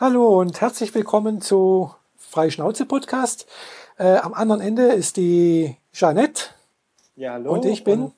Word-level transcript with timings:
Hallo 0.00 0.40
und 0.40 0.62
herzlich 0.62 0.94
willkommen 0.94 1.42
zu 1.42 1.94
Freischnauze 2.16 2.86
Podcast. 2.86 3.46
Äh, 3.98 4.16
am 4.16 4.32
anderen 4.32 4.62
Ende 4.62 4.84
ist 4.84 5.18
die 5.18 5.76
Jeanette. 5.92 6.44
Ja, 7.16 7.34
hallo. 7.34 7.52
Und 7.52 7.66
ich 7.66 7.84
bin. 7.84 8.04
Und 8.04 8.14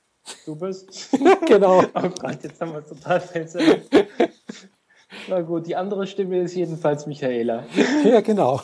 du 0.47 0.55
bist. 0.55 1.09
genau. 1.49 1.83
Oh 1.95 2.09
Gott, 2.21 2.39
jetzt 2.45 2.61
haben 2.61 2.73
wir 2.73 2.87
total 2.87 3.21
versetzt. 3.21 3.91
Na 5.29 5.41
gut, 5.41 5.67
die 5.67 5.75
andere 5.75 6.07
Stimme 6.07 6.43
ist 6.43 6.55
jedenfalls 6.55 7.09
Michaela. 7.09 7.65
Ja, 8.05 8.21
genau. 8.21 8.61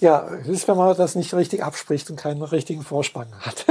ja, 0.00 0.26
das 0.38 0.48
ist, 0.48 0.68
wenn 0.68 0.78
man 0.78 0.96
das 0.96 1.16
nicht 1.16 1.34
richtig 1.34 1.62
abspricht 1.62 2.08
und 2.08 2.16
keinen 2.16 2.40
richtigen 2.40 2.80
Vorspann 2.80 3.28
hat. 3.42 3.66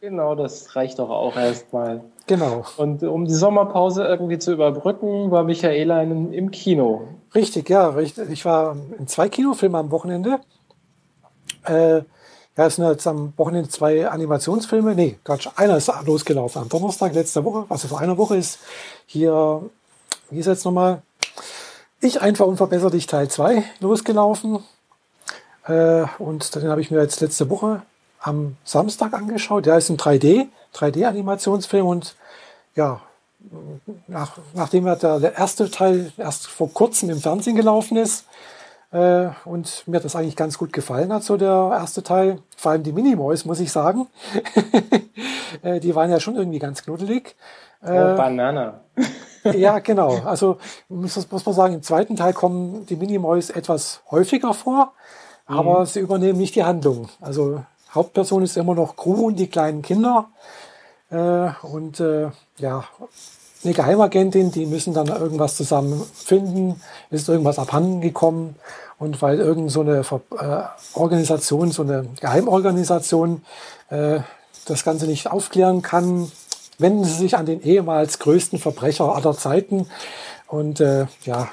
Genau, 0.00 0.34
das 0.34 0.74
reicht 0.76 0.98
doch 0.98 1.10
auch 1.10 1.36
erstmal. 1.36 2.00
Genau. 2.26 2.64
Und 2.78 3.02
um 3.02 3.26
die 3.26 3.34
Sommerpause 3.34 4.02
irgendwie 4.04 4.38
zu 4.38 4.52
überbrücken, 4.52 5.30
war 5.30 5.44
Michaela 5.44 6.02
in, 6.02 6.32
im 6.32 6.50
Kino. 6.50 7.02
Richtig, 7.34 7.68
ja, 7.68 7.88
richtig. 7.88 8.30
Ich 8.30 8.46
war 8.46 8.76
in 8.98 9.06
zwei 9.08 9.28
Kinofilmen 9.28 9.78
am 9.78 9.90
Wochenende. 9.90 10.40
Äh, 11.66 11.96
ja, 12.56 12.66
es 12.66 12.76
sind 12.76 12.86
jetzt 12.86 13.06
am 13.06 13.34
Wochenende 13.36 13.68
zwei 13.68 14.08
Animationsfilme. 14.08 14.94
Nee, 14.94 15.18
Quatsch, 15.22 15.48
einer 15.56 15.76
ist 15.76 15.92
losgelaufen 16.06 16.62
am 16.62 16.68
Donnerstag 16.70 17.12
letzter 17.12 17.44
Woche, 17.44 17.66
also 17.68 17.88
vor 17.88 18.00
einer 18.00 18.16
Woche 18.16 18.36
ist 18.36 18.58
hier, 19.04 19.62
wie 20.30 20.38
ist 20.38 20.46
jetzt 20.46 20.64
nochmal? 20.64 21.02
Ich 22.00 22.22
einfach 22.22 22.46
unverbessert 22.46 22.94
dich 22.94 23.06
Teil 23.06 23.28
2 23.28 23.62
losgelaufen. 23.80 24.60
Äh, 25.66 26.04
und 26.18 26.54
den 26.54 26.68
habe 26.68 26.80
ich 26.80 26.90
mir 26.90 27.02
jetzt 27.02 27.20
letzte 27.20 27.50
Woche 27.50 27.82
am 28.20 28.56
Samstag 28.64 29.14
angeschaut. 29.14 29.66
Der 29.66 29.78
ist 29.78 29.90
ein 29.90 29.96
3D, 29.96 30.48
3D-Animationsfilm 30.74 31.86
und 31.86 32.16
ja, 32.74 33.00
nach, 34.06 34.36
nachdem 34.54 34.84
der, 34.84 34.96
der 34.96 35.36
erste 35.36 35.70
Teil 35.70 36.12
erst 36.16 36.46
vor 36.46 36.72
kurzem 36.72 37.10
im 37.10 37.20
Fernsehen 37.20 37.56
gelaufen 37.56 37.96
ist 37.96 38.26
äh, 38.92 39.28
und 39.44 39.84
mir 39.86 40.00
das 40.00 40.14
eigentlich 40.14 40.36
ganz 40.36 40.58
gut 40.58 40.72
gefallen 40.72 41.12
hat, 41.12 41.24
so 41.24 41.36
der 41.36 41.70
erste 41.72 42.02
Teil, 42.02 42.38
vor 42.56 42.72
allem 42.72 42.82
die 42.82 42.92
Minimoys, 42.92 43.44
muss 43.44 43.60
ich 43.60 43.72
sagen, 43.72 44.08
äh, 45.62 45.80
die 45.80 45.94
waren 45.94 46.10
ja 46.10 46.20
schon 46.20 46.36
irgendwie 46.36 46.58
ganz 46.58 46.82
knuddelig. 46.82 47.34
Äh, 47.82 47.92
oh, 47.92 48.16
Banana. 48.16 48.80
ja, 49.44 49.78
genau. 49.80 50.20
Also 50.24 50.58
muss, 50.88 51.30
muss 51.30 51.46
man 51.46 51.54
sagen, 51.54 51.74
im 51.74 51.82
zweiten 51.82 52.16
Teil 52.16 52.32
kommen 52.32 52.86
die 52.86 52.96
Minimoys 52.96 53.50
etwas 53.50 54.02
häufiger 54.10 54.54
vor, 54.54 54.92
aber 55.46 55.80
mhm. 55.80 55.86
sie 55.86 56.00
übernehmen 56.00 56.38
nicht 56.38 56.54
die 56.54 56.64
Handlung. 56.64 57.08
Also 57.20 57.62
Hauptperson 57.94 58.42
ist 58.42 58.56
immer 58.56 58.74
noch 58.74 58.96
Crew 58.96 59.26
und 59.26 59.36
die 59.36 59.48
kleinen 59.48 59.82
Kinder. 59.82 60.28
Äh, 61.10 61.50
und 61.62 62.00
äh, 62.00 62.30
ja, 62.58 62.84
eine 63.64 63.74
Geheimagentin, 63.74 64.50
die 64.50 64.66
müssen 64.66 64.94
dann 64.94 65.08
irgendwas 65.08 65.56
zusammen 65.56 66.02
finden, 66.14 66.80
ist 67.10 67.28
irgendwas 67.28 67.58
abhanden 67.58 68.00
gekommen. 68.00 68.56
Und 68.98 69.20
weil 69.22 69.38
irgend 69.38 69.70
so 69.70 69.80
eine 69.80 70.00
äh, 70.00 70.62
Organisation, 70.94 71.72
so 71.72 71.82
eine 71.82 72.06
Geheimorganisation 72.20 73.42
äh, 73.88 74.20
das 74.66 74.84
Ganze 74.84 75.06
nicht 75.06 75.30
aufklären 75.30 75.82
kann, 75.82 76.30
wenden 76.78 77.04
sie 77.04 77.14
sich 77.14 77.36
an 77.36 77.46
den 77.46 77.62
ehemals 77.62 78.18
größten 78.18 78.58
Verbrecher 78.58 79.14
aller 79.14 79.36
Zeiten. 79.36 79.88
Und 80.46 80.80
äh, 80.80 81.06
ja, 81.24 81.48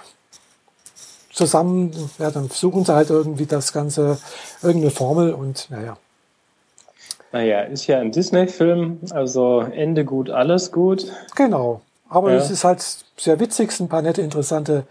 zusammen, 1.31 1.91
ja, 2.19 2.31
dann 2.31 2.49
versuchen 2.49 2.83
sie 2.83 2.93
halt 2.93 3.09
irgendwie 3.09 3.45
das 3.45 3.71
Ganze, 3.71 4.17
irgendeine 4.61 4.91
Formel 4.91 5.33
und 5.33 5.67
naja. 5.69 5.97
Naja, 7.31 7.61
ist 7.61 7.87
ja 7.87 7.99
ein 7.99 8.11
Disney-Film, 8.11 8.99
also 9.11 9.61
Ende 9.61 10.05
gut, 10.05 10.29
alles 10.29 10.71
gut. 10.71 11.05
Genau. 11.35 11.81
Aber 12.09 12.31
ja. 12.31 12.37
es 12.37 12.49
ist 12.49 12.63
halt 12.63 12.85
sehr 13.17 13.39
witzig, 13.39 13.71
sind 13.71 13.87
ein 13.87 13.89
paar 13.89 14.01
nette, 14.01 14.21
interessante 14.21 14.85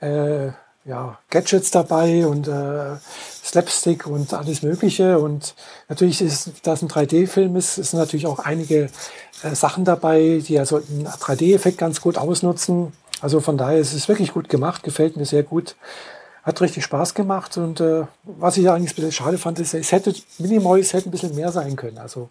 äh, 0.00 0.48
ja, 0.84 1.18
Gadgets 1.30 1.70
dabei 1.70 2.26
und 2.26 2.48
äh, 2.48 2.96
Slapstick 3.44 4.06
und 4.06 4.32
alles 4.32 4.62
Mögliche. 4.62 5.18
Und 5.18 5.54
natürlich 5.88 6.22
ist, 6.22 6.50
das 6.62 6.82
ein 6.82 6.88
3D-Film 6.88 7.56
ist, 7.56 7.74
sind 7.74 7.98
natürlich 7.98 8.26
auch 8.26 8.38
einige 8.38 8.88
äh, 9.42 9.54
Sachen 9.54 9.84
dabei, 9.84 10.42
die 10.46 10.58
also 10.58 10.76
einen 10.76 11.06
3D-Effekt 11.06 11.78
ganz 11.78 12.00
gut 12.00 12.16
ausnutzen. 12.16 12.92
Also 13.20 13.40
von 13.40 13.58
daher 13.58 13.78
ist 13.78 13.92
es 13.92 14.08
wirklich 14.08 14.32
gut 14.32 14.48
gemacht, 14.48 14.82
gefällt 14.82 15.16
mir 15.16 15.26
sehr 15.26 15.42
gut. 15.42 15.76
Hat 16.42 16.60
richtig 16.60 16.84
Spaß 16.84 17.14
gemacht 17.14 17.58
und 17.58 17.80
äh, 17.80 18.04
was 18.24 18.56
ich 18.56 18.68
eigentlich 18.68 18.92
ein 18.92 18.96
bisschen 18.96 19.12
schade 19.12 19.38
fand, 19.38 19.58
ist, 19.58 19.74
es 19.74 19.92
hätte, 19.92 20.14
Minimoys 20.38 20.92
hätte 20.92 21.08
ein 21.08 21.12
bisschen 21.12 21.34
mehr 21.34 21.52
sein 21.52 21.76
können. 21.76 21.98
Also 21.98 22.30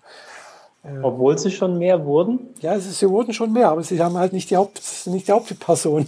äh, 0.83 0.99
Obwohl 1.01 1.37
sie 1.37 1.51
schon 1.51 1.77
mehr 1.77 2.05
wurden? 2.05 2.39
Ja, 2.61 2.73
ist, 2.73 2.91
sie 2.97 3.09
wurden 3.09 3.33
schon 3.33 3.51
mehr, 3.51 3.69
aber 3.69 3.83
sie 3.83 4.01
haben 4.01 4.17
halt 4.17 4.33
nicht 4.33 4.49
die, 4.49 4.57
Haupt, 4.57 4.81
nicht 5.05 5.27
die 5.27 5.31
Hauptperson. 5.31 6.07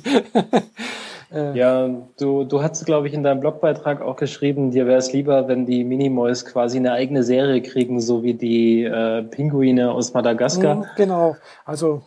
äh, 1.34 1.58
ja, 1.58 1.90
du, 2.18 2.46
du 2.46 2.64
hast, 2.64 2.86
glaube 2.86 3.08
ich, 3.08 3.14
in 3.14 3.24
deinem 3.24 3.42
Blogbeitrag 3.42 4.02
auch 4.02 4.16
geschrieben, 4.16 4.72
dir 4.72 4.88
wäre 4.88 5.00
es 5.00 5.12
lieber, 5.12 5.48
wenn 5.48 5.66
die 5.66 5.84
Minimoys 5.84 6.46
quasi 6.46 6.78
eine 6.78 6.94
eigene 6.94 7.24
Serie 7.24 7.62
kriegen, 7.62 8.00
so 8.00 8.24
wie 8.24 8.34
die 8.34 8.84
äh, 8.84 9.24
Pinguine 9.24 9.92
aus 9.92 10.14
Madagaskar. 10.14 10.76
Mhm, 10.76 10.86
genau, 10.96 11.36
also 11.66 12.02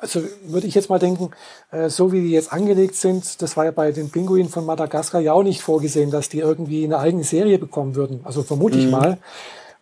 also 0.00 0.22
würde 0.44 0.66
ich 0.66 0.74
jetzt 0.74 0.88
mal 0.88 0.98
denken, 0.98 1.30
äh, 1.70 1.88
so 1.88 2.12
wie 2.12 2.20
die 2.22 2.30
jetzt 2.30 2.52
angelegt 2.52 2.94
sind, 2.94 3.42
das 3.42 3.56
war 3.56 3.66
ja 3.66 3.70
bei 3.70 3.92
den 3.92 4.10
Pinguinen 4.10 4.50
von 4.50 4.64
Madagaskar 4.66 5.20
ja 5.20 5.32
auch 5.32 5.42
nicht 5.42 5.60
vorgesehen, 5.60 6.10
dass 6.10 6.28
die 6.28 6.38
irgendwie 6.38 6.84
eine 6.84 6.98
eigene 6.98 7.24
Serie 7.24 7.58
bekommen 7.58 7.94
würden. 7.94 8.20
Also 8.24 8.42
vermute 8.42 8.78
ich 8.78 8.86
mhm. 8.86 8.90
mal. 8.90 9.18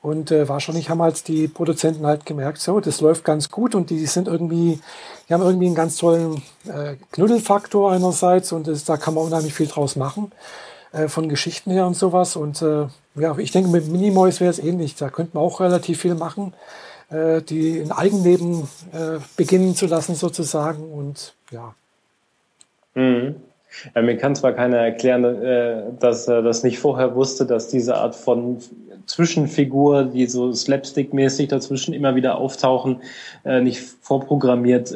Und 0.01 0.31
äh, 0.31 0.49
wahrscheinlich 0.49 0.91
haben 0.91 1.03
halt 1.03 1.27
die 1.27 1.49
Produzenten 1.49 2.07
halt 2.07 2.25
gemerkt, 2.25 2.61
so, 2.61 2.78
das 2.78 3.01
läuft 3.01 3.25
ganz 3.25 3.49
gut 3.49 3.75
und 3.75 3.91
die 3.91 4.07
sind 4.07 4.28
irgendwie, 4.28 4.78
die 5.28 5.34
haben 5.34 5.43
irgendwie 5.43 5.67
einen 5.67 5.75
ganz 5.75 5.97
tollen 5.97 6.41
äh, 6.67 6.95
Knuddelfaktor 7.12 7.91
einerseits 7.91 8.53
und 8.53 8.69
das, 8.69 8.84
da 8.84 8.97
kann 8.97 9.15
man 9.15 9.25
unheimlich 9.25 9.55
viel 9.55 9.67
draus 9.67 9.97
machen, 9.97 10.31
äh, 10.93 11.09
von 11.09 11.28
Geschichten 11.28 11.73
her 11.73 11.87
und 11.87 11.95
sowas. 11.95 12.37
Und 12.37 12.62
äh, 12.62 12.87
ja, 13.17 13.37
ich 13.39 13.51
denke, 13.51 13.71
mit 13.71 13.89
Minimoys 13.89 14.41
wäre 14.41 14.51
es 14.51 14.61
ähnlich. 14.61 14.95
Da 14.95 15.11
könnte 15.11 15.37
man 15.37 15.43
auch 15.43 15.59
relativ 15.61 16.01
viel 16.01 16.15
machen, 16.15 16.55
äh, 17.11 17.41
die 17.41 17.81
ein 17.81 17.93
Eigenleben 17.93 18.69
äh, 18.93 19.19
beginnen 19.37 19.75
zu 19.75 19.87
lassen 19.87 20.15
sozusagen 20.15 20.93
und 20.93 21.35
ja. 21.51 21.75
Mhm. 22.95 23.37
Ja, 23.95 24.03
mir 24.03 24.17
kann 24.17 24.35
zwar 24.35 24.53
keiner 24.53 24.79
erklären, 24.79 25.25
äh, 25.25 25.85
dass 26.01 26.29
er 26.29 26.43
das 26.43 26.65
nicht 26.65 26.79
vorher 26.79 27.15
wusste, 27.15 27.47
dass 27.47 27.69
diese 27.69 27.97
Art 27.97 28.15
von 28.15 28.59
Zwischenfigur, 29.07 30.05
die 30.05 30.27
so 30.27 30.53
slapstick-mäßig 30.53 31.49
dazwischen 31.49 31.95
immer 31.95 32.15
wieder 32.15 32.37
auftauchen, 32.37 33.01
nicht 33.45 33.81
vorprogrammiert 34.03 34.95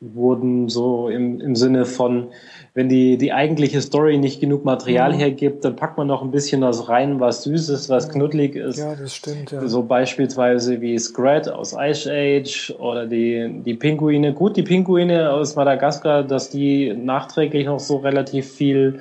wurden, 0.00 0.68
so 0.68 1.08
im, 1.08 1.40
im 1.40 1.54
Sinne 1.54 1.84
von, 1.84 2.32
wenn 2.74 2.88
die, 2.88 3.16
die 3.16 3.32
eigentliche 3.32 3.80
Story 3.80 4.18
nicht 4.18 4.40
genug 4.40 4.64
Material 4.64 5.12
mhm. 5.12 5.18
hergibt, 5.18 5.64
dann 5.64 5.76
packt 5.76 5.96
man 5.96 6.08
noch 6.08 6.22
ein 6.22 6.32
bisschen 6.32 6.62
was 6.62 6.88
rein, 6.88 7.20
was 7.20 7.44
Süßes, 7.44 7.88
was 7.88 8.08
knuddelig 8.08 8.56
ist. 8.56 8.78
Ja, 8.78 8.96
das 8.96 9.14
stimmt, 9.14 9.52
ja. 9.52 9.66
So 9.68 9.84
beispielsweise 9.84 10.80
wie 10.80 10.98
Scrat 10.98 11.48
aus 11.48 11.76
Ice 11.78 12.10
Age 12.10 12.74
oder 12.80 13.06
die, 13.06 13.62
die 13.64 13.74
Pinguine. 13.74 14.32
Gut, 14.32 14.56
die 14.56 14.64
Pinguine 14.64 15.30
aus 15.30 15.54
Madagaskar, 15.54 16.24
dass 16.24 16.50
die 16.50 16.92
nachträglich 16.92 17.66
noch 17.66 17.78
so 17.78 17.98
relativ 17.98 18.52
viel 18.52 18.98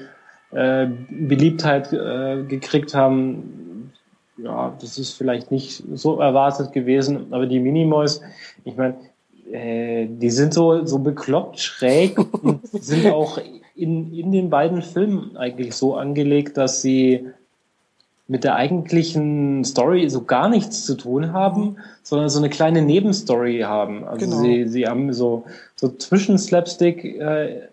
äh, 0.51 0.88
Beliebtheit 1.09 1.91
äh, 1.91 2.44
gekriegt 2.44 2.94
haben, 2.94 3.91
ja, 4.38 4.75
das 4.79 5.00
ist 5.00 5.13
vielleicht 5.13 5.50
nicht 5.50 5.83
so 5.94 6.19
erwartet 6.19 6.73
gewesen, 6.73 7.28
aber 7.31 7.47
die 7.47 7.59
Minimoys, 7.59 8.22
ich 8.66 8.75
meine, 8.75 8.95
äh, 9.51 10.07
die 10.07 10.29
sind 10.29 10.53
so, 10.53 10.85
so 10.85 11.00
bekloppt 11.00 11.59
schräg 11.59 12.17
und 12.44 12.67
sind 12.72 13.07
auch 13.07 13.39
in, 13.75 14.13
in 14.13 14.31
den 14.31 14.50
beiden 14.50 14.81
Filmen 14.81 15.35
eigentlich 15.38 15.73
so 15.73 15.95
angelegt, 15.95 16.57
dass 16.57 16.81
sie 16.81 17.28
mit 18.28 18.44
der 18.44 18.56
eigentlichen 18.56 19.63
Story 19.66 20.09
so 20.09 20.23
gar 20.23 20.47
nichts 20.47 20.85
zu 20.85 20.95
tun 20.95 21.34
haben, 21.34 21.78
sondern 22.03 22.29
so 22.29 22.39
eine 22.39 22.50
kleine 22.50 22.81
Nebenstory 22.81 23.59
haben. 23.59 24.06
Also 24.06 24.25
genau. 24.25 24.41
sie, 24.41 24.67
sie 24.67 24.88
haben 24.88 25.12
so, 25.13 25.45
so 25.75 25.89
zwischen 25.89 26.38
Slapstick 26.38 27.03
äh, 27.03 27.67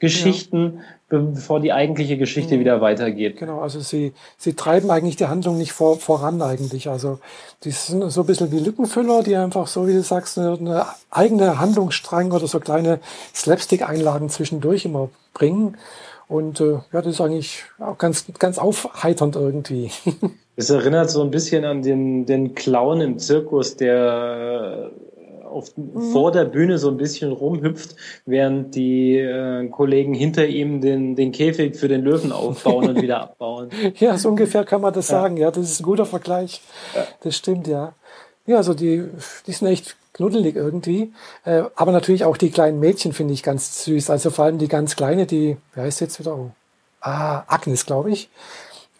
Geschichten, 0.00 0.78
ja 0.78 0.84
bevor 1.10 1.58
die 1.60 1.72
eigentliche 1.72 2.16
Geschichte 2.16 2.54
mhm. 2.54 2.60
wieder 2.60 2.80
weitergeht. 2.80 3.36
Genau, 3.36 3.60
also 3.60 3.80
sie, 3.80 4.12
sie 4.38 4.54
treiben 4.54 4.90
eigentlich 4.90 5.16
die 5.16 5.26
Handlung 5.26 5.58
nicht 5.58 5.72
vor, 5.72 5.98
voran 5.98 6.40
eigentlich. 6.40 6.88
Also 6.88 7.18
die 7.64 7.72
sind 7.72 8.08
so 8.10 8.20
ein 8.22 8.26
bisschen 8.26 8.52
wie 8.52 8.60
Lückenfüller, 8.60 9.22
die 9.22 9.36
einfach 9.36 9.66
so, 9.66 9.86
wie 9.86 9.92
du 9.92 10.02
sagst, 10.02 10.38
eine, 10.38 10.56
eine 10.58 10.86
eigene 11.10 11.58
Handlungsstrang 11.58 12.30
oder 12.30 12.46
so 12.46 12.60
kleine 12.60 13.00
Slapstick-Einlagen 13.34 14.30
zwischendurch 14.30 14.84
immer 14.84 15.10
bringen. 15.34 15.76
Und 16.28 16.60
äh, 16.60 16.78
ja, 16.92 17.02
das 17.02 17.14
ist 17.14 17.20
eigentlich 17.20 17.64
auch 17.80 17.98
ganz, 17.98 18.26
ganz 18.38 18.58
aufheiternd 18.58 19.36
irgendwie. 19.36 19.90
Es 20.56 20.68
erinnert 20.68 21.08
so 21.08 21.22
ein 21.22 21.30
bisschen 21.30 21.64
an 21.64 21.80
den, 21.80 22.26
den 22.26 22.54
Clown 22.54 23.00
im 23.00 23.18
Zirkus, 23.18 23.76
der 23.76 24.90
auf, 25.50 25.76
mhm. 25.76 26.12
vor 26.12 26.32
der 26.32 26.44
Bühne 26.44 26.78
so 26.78 26.88
ein 26.88 26.96
bisschen 26.96 27.32
rumhüpft, 27.32 27.96
während 28.26 28.74
die 28.74 29.16
äh, 29.18 29.68
Kollegen 29.68 30.14
hinter 30.14 30.46
ihm 30.46 30.80
den, 30.80 31.16
den 31.16 31.32
Käfig 31.32 31.76
für 31.76 31.88
den 31.88 32.02
Löwen 32.02 32.32
aufbauen 32.32 32.88
und 32.88 33.02
wieder 33.02 33.20
abbauen. 33.22 33.70
Ja, 33.98 34.16
so 34.16 34.30
ungefähr 34.30 34.64
kann 34.64 34.80
man 34.80 34.94
das 34.94 35.08
ja. 35.08 35.20
sagen. 35.20 35.36
Ja, 35.36 35.50
das 35.50 35.70
ist 35.70 35.80
ein 35.80 35.84
guter 35.84 36.06
Vergleich. 36.06 36.62
Ja. 36.94 37.06
Das 37.22 37.36
stimmt, 37.36 37.66
ja. 37.66 37.94
Ja, 38.46 38.56
also 38.56 38.74
die, 38.74 39.04
die 39.46 39.52
sind 39.52 39.68
echt 39.68 39.96
knuddelig 40.12 40.56
irgendwie. 40.56 41.12
Äh, 41.44 41.62
aber 41.76 41.92
natürlich 41.92 42.24
auch 42.24 42.36
die 42.36 42.50
kleinen 42.50 42.80
Mädchen 42.80 43.12
finde 43.12 43.34
ich 43.34 43.42
ganz 43.42 43.84
süß. 43.84 44.10
Also 44.10 44.30
vor 44.30 44.44
allem 44.44 44.58
die 44.58 44.68
ganz 44.68 44.96
kleine, 44.96 45.26
die, 45.26 45.56
wer 45.74 45.84
heißt 45.84 46.00
jetzt 46.00 46.20
wieder? 46.20 46.36
Oh. 46.36 46.50
Ah, 47.00 47.44
Agnes, 47.46 47.86
glaube 47.86 48.10
ich. 48.10 48.28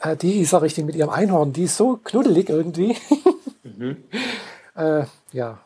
Äh, 0.00 0.16
die 0.16 0.40
ist 0.40 0.52
ja 0.52 0.58
richtig 0.58 0.84
mit 0.84 0.96
ihrem 0.96 1.10
Einhorn. 1.10 1.52
Die 1.52 1.64
ist 1.64 1.76
so 1.76 1.98
knuddelig 2.02 2.48
irgendwie. 2.48 2.96
mhm. 3.62 3.96
äh, 4.76 5.04
ja. 5.32 5.58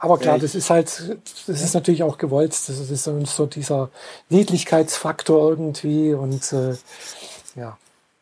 Aber 0.00 0.18
klar, 0.18 0.38
das 0.38 0.54
ist 0.54 0.70
halt, 0.70 1.18
das 1.46 1.62
ist 1.62 1.74
natürlich 1.74 2.04
auch 2.04 2.18
gewollt. 2.18 2.52
Das 2.52 2.68
ist 2.68 3.04
so, 3.04 3.24
so 3.24 3.46
dieser 3.46 3.90
Niedlichkeitsfaktor 4.28 5.50
irgendwie 5.50 6.14
und 6.14 6.52
äh, 6.52 6.74
ja. 7.56 7.76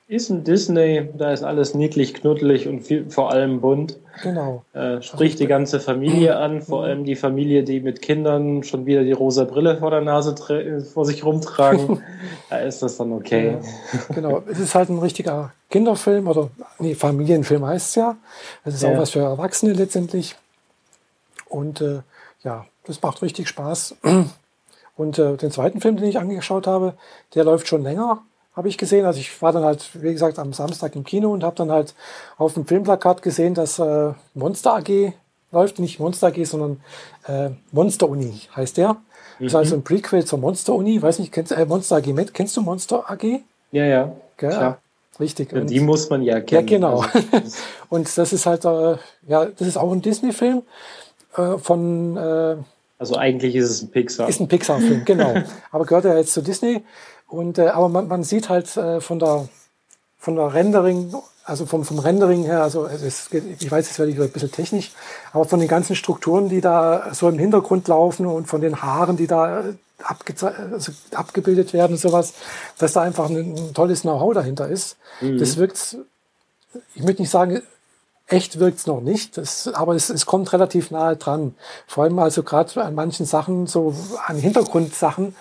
Ist 0.08 0.31
ein 0.31 0.44
Disney, 0.44 1.08
da 1.19 1.32
ist 1.32 1.43
alles 1.43 1.75
niedlich, 1.75 2.14
knuddelig 2.14 2.69
und 2.69 2.82
viel, 2.82 3.11
vor 3.11 3.32
allem 3.32 3.61
bunt. 3.61 3.99
Genau. 4.23 4.62
Äh, 4.73 5.02
spricht 5.02 5.40
die 5.40 5.49
ganze 5.49 5.81
Familie 5.81 6.37
an, 6.37 6.62
vor 6.62 6.84
allem 6.84 7.05
die 7.05 7.17
Familie, 7.17 7.64
die 7.64 7.81
mit 7.81 8.02
Kindern 8.02 8.62
schon 8.62 8.87
wieder 8.87 9.02
die 9.02 9.11
rosa 9.11 9.43
Brille 9.43 9.79
vor 9.79 9.90
der 9.90 10.02
Nase 10.02 10.37
vor 10.94 11.05
sich 11.05 11.25
rumtragen. 11.25 12.00
da 12.50 12.58
ist 12.58 12.82
das 12.82 12.99
dann 12.99 13.12
okay. 13.12 13.56
Ja, 13.93 14.14
genau. 14.14 14.43
Es 14.49 14.61
ist 14.61 14.76
halt 14.76 14.90
ein 14.90 15.00
richtiger 15.00 15.52
Kinderfilm 15.70 16.29
oder 16.29 16.50
nee, 16.79 16.94
Familienfilm 16.94 17.67
heißt 17.67 17.88
es 17.88 17.94
ja. 17.96 18.17
Es 18.64 18.75
ist 18.75 18.84
ja. 18.84 18.90
auch 18.90 18.99
was 18.99 19.11
für 19.11 19.20
Erwachsene 19.20 19.72
letztendlich. 19.72 20.37
Und 21.48 21.81
äh, 21.81 22.02
ja, 22.43 22.66
das 22.84 23.02
macht 23.02 23.22
richtig 23.22 23.48
Spaß. 23.48 23.96
Und 24.96 25.19
äh, 25.19 25.37
den 25.37 25.50
zweiten 25.50 25.81
Film, 25.81 25.96
den 25.96 26.08
ich 26.08 26.19
angeschaut 26.19 26.66
habe, 26.66 26.94
der 27.34 27.44
läuft 27.44 27.69
schon 27.69 27.82
länger 27.82 28.22
habe 28.56 28.69
ich 28.69 28.78
gesehen. 28.78 29.04
Also 29.04 29.20
ich 29.20 29.40
war 29.43 29.52
dann 29.52 29.64
halt, 29.64 29.90
wie 30.02 30.12
gesagt, 30.12 30.38
am 30.38 30.52
Samstag 30.52 30.96
im 30.96 31.04
Kino 31.04 31.31
und 31.31 31.44
habe 31.44 31.54
dann 31.54 31.70
halt 31.70 31.94
auf 32.38 32.54
dem 32.54 32.66
Filmplakat 32.66 33.22
gesehen, 33.22 33.54
dass 33.54 33.78
äh, 33.78 34.12
Monster 34.34 34.76
AG 34.76 35.12
läuft. 35.52 35.78
Nicht 35.78 36.00
Monster 36.00 36.28
AG, 36.28 36.44
sondern 36.44 36.81
äh, 37.26 37.50
Monster 37.70 38.08
Uni 38.08 38.40
heißt 38.56 38.78
der. 38.78 38.94
Mhm. 38.94 38.96
Das 39.40 39.48
ist 39.48 39.54
also 39.54 39.76
ein 39.76 39.84
Prequel 39.84 40.25
zur 40.25 40.38
Monster 40.38 40.75
Uni. 40.75 41.00
Weiß 41.00 41.19
nicht, 41.19 41.32
kennst, 41.32 41.52
äh, 41.52 41.66
Monster 41.66 41.96
AG 41.96 42.06
mit? 42.06 42.32
Kennst 42.32 42.56
du 42.56 42.62
Monster 42.62 43.10
AG? 43.10 43.40
Ja, 43.72 43.84
ja. 43.84 44.12
Gell? 44.38 44.50
Klar. 44.50 44.78
Richtig. 45.20 45.52
Ja, 45.52 45.60
die 45.60 45.81
muss 45.81 46.10
man 46.10 46.22
ja 46.22 46.40
kennen. 46.40 46.69
Ja, 46.69 46.76
genau. 46.76 47.00
Also, 47.00 47.56
und 47.88 48.19
das 48.19 48.32
ist 48.32 48.44
halt, 48.44 48.64
äh, 48.64 48.96
ja, 49.26 49.46
das 49.46 49.66
ist 49.66 49.76
auch 49.78 49.90
ein 49.93 50.02
Disney-Film 50.02 50.62
äh, 51.36 51.58
von. 51.58 52.16
Äh, 52.16 52.56
also 52.98 53.16
eigentlich 53.16 53.54
ist 53.54 53.70
es 53.70 53.82
ein 53.82 53.90
Pixar. 53.90 54.28
Ist 54.28 54.40
ein 54.40 54.48
Pixar-Film, 54.48 55.04
genau. 55.04 55.34
Aber 55.70 55.84
gehört 55.84 56.06
ja 56.06 56.16
jetzt 56.16 56.32
zu 56.32 56.42
Disney. 56.42 56.82
Und, 57.28 57.58
äh, 57.58 57.68
aber 57.68 57.88
man, 57.88 58.08
man 58.08 58.22
sieht 58.22 58.48
halt 58.48 58.76
äh, 58.76 59.00
von 59.00 59.18
der, 59.18 59.48
von 60.16 60.36
der 60.36 60.54
Rendering, 60.54 61.12
also 61.44 61.66
vom, 61.66 61.84
vom 61.84 61.98
Rendering 61.98 62.44
her, 62.44 62.62
also 62.62 62.86
es 62.86 63.28
ich 63.32 63.70
weiß, 63.70 63.88
jetzt 63.88 63.98
werde 63.98 64.12
ich 64.12 64.20
ein 64.20 64.30
bisschen 64.30 64.52
technisch, 64.52 64.92
aber 65.32 65.44
von 65.44 65.58
den 65.58 65.68
ganzen 65.68 65.96
Strukturen, 65.96 66.48
die 66.48 66.60
da 66.60 67.12
so 67.12 67.28
im 67.28 67.38
Hintergrund 67.38 67.88
laufen 67.88 68.26
und 68.26 68.46
von 68.46 68.60
den 68.60 68.80
Haaren, 68.80 69.16
die 69.16 69.26
da 69.26 69.64
abge 70.02 70.34
also 70.72 70.92
abgebildet 71.14 71.72
werden 71.72 71.92
und 71.92 71.98
sowas, 71.98 72.34
dass 72.78 72.92
da 72.92 73.02
einfach 73.02 73.28
ein, 73.28 73.56
ein 73.56 73.74
tolles 73.74 74.02
Know-how 74.02 74.34
dahinter 74.34 74.68
ist. 74.68 74.96
Mhm. 75.20 75.38
Das 75.38 75.56
wirkt, 75.56 75.96
ich 76.94 77.02
möchte 77.02 77.22
nicht 77.22 77.30
sagen, 77.30 77.62
echt 78.26 78.58
wirkt's 78.58 78.87
noch 78.87 79.00
nicht, 79.00 79.37
das, 79.37 79.69
aber 79.69 79.94
es, 79.94 80.11
es 80.11 80.26
kommt 80.26 80.52
relativ 80.52 80.90
nahe 80.90 81.17
dran. 81.17 81.55
Vor 81.87 82.05
allem 82.05 82.19
also 82.19 82.43
gerade 82.43 82.82
an 82.82 82.94
manchen 82.94 83.26
Sachen, 83.26 83.67
so 83.67 83.94
an 84.26 84.37
Hintergrundsachen, 84.37 85.37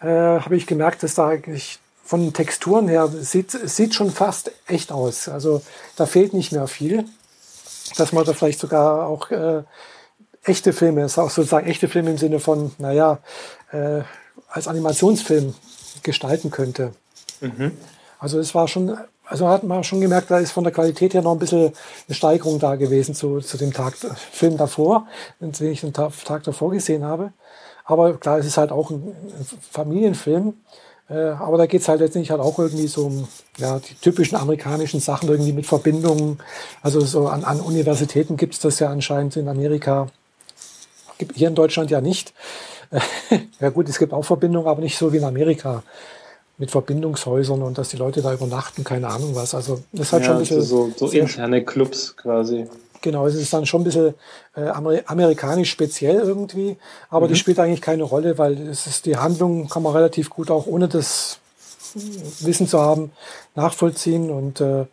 äh, 0.00 0.06
habe 0.06 0.56
ich 0.56 0.66
gemerkt, 0.66 1.02
dass 1.02 1.14
da 1.14 1.28
eigentlich 1.28 1.78
von 2.04 2.20
den 2.20 2.32
Texturen 2.32 2.88
her 2.88 3.08
sieht, 3.08 3.52
sieht 3.52 3.94
schon 3.94 4.10
fast 4.10 4.50
echt 4.66 4.92
aus. 4.92 5.28
Also 5.28 5.62
da 5.96 6.06
fehlt 6.06 6.34
nicht 6.34 6.52
mehr 6.52 6.66
viel, 6.66 7.04
dass 7.96 8.12
man 8.12 8.24
da 8.24 8.32
vielleicht 8.32 8.58
sogar 8.58 9.06
auch 9.06 9.30
äh, 9.30 9.62
echte 10.44 10.72
Filme, 10.72 11.04
ist 11.04 11.18
auch 11.18 11.30
sozusagen 11.30 11.66
echte 11.66 11.88
Filme 11.88 12.10
im 12.10 12.18
Sinne 12.18 12.40
von, 12.40 12.72
naja, 12.78 13.18
äh, 13.72 14.02
als 14.48 14.68
Animationsfilm 14.68 15.54
gestalten 16.02 16.50
könnte. 16.50 16.92
Mhm. 17.40 17.76
Also 18.18 18.38
es 18.38 18.54
war 18.54 18.68
schon, 18.68 18.98
also 19.30 19.48
hat 19.48 19.62
man 19.62 19.84
schon 19.84 20.00
gemerkt, 20.00 20.30
da 20.30 20.38
ist 20.38 20.50
von 20.50 20.64
der 20.64 20.72
Qualität 20.72 21.14
her 21.14 21.22
noch 21.22 21.32
ein 21.32 21.38
bisschen 21.38 21.72
eine 22.08 22.14
Steigerung 22.14 22.58
da 22.58 22.74
gewesen 22.74 23.14
zu, 23.14 23.38
zu 23.38 23.56
dem 23.56 23.72
Tag, 23.72 23.94
Film 24.32 24.56
davor, 24.56 25.06
den 25.40 25.52
ich 25.70 25.82
den 25.82 25.92
Tag, 25.92 26.42
davor 26.42 26.72
gesehen 26.72 27.04
habe. 27.04 27.32
Aber 27.84 28.14
klar, 28.14 28.38
es 28.38 28.46
ist 28.46 28.56
halt 28.56 28.72
auch 28.72 28.90
ein 28.90 29.14
Familienfilm. 29.70 30.54
Äh, 31.08 31.14
aber 31.14 31.58
da 31.58 31.66
geht 31.66 31.82
es 31.82 31.88
halt 31.88 32.00
letztendlich 32.00 32.32
halt 32.32 32.40
auch 32.40 32.58
irgendwie 32.58 32.88
so 32.88 33.06
um 33.06 33.28
ja, 33.56 33.78
die 33.78 33.94
typischen 33.94 34.36
amerikanischen 34.36 34.98
Sachen 34.98 35.28
irgendwie 35.28 35.52
mit 35.52 35.66
Verbindungen. 35.66 36.40
Also 36.82 37.00
so 37.00 37.28
an, 37.28 37.44
an 37.44 37.60
Universitäten 37.60 38.36
gibt 38.36 38.54
es 38.54 38.60
das 38.60 38.80
ja 38.80 38.90
anscheinend 38.90 39.36
in 39.36 39.48
Amerika. 39.48 40.08
Hier 41.34 41.48
in 41.48 41.54
Deutschland 41.54 41.90
ja 41.90 42.00
nicht. 42.00 42.32
ja 43.60 43.70
gut, 43.70 43.88
es 43.88 44.00
gibt 44.00 44.12
auch 44.12 44.24
Verbindungen, 44.24 44.66
aber 44.66 44.80
nicht 44.80 44.98
so 44.98 45.12
wie 45.12 45.18
in 45.18 45.24
Amerika 45.24 45.84
mit 46.60 46.70
Verbindungshäusern 46.70 47.62
und 47.62 47.78
dass 47.78 47.88
die 47.88 47.96
Leute 47.96 48.20
da 48.20 48.34
übernachten, 48.34 48.84
keine 48.84 49.08
Ahnung 49.08 49.34
was. 49.34 49.54
Also 49.54 49.82
das 49.92 50.12
halt 50.12 50.22
ja, 50.22 50.26
schon 50.28 50.36
ein 50.36 50.40
bisschen. 50.40 50.62
So, 50.62 50.92
so 50.94 51.08
interne 51.08 51.64
Clubs 51.64 52.14
quasi. 52.16 52.66
Genau, 53.00 53.26
es 53.26 53.34
ist 53.34 53.50
dann 53.52 53.64
schon 53.64 53.80
ein 53.80 53.84
bisschen 53.84 54.14
äh, 54.54 54.68
amerikanisch 54.68 55.70
speziell 55.70 56.16
irgendwie, 56.16 56.76
aber 57.08 57.26
mhm. 57.26 57.30
das 57.30 57.38
spielt 57.38 57.58
eigentlich 57.58 57.80
keine 57.80 58.02
Rolle, 58.02 58.36
weil 58.36 58.68
es 58.68 58.86
ist 58.86 59.06
die 59.06 59.16
Handlung 59.16 59.70
kann 59.70 59.82
man 59.82 59.94
relativ 59.94 60.28
gut 60.28 60.50
auch 60.50 60.66
ohne 60.66 60.86
das 60.86 61.38
Wissen 61.94 62.68
zu 62.68 62.78
haben 62.78 63.10
nachvollziehen 63.54 64.30
und 64.30 64.60
äh, 64.60 64.84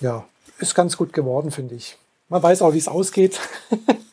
ja, 0.00 0.24
ist 0.58 0.74
ganz 0.74 0.96
gut 0.96 1.12
geworden, 1.12 1.52
finde 1.52 1.76
ich. 1.76 1.96
Man 2.28 2.42
weiß 2.42 2.62
auch, 2.62 2.74
wie 2.74 2.78
es 2.78 2.88
ausgeht. 2.88 3.38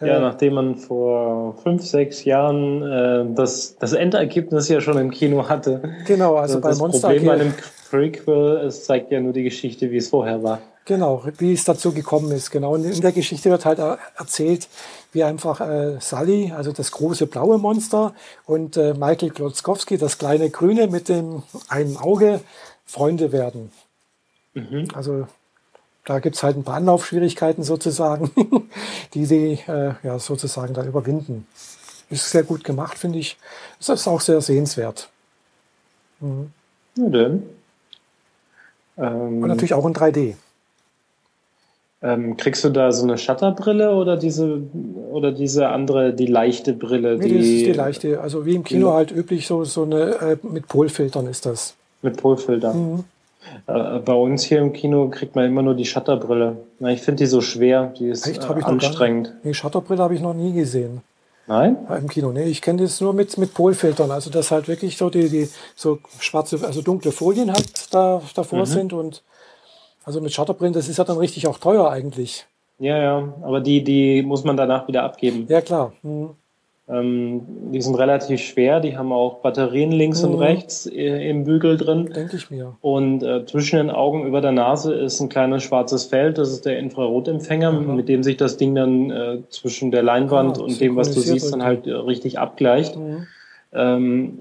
Ja, 0.00 0.18
nachdem 0.20 0.54
man 0.54 0.76
vor 0.76 1.56
fünf, 1.62 1.84
sechs 1.84 2.24
Jahren 2.24 2.82
äh, 2.82 3.34
das, 3.34 3.76
das 3.76 3.92
Endergebnis 3.92 4.68
ja 4.68 4.80
schon 4.80 4.96
im 4.98 5.10
Kino 5.10 5.48
hatte. 5.48 5.82
Genau, 6.06 6.36
also 6.36 6.58
das 6.58 6.78
bei 6.78 6.82
Monster 6.82 7.08
Problem 7.08 7.26
bei 7.26 7.32
einem 7.34 7.54
Prequel, 7.90 8.62
es 8.66 8.84
zeigt 8.84 9.10
ja 9.10 9.20
nur 9.20 9.32
die 9.32 9.42
Geschichte, 9.42 9.90
wie 9.90 9.98
es 9.98 10.08
vorher 10.08 10.42
war. 10.42 10.60
Genau, 10.86 11.22
wie 11.38 11.52
es 11.52 11.64
dazu 11.64 11.92
gekommen 11.92 12.32
ist. 12.32 12.50
Genau. 12.50 12.74
Und 12.74 12.84
in 12.84 13.00
der 13.00 13.12
Geschichte 13.12 13.50
wird 13.50 13.64
halt 13.64 13.78
erzählt, 13.78 14.68
wie 15.12 15.22
einfach 15.22 15.60
äh, 15.60 15.98
Sally, 16.00 16.52
also 16.56 16.72
das 16.72 16.90
große 16.90 17.26
blaue 17.26 17.58
Monster, 17.58 18.14
und 18.46 18.76
äh, 18.76 18.94
Michael 18.94 19.30
Klotzkowski, 19.30 19.98
das 19.98 20.18
kleine 20.18 20.50
grüne 20.50 20.86
mit 20.86 21.08
dem 21.08 21.42
einen 21.68 21.96
Auge, 21.96 22.40
Freunde 22.86 23.30
werden. 23.30 23.70
Mhm. 24.54 24.88
Also 24.94 25.26
da 26.10 26.18
gibt's 26.18 26.42
halt 26.42 26.56
ein 26.56 26.64
paar 26.64 26.74
Anlaufschwierigkeiten 26.74 27.62
sozusagen, 27.62 28.32
die 29.14 29.26
sie 29.26 29.60
äh, 29.68 29.92
ja, 30.02 30.18
sozusagen 30.18 30.74
da 30.74 30.84
überwinden. 30.84 31.46
Ist 32.10 32.30
sehr 32.30 32.42
gut 32.42 32.64
gemacht, 32.64 32.98
finde 32.98 33.20
ich. 33.20 33.38
Es 33.78 33.88
ist 33.88 34.08
auch 34.08 34.20
sehr 34.20 34.40
sehenswert. 34.40 35.08
Mhm. 36.18 36.50
Na 36.96 37.08
denn. 37.10 37.42
Ähm, 38.98 39.42
Und 39.42 39.48
natürlich 39.48 39.72
auch 39.72 39.86
in 39.86 39.94
3D. 39.94 40.34
Ähm, 42.02 42.36
kriegst 42.36 42.64
du 42.64 42.70
da 42.70 42.90
so 42.90 43.04
eine 43.04 43.16
Shutterbrille 43.16 43.94
oder 43.94 44.16
diese 44.16 44.62
oder 45.12 45.30
diese 45.30 45.68
andere, 45.68 46.12
die 46.12 46.26
leichte 46.26 46.72
Brille? 46.72 47.18
Nee, 47.18 47.28
die, 47.28 47.36
das 47.36 47.46
ist 47.46 47.66
die 47.66 47.72
leichte. 47.72 48.20
Also 48.20 48.44
wie 48.46 48.56
im 48.56 48.64
Kino 48.64 48.94
halt 48.94 49.12
üblich, 49.12 49.46
so, 49.46 49.62
so 49.62 49.84
eine 49.84 50.14
äh, 50.16 50.36
mit 50.42 50.66
Polfiltern 50.66 51.28
ist 51.28 51.46
das. 51.46 51.74
Mit 52.02 52.16
Polfiltern. 52.16 52.94
Mhm. 52.94 53.04
Äh, 53.66 53.98
bei 54.00 54.12
uns 54.12 54.44
hier 54.44 54.58
im 54.58 54.72
Kino 54.72 55.08
kriegt 55.08 55.34
man 55.34 55.44
immer 55.46 55.62
nur 55.62 55.74
die 55.74 55.84
Shutterbrille. 55.84 56.56
Ich 56.80 57.02
finde 57.02 57.24
die 57.24 57.26
so 57.26 57.40
schwer, 57.40 57.92
die 57.98 58.08
ist 58.08 58.26
Echt? 58.26 58.44
Äh, 58.44 58.62
anstrengend. 58.62 59.34
Nee, 59.42 59.54
Shutterbrille 59.54 60.02
habe 60.02 60.14
ich 60.14 60.20
noch 60.20 60.34
nie 60.34 60.52
gesehen. 60.52 61.02
Nein? 61.46 61.76
Im 61.88 62.08
Kino, 62.08 62.30
nee, 62.30 62.44
ich 62.44 62.62
kenne 62.62 62.82
das 62.82 63.00
nur 63.00 63.12
mit, 63.12 63.36
mit 63.36 63.54
Polfiltern. 63.54 64.10
Also 64.10 64.30
dass 64.30 64.50
halt 64.50 64.68
wirklich 64.68 64.96
so 64.96 65.10
die, 65.10 65.28
die 65.28 65.48
so 65.74 65.98
schwarze, 66.20 66.64
also 66.64 66.80
dunkle 66.80 67.10
Folien 67.10 67.52
halt 67.52 67.92
da 67.92 68.22
davor 68.34 68.60
mhm. 68.60 68.66
sind 68.66 68.92
und 68.92 69.22
also 70.04 70.20
mit 70.20 70.32
Shutterprint, 70.32 70.76
das 70.76 70.88
ist 70.88 70.98
ja 70.98 71.04
dann 71.04 71.18
richtig 71.18 71.46
auch 71.48 71.58
teuer 71.58 71.90
eigentlich. 71.90 72.46
Ja, 72.78 72.96
ja, 72.96 73.34
aber 73.42 73.60
die, 73.60 73.84
die 73.84 74.22
muss 74.22 74.44
man 74.44 74.56
danach 74.56 74.88
wieder 74.88 75.02
abgeben. 75.02 75.46
Ja, 75.48 75.60
klar. 75.60 75.92
Mhm. 76.02 76.30
Ähm, 76.90 77.42
die 77.72 77.80
sind 77.80 77.94
relativ 77.94 78.40
schwer, 78.40 78.80
die 78.80 78.96
haben 78.96 79.12
auch 79.12 79.36
Batterien 79.42 79.92
links 79.92 80.22
mhm. 80.22 80.30
und 80.30 80.38
rechts 80.40 80.86
äh, 80.86 81.28
im 81.30 81.44
Bügel 81.44 81.76
drin. 81.76 82.10
Denke 82.12 82.36
ich 82.36 82.50
mir. 82.50 82.76
Und 82.80 83.22
äh, 83.22 83.46
zwischen 83.46 83.76
den 83.76 83.90
Augen 83.90 84.26
über 84.26 84.40
der 84.40 84.50
Nase 84.50 84.94
ist 84.94 85.20
ein 85.20 85.28
kleines 85.28 85.62
schwarzes 85.62 86.06
Feld, 86.06 86.38
das 86.38 86.50
ist 86.50 86.66
der 86.66 86.78
Infrarotempfänger, 86.78 87.70
mhm. 87.70 87.94
mit 87.94 88.08
dem 88.08 88.24
sich 88.24 88.36
das 88.38 88.56
Ding 88.56 88.74
dann 88.74 89.10
äh, 89.10 89.38
zwischen 89.50 89.92
der 89.92 90.02
Leinwand 90.02 90.58
ah, 90.58 90.62
und 90.62 90.80
dem, 90.80 90.96
was 90.96 91.14
du 91.14 91.20
siehst, 91.20 91.52
dann 91.52 91.62
halt 91.62 91.86
äh, 91.86 91.92
richtig 91.92 92.40
abgleicht. 92.40 92.96
Mhm. 92.96 93.26
Ähm, 93.72 94.38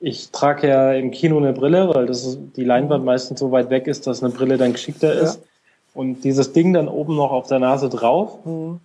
ich 0.00 0.30
trage 0.30 0.68
ja 0.68 0.92
im 0.92 1.12
Kino 1.12 1.38
eine 1.38 1.52
Brille, 1.52 1.94
weil 1.94 2.06
das 2.06 2.26
ist, 2.26 2.40
die 2.56 2.64
Leinwand 2.64 3.02
mhm. 3.02 3.06
meistens 3.06 3.38
so 3.38 3.52
weit 3.52 3.70
weg 3.70 3.86
ist, 3.86 4.08
dass 4.08 4.24
eine 4.24 4.32
Brille 4.32 4.56
dann 4.58 4.72
geschickter 4.72 5.14
ja. 5.14 5.20
ist. 5.20 5.40
Und 5.94 6.24
dieses 6.24 6.52
Ding 6.52 6.72
dann 6.72 6.88
oben 6.88 7.16
noch 7.16 7.30
auf 7.30 7.46
der 7.46 7.60
Nase 7.60 7.88
drauf, 7.88 8.44
mhm. 8.44 8.80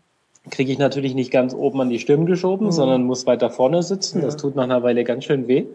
Kriege 0.50 0.72
ich 0.72 0.80
natürlich 0.80 1.14
nicht 1.14 1.32
ganz 1.32 1.54
oben 1.54 1.82
an 1.82 1.90
die 1.90 2.00
Stirn 2.00 2.26
geschoben, 2.26 2.68
mhm. 2.68 2.72
sondern 2.72 3.04
muss 3.04 3.26
weiter 3.28 3.50
vorne 3.50 3.84
sitzen. 3.84 4.20
Ja. 4.20 4.26
Das 4.26 4.38
tut 4.38 4.56
nach 4.56 4.64
einer 4.64 4.82
Weile 4.84 5.04
ganz 5.04 5.26
schön 5.26 5.48
weh. 5.48 5.66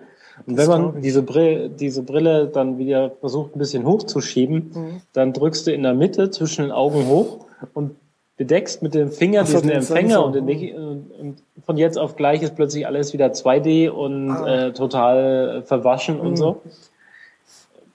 Und 0.46 0.58
das 0.58 0.68
wenn 0.68 0.80
man 0.92 1.00
diese 1.02 1.22
Brille, 1.22 1.70
diese 1.70 2.02
Brille 2.02 2.46
dann 2.48 2.76
wieder 2.78 3.10
versucht, 3.20 3.54
ein 3.56 3.58
bisschen 3.58 3.86
hochzuschieben, 3.86 4.70
mhm. 4.74 5.00
dann 5.12 5.32
drückst 5.32 5.66
du 5.66 5.72
in 5.72 5.82
der 5.82 5.94
Mitte 5.94 6.30
zwischen 6.30 6.62
den 6.62 6.72
Augen 6.72 7.06
hoch 7.06 7.46
und 7.74 7.96
bedeckst 8.36 8.82
mit 8.82 8.92
dem 8.94 9.10
Finger 9.10 9.42
Ach 9.42 9.46
diesen 9.46 9.62
den 9.62 9.78
Empfänger 9.78 10.08
Sensor. 10.08 10.26
und, 10.26 10.36
und, 10.36 11.10
und 11.20 11.36
von 11.64 11.76
jetzt 11.78 11.96
auf 11.98 12.16
gleich 12.16 12.42
ist 12.42 12.54
plötzlich 12.54 12.86
alles 12.86 13.14
wieder 13.14 13.28
2D 13.32 13.88
und 13.88 14.30
Ah. 14.30 14.66
äh, 14.66 14.72
total 14.72 15.62
verwaschen 15.64 16.20
und 16.20 16.32
Mhm. 16.32 16.36
so. 16.36 16.60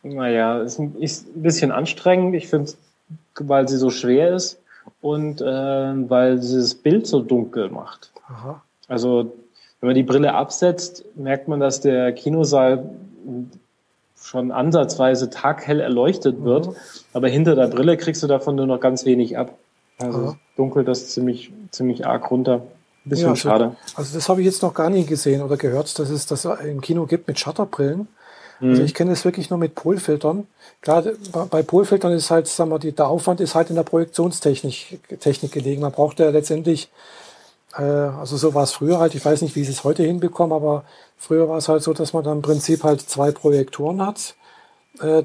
Naja, 0.03 0.61
ist, 0.61 0.79
ein- 0.79 0.95
ist 0.99 1.27
ein 1.35 1.43
bisschen 1.43 1.71
anstrengend. 1.71 2.33
Ich 2.35 2.47
finde 2.47 2.71
weil 3.39 3.67
sie 3.67 3.77
so 3.77 3.89
schwer 3.91 4.33
ist 4.35 4.60
und 5.01 5.41
äh, 5.41 5.45
weil 6.09 6.41
sie 6.41 6.57
das 6.57 6.75
Bild 6.75 7.07
so 7.07 7.21
dunkel 7.21 7.69
macht. 7.69 8.11
Aha. 8.27 8.61
Also 8.87 9.33
wenn 9.79 9.87
man 9.87 9.95
die 9.95 10.03
Brille 10.03 10.33
absetzt, 10.33 11.05
merkt 11.15 11.47
man, 11.47 11.59
dass 11.59 11.81
der 11.81 12.11
Kinosaal 12.13 12.89
schon 14.19 14.51
ansatzweise 14.51 15.29
taghell 15.29 15.79
erleuchtet 15.79 16.43
wird, 16.43 16.67
Mhm. 16.67 16.73
aber 17.13 17.27
hinter 17.27 17.55
der 17.55 17.67
Brille 17.67 17.97
kriegst 17.97 18.21
du 18.21 18.27
davon 18.27 18.55
nur 18.55 18.67
noch 18.67 18.79
ganz 18.79 19.05
wenig 19.05 19.37
ab. 19.37 19.57
Also 19.99 20.17
Aha. 20.19 20.37
dunkelt 20.55 20.87
das 20.87 21.09
ziemlich, 21.09 21.51
ziemlich 21.71 22.05
arg 22.05 22.29
runter. 22.29 22.61
Ein 23.05 23.09
bisschen 23.09 23.25
Ja, 23.25 23.31
also- 23.31 23.41
schade. 23.49 23.75
Also 23.95 24.13
das 24.15 24.29
habe 24.29 24.41
ich 24.41 24.45
jetzt 24.45 24.61
noch 24.61 24.73
gar 24.75 24.89
nie 24.91 25.05
gesehen 25.05 25.41
oder 25.41 25.57
gehört, 25.57 25.97
dass 25.97 26.09
es 26.11 26.27
das 26.27 26.45
im 26.45 26.81
Kino 26.81 27.07
gibt 27.07 27.27
mit 27.27 27.39
Shutterbrillen. 27.39 28.07
Also 28.61 28.81
Mhm. 28.81 28.85
ich 28.85 28.93
kenne 28.93 29.11
es 29.11 29.25
wirklich 29.25 29.49
nur 29.49 29.57
mit 29.59 29.73
Polfiltern. 29.75 30.47
Gerade 30.81 31.17
bei- 31.31 31.45
bei 31.45 31.63
Polfiltern 31.63 32.13
ist 32.13 32.29
halt, 32.29 32.47
sagen 32.47 32.69
wir, 32.69 32.79
die, 32.79 32.91
der 32.91 33.07
Aufwand 33.07 33.41
ist 33.41 33.55
halt 33.55 33.69
in 33.69 33.75
der 33.75 33.83
Projektionstechnik 33.83 34.99
Technik 35.19 35.51
gelegen. 35.51 35.81
Man 35.81 35.91
braucht 35.91 36.19
ja 36.19 36.29
letztendlich, 36.29 36.89
äh, 37.77 37.81
also 37.81 38.37
so 38.37 38.53
war 38.53 38.63
es 38.63 38.71
früher 38.71 38.99
halt, 38.99 39.15
ich 39.15 39.25
weiß 39.25 39.41
nicht, 39.41 39.55
wie 39.55 39.63
sie 39.63 39.71
es 39.71 39.83
heute 39.83 40.03
hinbekommen, 40.03 40.53
aber 40.55 40.83
früher 41.17 41.49
war 41.49 41.57
es 41.57 41.67
halt 41.69 41.81
so, 41.83 41.93
dass 41.93 42.13
man 42.13 42.23
dann 42.23 42.37
im 42.37 42.41
Prinzip 42.43 42.83
halt 42.83 43.01
zwei 43.01 43.31
Projektoren 43.31 44.05
hat, 44.05 44.35
äh, 45.01 45.23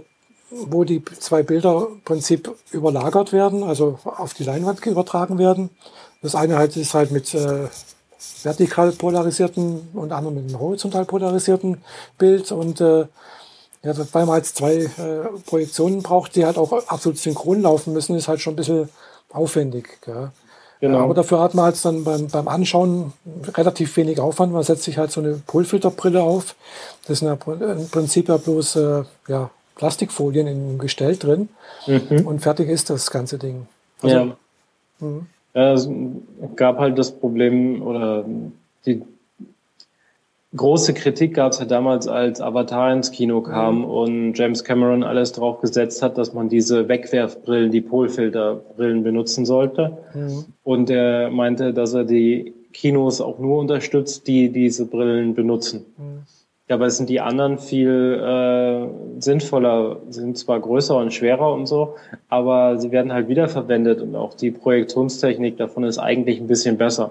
wo 0.51 0.85
die 0.85 1.05
zwei 1.05 1.43
Bilder 1.43 1.89
im 1.91 2.01
Prinzip 2.03 2.55
überlagert 2.71 3.33
werden, 3.33 3.65
also 3.65 3.99
auf 4.05 4.33
die 4.33 4.45
Leinwand 4.45 4.85
übertragen 4.87 5.39
werden. 5.39 5.71
Das 6.23 6.35
eine 6.35 6.57
halt 6.57 6.77
ist 6.77 6.95
halt 6.95 7.11
mit 7.11 7.35
äh, 7.35 7.69
vertikal 8.43 8.93
polarisierten 8.93 9.89
und 9.95 10.13
andere 10.13 10.33
mit 10.33 10.49
einem 10.49 10.61
horizontal 10.61 11.05
polarisierten 11.05 11.79
Bild 12.19 12.53
und 12.53 12.81
äh, 12.81 13.07
ja, 13.83 13.93
weil 14.13 14.27
man 14.27 14.35
halt 14.35 14.47
zwei 14.47 14.75
äh, 14.75 14.91
Projektionen 15.47 16.03
braucht, 16.03 16.35
die 16.35 16.45
halt 16.45 16.59
auch 16.59 16.73
absolut 16.89 17.19
synchron 17.19 17.63
laufen 17.63 17.93
müssen, 17.93 18.17
ist 18.17 18.27
halt 18.29 18.41
schon 18.41 18.55
ein 18.55 18.57
bisschen 18.57 18.89
aufwendig. 19.31 19.99
Gell? 20.05 20.31
Genau. 20.81 20.99
Aber 20.99 21.15
dafür 21.15 21.41
hat 21.41 21.55
man 21.55 21.67
halt 21.67 21.85
dann 21.85 22.05
beim, 22.05 22.27
beim 22.29 22.49
Anschauen 22.49 23.13
relativ 23.55 23.97
wenig 23.97 24.21
Aufwand. 24.21 24.53
Man 24.53 24.63
setzt 24.63 24.83
sich 24.83 24.99
halt 24.99 25.11
so 25.11 25.21
eine 25.21 25.41
Polfilterbrille 25.47 26.23
auf. 26.23 26.55
Das 27.07 27.21
sind 27.21 27.29
ja 27.29 27.53
im 27.55 27.89
Prinzip 27.89 28.29
ja 28.29 28.37
bloß 28.37 28.77
äh, 28.77 29.05
ja, 29.29 29.51
Plastikfolien 29.77 30.47
im 30.47 30.79
Gestell 30.79 31.17
drin 31.17 31.49
Mhm. 31.87 32.27
und 32.27 32.41
fertig 32.41 32.69
ist 32.69 32.91
das 32.91 33.11
ganze 33.13 33.39
Ding. 33.39 33.69
Also, 34.03 34.17
ja. 34.17 34.37
Mhm. 34.99 35.27
Ja, 35.57 35.73
es 35.73 35.89
gab 36.55 36.79
halt 36.79 36.99
das 36.99 37.13
Problem 37.13 37.81
oder 37.81 38.27
die 38.85 39.01
große 40.55 40.93
Kritik 40.93 41.33
gab 41.33 41.53
es 41.53 41.61
ja 41.61 41.65
damals, 41.65 42.09
als 42.09 42.43
Avatar 42.43 42.93
ins 42.93 43.11
Kino 43.11 43.41
kam 43.41 43.83
und 43.85 44.35
James 44.35 44.65
Cameron 44.65 45.03
alles 45.03 45.33
drauf 45.33 45.63
gesetzt 45.63 46.03
hat, 46.03 46.19
dass 46.19 46.35
man 46.35 46.51
diese 46.51 46.89
Wegwerfbrillen, 46.89 47.71
die 47.71 47.81
Polfilterbrillen 47.81 49.03
benutzen 49.03 49.47
sollte. 49.47 49.97
Mhm. 50.13 50.45
Und 50.63 50.91
er 50.91 51.31
meinte, 51.31 51.73
dass 51.73 51.95
er 51.95 52.05
die 52.05 52.53
Kinos 52.75 53.23
auch 53.23 53.39
nur 53.39 53.59
unterstützt, 53.59 54.27
die 54.27 54.51
diese 54.51 54.85
Brillen 54.85 55.35
benutzen. 55.35 55.87
Mhm. 55.97 56.36
Ja, 56.69 56.75
aber 56.75 56.87
es 56.87 56.97
sind 56.97 57.09
die 57.09 57.21
anderen 57.21 57.59
viel 57.59 58.21
äh, 58.21 59.21
sinnvoller, 59.23 59.99
sind 60.11 60.37
zwar 60.37 60.59
größer 60.59 60.97
und 60.97 61.15
schwerer 61.15 61.53
und 61.53 61.67
so, 61.67 61.95
aber 62.29 62.79
sie 62.79 62.91
werden 62.91 63.13
halt 63.13 63.29
wiederverwendet 63.29 64.01
und 64.01 64.17
auch 64.17 64.35
die 64.35 64.51
Projektionstechnik 64.51 65.57
davon 65.59 65.85
ist 65.85 65.99
eigentlich 65.99 66.41
ein 66.41 66.49
bisschen 66.49 66.77
besser. 66.77 67.11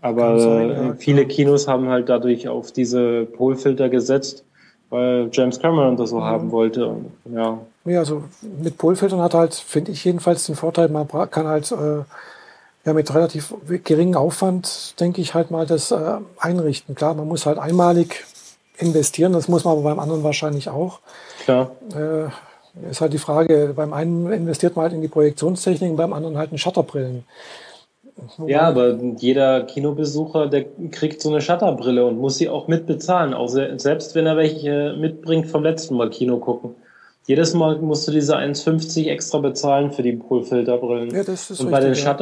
Aber 0.00 0.38
sein, 0.38 0.70
äh, 0.70 0.86
ja, 0.88 0.94
viele 0.94 1.24
klar. 1.24 1.34
Kinos 1.34 1.66
haben 1.66 1.88
halt 1.88 2.08
dadurch 2.08 2.46
auf 2.46 2.70
diese 2.70 3.24
Polfilter 3.24 3.88
gesetzt, 3.88 4.44
weil 4.90 5.30
James 5.32 5.58
Cameron 5.58 5.96
das 5.96 6.10
so 6.10 6.20
Mhm. 6.20 6.24
haben 6.24 6.52
wollte. 6.52 6.86
Und, 6.86 7.06
ja, 7.34 7.58
Ja, 7.86 7.98
also 7.98 8.22
mit 8.62 8.78
Polfiltern 8.78 9.20
hat 9.20 9.34
halt, 9.34 9.54
finde 9.54 9.90
ich 9.90 10.04
jedenfalls 10.04 10.46
den 10.46 10.54
Vorteil, 10.54 10.88
man 10.90 11.08
kann 11.08 11.46
halt 11.46 11.72
äh, 11.72 12.04
ja 12.84 12.92
mit 12.92 13.12
relativ 13.14 13.52
geringem 13.82 14.16
Aufwand, 14.16 15.00
denke 15.00 15.20
ich, 15.20 15.34
halt 15.34 15.50
mal 15.50 15.66
das 15.66 15.90
äh, 15.90 16.18
einrichten. 16.38 16.94
Klar, 16.94 17.14
man 17.14 17.26
muss 17.26 17.46
halt 17.46 17.58
einmalig 17.58 18.24
investieren, 18.78 19.32
das 19.32 19.48
muss 19.48 19.64
man 19.64 19.72
aber 19.74 19.82
beim 19.82 19.98
anderen 19.98 20.22
wahrscheinlich 20.24 20.68
auch. 20.68 21.00
klar. 21.44 21.72
Äh, 21.94 22.28
ist 22.90 23.00
halt 23.00 23.12
die 23.12 23.18
Frage, 23.18 23.72
beim 23.76 23.92
einen 23.92 24.32
investiert 24.32 24.74
man 24.74 24.84
halt 24.84 24.94
in 24.94 25.00
die 25.00 25.06
Projektionstechnik, 25.08 25.96
beim 25.96 26.12
anderen 26.12 26.36
halt 26.36 26.50
in 26.50 26.58
Shutterbrillen. 26.58 27.22
Wobei- 28.36 28.50
Ja, 28.50 28.62
aber 28.62 28.96
jeder 29.18 29.62
Kinobesucher, 29.62 30.48
der 30.48 30.64
kriegt 30.90 31.20
so 31.22 31.28
eine 31.30 31.40
Shutterbrille 31.40 32.04
und 32.04 32.18
muss 32.18 32.38
sie 32.38 32.48
auch 32.48 32.66
mitbezahlen, 32.68 33.32
auch 33.32 33.48
se 33.48 33.74
selbst 33.76 34.14
wenn 34.16 34.26
er 34.26 34.36
welche 34.36 34.94
mitbringt 34.98 35.46
vom 35.48 35.62
letzten 35.62 35.96
Mal 35.96 36.10
Kino 36.10 36.38
gucken. 36.38 36.74
Jedes 37.26 37.54
Mal 37.54 37.78
musst 37.78 38.06
du 38.08 38.12
diese 38.12 38.36
1,50 38.36 39.08
extra 39.08 39.38
bezahlen 39.38 39.92
für 39.92 40.02
die 40.02 40.12
Polfilterbrillen. 40.12 41.14
Ja, 41.14 41.22
das 41.24 41.50
ist 41.50 41.60
und 41.60 41.70
bei 41.70 41.78
den 41.80 41.90
richtig, 41.90 42.04
ja. 42.04 42.14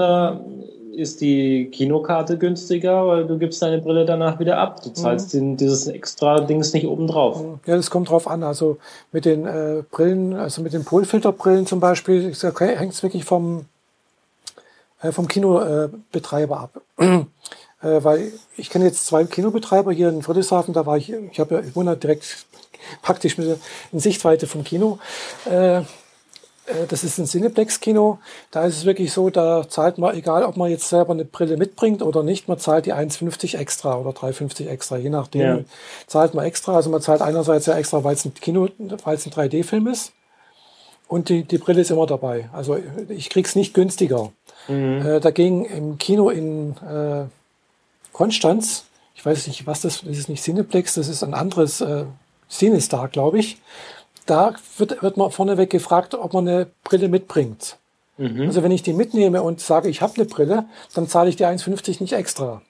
Ist 0.95 1.21
die 1.23 1.71
Kinokarte 1.71 2.37
günstiger, 2.37 3.07
weil 3.07 3.27
du 3.27 3.39
gibst 3.39 3.63
deine 3.63 3.79
Brille 3.81 4.05
danach 4.05 4.39
wieder 4.39 4.59
ab. 4.59 4.83
Du 4.83 4.91
zahlst 4.91 5.33
Mhm. 5.33 5.39
den, 5.39 5.57
dieses 5.57 5.87
extra 5.87 6.41
Dings 6.41 6.73
nicht 6.75 6.87
obendrauf. 6.87 7.43
Ja, 7.65 7.77
das 7.77 7.89
kommt 7.91 8.11
drauf 8.11 8.29
an. 8.29 8.43
Also 8.43 8.77
mit 9.11 9.25
den 9.25 9.47
äh, 9.47 9.83
Brillen, 9.91 10.35
also 10.35 10.61
mit 10.61 10.75
den 10.75 10.85
Polfilterbrillen 10.85 11.67
zum 11.67 11.81
Beispiel, 11.81 12.33
okay, 12.45 12.77
hängt 12.77 12.93
es 12.93 13.03
wirklich 13.03 13.25
vom, 13.25 13.65
äh, 15.01 15.13
vom 15.13 15.29
Kinobetreiber 15.29 15.99
Betreiber 16.13 16.61
ab. 16.61 16.81
äh, 16.99 17.25
weil 18.05 18.33
ich 18.59 18.69
kenne 18.69 18.85
jetzt 18.85 19.07
zwei 19.07 19.25
Kinobetreiber 19.25 19.93
hier 19.93 20.11
in 20.11 20.21
Friedrichshafen, 20.23 20.75
da 20.75 20.85
war 20.85 20.99
ich, 20.99 21.11
ich 21.11 21.41
habe 21.41 21.55
ja, 21.55 21.61
ich 21.63 21.75
wohne 21.75 21.97
direkt 21.97 22.45
praktisch 23.03 23.39
mit 23.39 23.47
der- 23.49 23.59
in 23.93 23.99
Sichtweite 23.99 24.47
vom 24.47 24.63
Kino. 24.63 24.99
Äh, 25.51 25.83
das 26.88 27.02
ist 27.02 27.19
ein 27.19 27.26
Cineplex-Kino. 27.26 28.19
Da 28.50 28.64
ist 28.64 28.78
es 28.78 28.85
wirklich 28.85 29.12
so, 29.12 29.31
da 29.31 29.69
zahlt 29.69 29.99
man, 29.99 30.16
egal 30.16 30.45
ob 30.45 30.57
man 30.57 30.71
jetzt 30.71 30.88
selber 30.88 31.12
eine 31.12 31.25
Brille 31.25 31.57
mitbringt 31.57 32.02
oder 32.02 32.23
nicht, 32.23 32.49
man 32.49 32.59
zahlt 32.59 32.87
die 32.87 32.95
1,50 32.95 33.57
extra 33.59 33.97
oder 33.97 34.11
3,50 34.11 34.69
extra, 34.69 34.97
je 34.97 35.11
nachdem. 35.11 35.40
Ja. 35.40 35.59
Zahlt 36.07 36.35
man 36.35 36.45
extra. 36.45 36.76
Also 36.76 36.90
man 36.90 37.00
zahlt 37.00 37.21
einerseits 37.21 37.66
ja 37.66 37.76
extra, 37.76 38.04
weil 38.04 38.14
es 38.14 38.25
ein 38.25 38.35
Kino, 38.35 38.69
weil 38.78 39.16
es 39.16 39.26
ein 39.26 39.33
3D-Film 39.33 39.88
ist. 39.88 40.12
Und 41.09 41.28
die, 41.28 41.42
die 41.42 41.59
Brille 41.59 41.83
ist 41.83 41.90
immer 41.90 42.07
dabei. 42.07 42.49
Also 42.52 42.78
ich 43.09 43.28
krieg's 43.28 43.54
nicht 43.54 43.75
günstiger. 43.75 44.33
Mhm. 44.69 45.04
Äh, 45.04 45.21
dagegen 45.21 45.64
im 45.64 45.99
Kino 45.99 46.31
in 46.31 46.76
äh, 46.78 47.25
Konstanz, 48.12 48.85
ich 49.14 49.26
weiß 49.26 49.47
nicht, 49.49 49.66
was 49.66 49.83
das, 49.83 50.02
das 50.02 50.16
ist 50.16 50.28
nicht 50.28 50.42
Cineplex, 50.42 50.95
das 50.95 51.09
ist 51.09 51.23
ein 51.23 51.35
anderes 51.35 51.81
äh, 51.81 52.04
Cinestar, 52.49 53.09
glaube 53.09 53.38
ich. 53.40 53.59
Da 54.26 54.55
wird, 54.79 55.02
wird 55.02 55.17
man 55.17 55.31
vorneweg 55.31 55.71
gefragt, 55.71 56.14
ob 56.14 56.33
man 56.33 56.47
eine 56.49 56.67
Brille 56.85 57.09
mitbringt. 57.09 57.76
Mhm. 58.19 58.43
Also 58.43 58.62
wenn 58.62 58.71
ich 58.71 58.83
die 58.83 58.93
mitnehme 58.93 59.43
und 59.43 59.61
sage, 59.61 59.88
ich 59.88 60.00
habe 60.02 60.14
eine 60.17 60.26
Brille, 60.26 60.67
dann 60.95 61.09
zahle 61.09 61.29
ich 61.31 61.37
die 61.37 61.45
1,50 61.47 62.00
nicht 62.00 62.12
extra. 62.12 62.62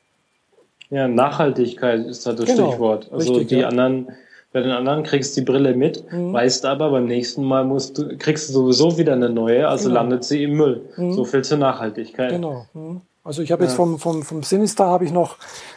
Ja, 0.90 1.09
Nachhaltigkeit 1.09 2.06
ist 2.06 2.26
da 2.26 2.32
das 2.32 2.47
Genau, 2.47 2.68
Stichwort. 2.71 3.09
Also 3.12 3.32
richtig, 3.32 3.49
die 3.49 3.56
ja. 3.56 3.68
anderen, 3.68 4.09
bei 4.52 4.61
den 4.61 4.71
anderen 4.71 5.02
kriegst 5.02 5.37
du 5.37 5.40
die 5.40 5.44
Brille 5.50 5.75
mit, 5.75 6.11
Mhm. 6.12 6.32
weißt 6.32 6.64
aber 6.66 6.90
beim 6.90 7.06
nächsten 7.06 7.42
Mal 7.44 7.64
musst 7.64 7.99
du, 7.99 8.16
kriegst 8.18 8.49
du 8.50 8.52
sowieso 8.52 8.99
wieder 8.99 9.14
eine 9.14 9.30
neue, 9.30 9.66
also 9.68 9.88
Genau. 9.88 10.00
landet 10.00 10.25
sie 10.25 10.44
im 10.44 10.52
Müll. 10.52 10.88
Mhm. 10.97 11.12
So 11.12 11.25
viel 11.25 11.42
zur 11.42 11.59
Nachhaltigkeit. 11.59 12.30
Genau. 12.30 12.66
Mhm. 12.75 13.00
Also 13.25 13.42
ich 13.42 13.52
habe 13.52 13.62
jetzt 13.64 13.73
Ja. 13.73 13.76
vom, 13.76 13.99
vom, 13.99 14.23
vom 14.23 14.42
Sinister 14.42 14.85
habe 14.87 15.04
ich 15.04 15.12
noch 15.12 15.37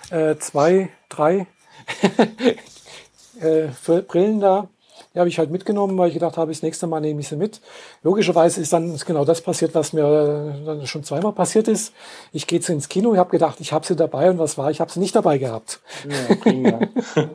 äh, 0.09 0.35
zwei, 0.37 0.89
drei 1.09 1.47
äh, 3.41 3.67
Brillen 4.07 4.39
da. 4.39 4.67
Die 5.15 5.19
habe 5.19 5.29
ich 5.29 5.39
halt 5.39 5.49
mitgenommen, 5.49 5.97
weil 5.97 6.09
ich 6.09 6.13
gedacht 6.13 6.35
habe, 6.35 6.51
das 6.51 6.61
nächste 6.61 6.87
Mal 6.87 6.99
nehme 6.99 7.21
ich 7.21 7.29
sie 7.29 7.37
mit. 7.37 7.61
Logischerweise 8.03 8.59
ist 8.59 8.73
dann 8.73 8.99
genau 9.05 9.23
das 9.23 9.41
passiert, 9.41 9.73
was 9.73 9.93
mir 9.93 10.03
äh, 10.03 10.65
dann 10.65 10.85
schon 10.87 11.05
zweimal 11.05 11.31
passiert 11.31 11.69
ist. 11.69 11.93
Ich 12.33 12.47
gehe 12.47 12.59
jetzt 12.59 12.69
ins 12.69 12.89
Kino, 12.89 13.13
ich 13.13 13.19
habe 13.19 13.29
gedacht, 13.29 13.61
ich 13.61 13.71
habe 13.71 13.85
sie 13.85 13.95
dabei 13.95 14.29
und 14.29 14.39
was 14.39 14.57
war, 14.57 14.69
ich 14.69 14.81
habe 14.81 14.91
sie 14.91 14.99
nicht 14.99 15.15
dabei 15.15 15.37
gehabt. 15.37 15.79
Ja, 16.07 16.35
prima. 16.35 16.79
ja. 17.15 17.29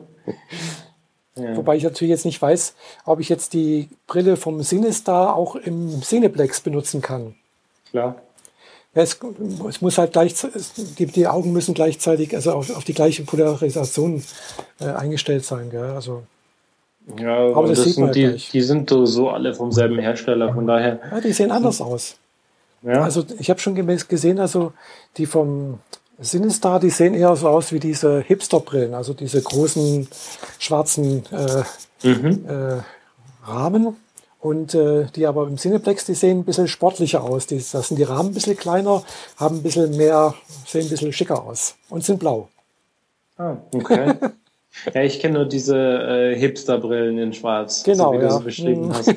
Wobei 1.55 1.77
ich 1.77 1.83
natürlich 1.83 2.11
jetzt 2.11 2.25
nicht 2.25 2.41
weiß, 2.41 2.75
ob 3.05 3.19
ich 3.19 3.29
jetzt 3.29 3.53
die 3.53 3.89
Brille 4.05 4.37
vom 4.37 4.61
Sinistar 4.61 5.35
auch 5.35 5.55
im 5.55 6.01
Cineplex 6.03 6.61
benutzen 6.61 7.01
kann. 7.01 7.35
Klar. 7.89 8.21
Ja, 8.93 9.03
es, 9.03 9.17
es 9.69 9.81
muss 9.81 9.97
halt 9.97 10.11
gleich, 10.11 10.35
die, 10.99 11.05
die 11.05 11.27
Augen 11.27 11.53
müssen 11.53 11.73
gleichzeitig, 11.73 12.35
also 12.35 12.51
auf, 12.51 12.75
auf 12.75 12.83
die 12.83 12.93
gleiche 12.93 13.23
Polarisation 13.23 14.23
äh, 14.79 14.85
eingestellt 14.85 15.45
sein. 15.45 15.69
Gell? 15.69 15.91
Also, 15.91 16.23
Ja, 17.17 17.37
Aber 17.53 17.67
das 17.67 17.79
das 17.79 17.87
sieht 17.87 17.97
man 17.97 18.13
sind 18.13 18.15
die, 18.15 18.27
gleich. 18.29 18.49
die 18.51 18.61
sind 18.61 18.89
so 18.89 19.29
alle 19.29 19.53
vom 19.53 19.71
selben 19.71 19.99
Hersteller, 19.99 20.53
von 20.53 20.67
daher. 20.67 20.99
ja, 21.11 21.19
die 21.19 21.33
sehen 21.33 21.51
anders 21.51 21.81
aus. 21.81 22.15
Ja, 22.83 23.03
Also 23.03 23.23
ich 23.39 23.49
habe 23.49 23.59
schon 23.59 23.75
gemäß 23.75 24.07
gesehen, 24.07 24.39
also 24.39 24.73
die 25.17 25.25
vom 25.25 25.79
Sinistar, 26.19 26.79
die 26.79 26.89
sehen 26.89 27.13
eher 27.13 27.35
so 27.35 27.47
aus 27.49 27.71
wie 27.71 27.79
diese 27.79 28.21
Hipster-Brillen, 28.21 28.93
also 28.93 29.13
diese 29.13 29.41
großen 29.41 30.07
schwarzen 30.59 31.23
äh, 31.31 32.07
mhm. 32.07 32.45
äh, 32.47 32.81
Rahmen. 33.49 33.95
Und 34.39 34.73
äh, 34.73 35.05
die 35.15 35.27
aber 35.27 35.47
im 35.47 35.57
Cineplex, 35.57 36.05
die 36.05 36.15
sehen 36.15 36.39
ein 36.39 36.45
bisschen 36.45 36.67
sportlicher 36.67 37.23
aus. 37.23 37.45
Die, 37.45 37.57
das 37.57 37.87
sind 37.87 37.97
die 37.97 38.03
Rahmen 38.03 38.29
ein 38.29 38.33
bisschen 38.33 38.57
kleiner, 38.57 39.03
haben 39.37 39.57
ein 39.57 39.63
bisschen 39.63 39.95
mehr, 39.97 40.33
sehen 40.65 40.81
ein 40.85 40.89
bisschen 40.89 41.13
schicker 41.13 41.43
aus 41.43 41.75
und 41.89 42.03
sind 42.03 42.19
blau. 42.19 42.49
Ah, 43.37 43.57
okay. 43.73 44.13
ja, 44.93 45.01
ich 45.03 45.19
kenne 45.19 45.39
nur 45.39 45.45
diese 45.47 45.77
äh, 45.77 46.35
Hipster-Brillen 46.35 47.17
in 47.17 47.33
schwarz, 47.33 47.83
genau, 47.83 48.13
so 48.13 48.19
wie 48.19 48.23
ja. 48.23 48.29
du 48.29 48.37
sie 48.37 48.43
beschrieben 48.43 48.87
Mhm. 48.87 48.93
hast. 48.93 49.13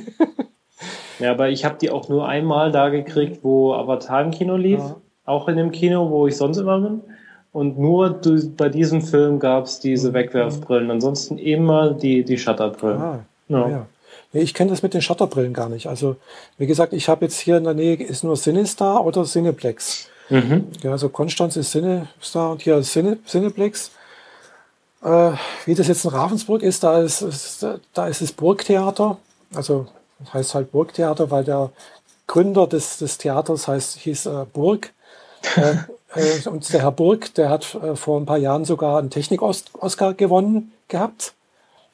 Ja, 1.20 1.30
aber 1.30 1.48
ich 1.48 1.64
habe 1.64 1.76
die 1.80 1.90
auch 1.90 2.08
nur 2.08 2.26
einmal 2.28 2.72
da 2.72 2.88
gekriegt, 2.88 3.38
wo 3.42 3.72
Avatar 3.72 4.22
im 4.22 4.30
Kino 4.32 4.56
lief. 4.56 4.80
Ja. 4.80 4.96
Auch 5.26 5.46
in 5.48 5.56
dem 5.56 5.70
Kino, 5.70 6.10
wo 6.10 6.26
ich 6.26 6.36
sonst 6.36 6.58
immer 6.58 6.80
bin. 6.80 7.00
Und 7.52 7.78
nur 7.78 8.20
bei 8.56 8.68
diesem 8.68 9.00
Film 9.00 9.38
gab 9.38 9.66
es 9.66 9.78
diese 9.78 10.08
Mhm. 10.10 10.14
Wegwerfbrillen. 10.14 10.90
Ansonsten 10.90 11.38
immer 11.38 11.92
die, 11.92 12.24
die 12.24 12.36
Shutterbrillen. 12.36 13.00
Ah, 13.00 13.24
Ja. 13.48 13.68
ja. 13.68 13.86
Nee, 14.32 14.40
ich 14.42 14.54
kenne 14.54 14.70
das 14.70 14.82
mit 14.82 14.92
den 14.92 15.02
Shutterbrillen 15.02 15.52
gar 15.52 15.68
nicht. 15.68 15.86
Also, 15.86 16.16
wie 16.58 16.66
gesagt, 16.66 16.92
ich 16.92 17.08
habe 17.08 17.24
jetzt 17.26 17.38
hier 17.38 17.58
in 17.58 17.64
der 17.64 17.74
Nähe 17.74 17.94
ist 17.94 18.24
nur 18.24 18.34
Cinestar 18.34 19.06
oder 19.06 19.22
Cineplex. 19.22 20.08
Mhm. 20.30 20.64
Ja, 20.82 20.90
also 20.90 21.08
Konstanz 21.08 21.56
ist 21.56 21.70
Cinestar 21.70 22.50
und 22.50 22.62
hier 22.62 22.76
ist 22.78 22.92
Cine, 22.92 23.18
Cineplex. 23.24 23.92
Äh, 25.04 25.32
wie 25.66 25.74
das 25.74 25.86
jetzt 25.88 26.04
in 26.04 26.10
Ravensburg 26.10 26.62
ist, 26.62 26.82
da 26.82 27.00
ist, 27.00 27.20
ist, 27.20 27.66
da 27.92 28.06
ist 28.08 28.22
das 28.22 28.32
Burgtheater. 28.32 29.18
Also 29.54 29.86
das 30.18 30.32
heißt 30.32 30.54
halt 30.54 30.72
Burgtheater, 30.72 31.30
weil 31.30 31.44
der 31.44 31.70
Gründer 32.26 32.66
des, 32.66 32.96
des 32.96 33.18
Theaters 33.18 33.68
heißt, 33.68 33.98
hieß 33.98 34.26
äh, 34.26 34.46
Burg. 34.50 34.92
äh, 35.56 35.74
äh, 36.14 36.48
und 36.48 36.72
der 36.72 36.80
Herr 36.80 36.92
Burg, 36.92 37.34
der 37.34 37.50
hat 37.50 37.74
äh, 37.74 37.96
vor 37.96 38.18
ein 38.18 38.24
paar 38.24 38.38
Jahren 38.38 38.64
sogar 38.64 38.98
einen 38.98 39.10
Technik-Oscar 39.10 40.14
gewonnen 40.14 40.72
gehabt. 40.88 41.34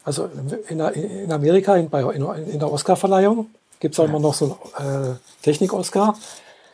Also 0.05 0.31
in, 0.69 0.79
in 0.79 1.33
Amerika, 1.33 1.77
in, 1.77 1.91
bei, 1.91 2.03
in, 2.15 2.25
in 2.25 2.59
der 2.61 2.73
Oscarverleihung, 2.73 3.51
gibt 3.81 3.95
es 3.95 4.01
auch 4.01 4.05
immer 4.05 4.21
noch 4.21 4.35
so 4.35 4.57
einen 4.77 5.15
äh, 5.15 5.17
Technik-Oscar. 5.43 6.17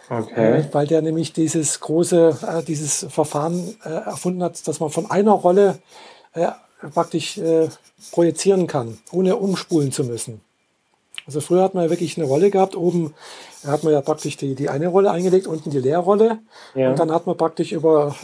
Okay. 0.08 0.66
Weil 0.70 0.86
der 0.86 1.02
nämlich 1.02 1.32
dieses 1.32 1.80
große, 1.80 2.62
dieses 2.68 3.06
Verfahren 3.10 3.74
erfunden 3.82 4.40
hat, 4.44 4.68
dass 4.68 4.78
man 4.78 4.90
von 4.90 5.10
einer 5.10 5.32
Rolle 5.32 5.80
äh, 6.36 6.88
praktisch 6.92 7.38
äh, 7.38 7.68
projizieren 8.12 8.66
kann, 8.66 8.98
ohne 9.12 9.36
umspulen 9.36 9.92
zu 9.92 10.04
müssen. 10.04 10.40
Also 11.26 11.40
früher 11.40 11.64
hat 11.64 11.74
man 11.74 11.82
ja 11.84 11.90
wirklich 11.90 12.16
eine 12.16 12.26
Rolle 12.26 12.50
gehabt, 12.52 12.76
oben 12.76 13.12
hat 13.66 13.82
man 13.82 13.92
ja 13.92 14.00
praktisch 14.00 14.36
die, 14.36 14.54
die 14.54 14.68
eine 14.68 14.86
Rolle 14.86 15.10
eingelegt, 15.10 15.48
unten 15.48 15.70
die 15.70 15.80
Leerrolle. 15.80 16.38
Ja. 16.76 16.90
Und 16.90 17.00
dann 17.00 17.10
hat 17.10 17.26
man 17.26 17.36
praktisch 17.36 17.72
über, 17.72 18.14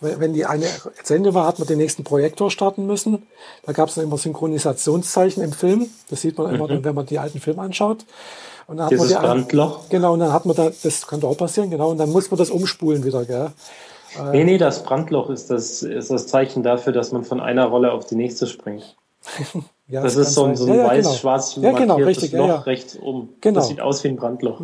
äh, 0.00 0.18
wenn 0.20 0.34
die 0.34 0.46
eine 0.46 0.66
zu 1.02 1.14
Ende 1.14 1.34
war, 1.34 1.48
hat 1.48 1.58
man 1.58 1.66
den 1.66 1.78
nächsten 1.78 2.04
Projektor 2.04 2.52
starten 2.52 2.86
müssen. 2.86 3.26
Da 3.64 3.72
gab 3.72 3.88
es 3.88 3.96
dann 3.96 4.04
immer 4.04 4.18
Synchronisationszeichen 4.18 5.42
im 5.42 5.52
Film. 5.52 5.88
Das 6.10 6.20
sieht 6.20 6.38
man 6.38 6.54
immer, 6.54 6.68
wenn 6.84 6.94
man 6.94 7.06
die 7.06 7.18
alten 7.18 7.40
Filme 7.40 7.62
anschaut. 7.62 8.04
Und 8.68 8.76
dann 8.76 8.86
hat 8.86 8.92
man 8.92 8.98
Dieses 9.00 9.08
die 9.08 9.16
ein- 9.16 9.22
Brandloch. 9.22 9.88
Genau, 9.88 10.12
und 10.12 10.20
dann 10.20 10.32
hat 10.32 10.46
man 10.46 10.54
da, 10.54 10.70
das 10.82 11.06
kann 11.08 11.18
doch 11.20 11.30
auch 11.30 11.36
passieren, 11.36 11.70
genau, 11.70 11.90
und 11.90 11.98
dann 11.98 12.10
muss 12.10 12.30
man 12.30 12.38
das 12.38 12.50
umspulen 12.50 13.04
wieder, 13.04 13.24
gell? 13.24 13.50
Nee, 14.32 14.44
nee, 14.44 14.58
das 14.58 14.84
Brandloch 14.84 15.30
ist 15.30 15.50
das, 15.50 15.82
ist 15.82 16.10
das 16.10 16.26
Zeichen 16.26 16.62
dafür, 16.62 16.92
dass 16.92 17.12
man 17.12 17.24
von 17.24 17.40
einer 17.40 17.66
Rolle 17.66 17.92
auf 17.92 18.06
die 18.06 18.16
nächste 18.16 18.46
springt. 18.46 18.96
Ja, 19.86 20.02
Das 20.02 20.14
kann 20.14 20.22
ist 20.22 20.32
so 20.32 20.44
ein, 20.44 20.56
so 20.56 20.64
ein 20.64 20.68
Ja, 20.70 20.74
ja, 20.76 20.94
genau. 20.94 21.10
weiß-schwarz 21.10 21.56
Ja, 21.56 21.72
genau, 21.72 21.96
richtig, 21.96 22.32
Loch 22.32 22.48
ja. 22.48 22.56
rechts 22.60 22.98
oben. 22.98 23.28
Genau. 23.42 23.60
Das 23.60 23.68
sieht 23.68 23.82
aus 23.82 24.02
wie 24.02 24.08
ein 24.08 24.16
Brandloch. 24.16 24.58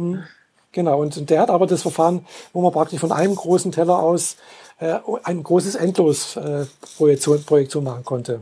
Genau, 0.73 1.03
und 1.03 1.29
der 1.29 1.41
hat 1.43 1.51
aber 1.51 1.67
das 1.67 1.83
Verfahren, 1.83 2.25
wo 2.55 2.63
man 2.63 2.73
praktisch 2.73 3.01
von 3.01 3.13
einem 3.13 3.35
großen 3.35 3.71
Teller 3.71 3.99
aus 3.99 4.37
äh, 4.79 4.99
ein 5.25 5.43
großes 5.43 5.75
Endlos-Projektion 5.75 7.37
äh, 7.37 7.41
Projektion 7.41 7.85
machen 7.85 8.05
konnte. 8.05 8.41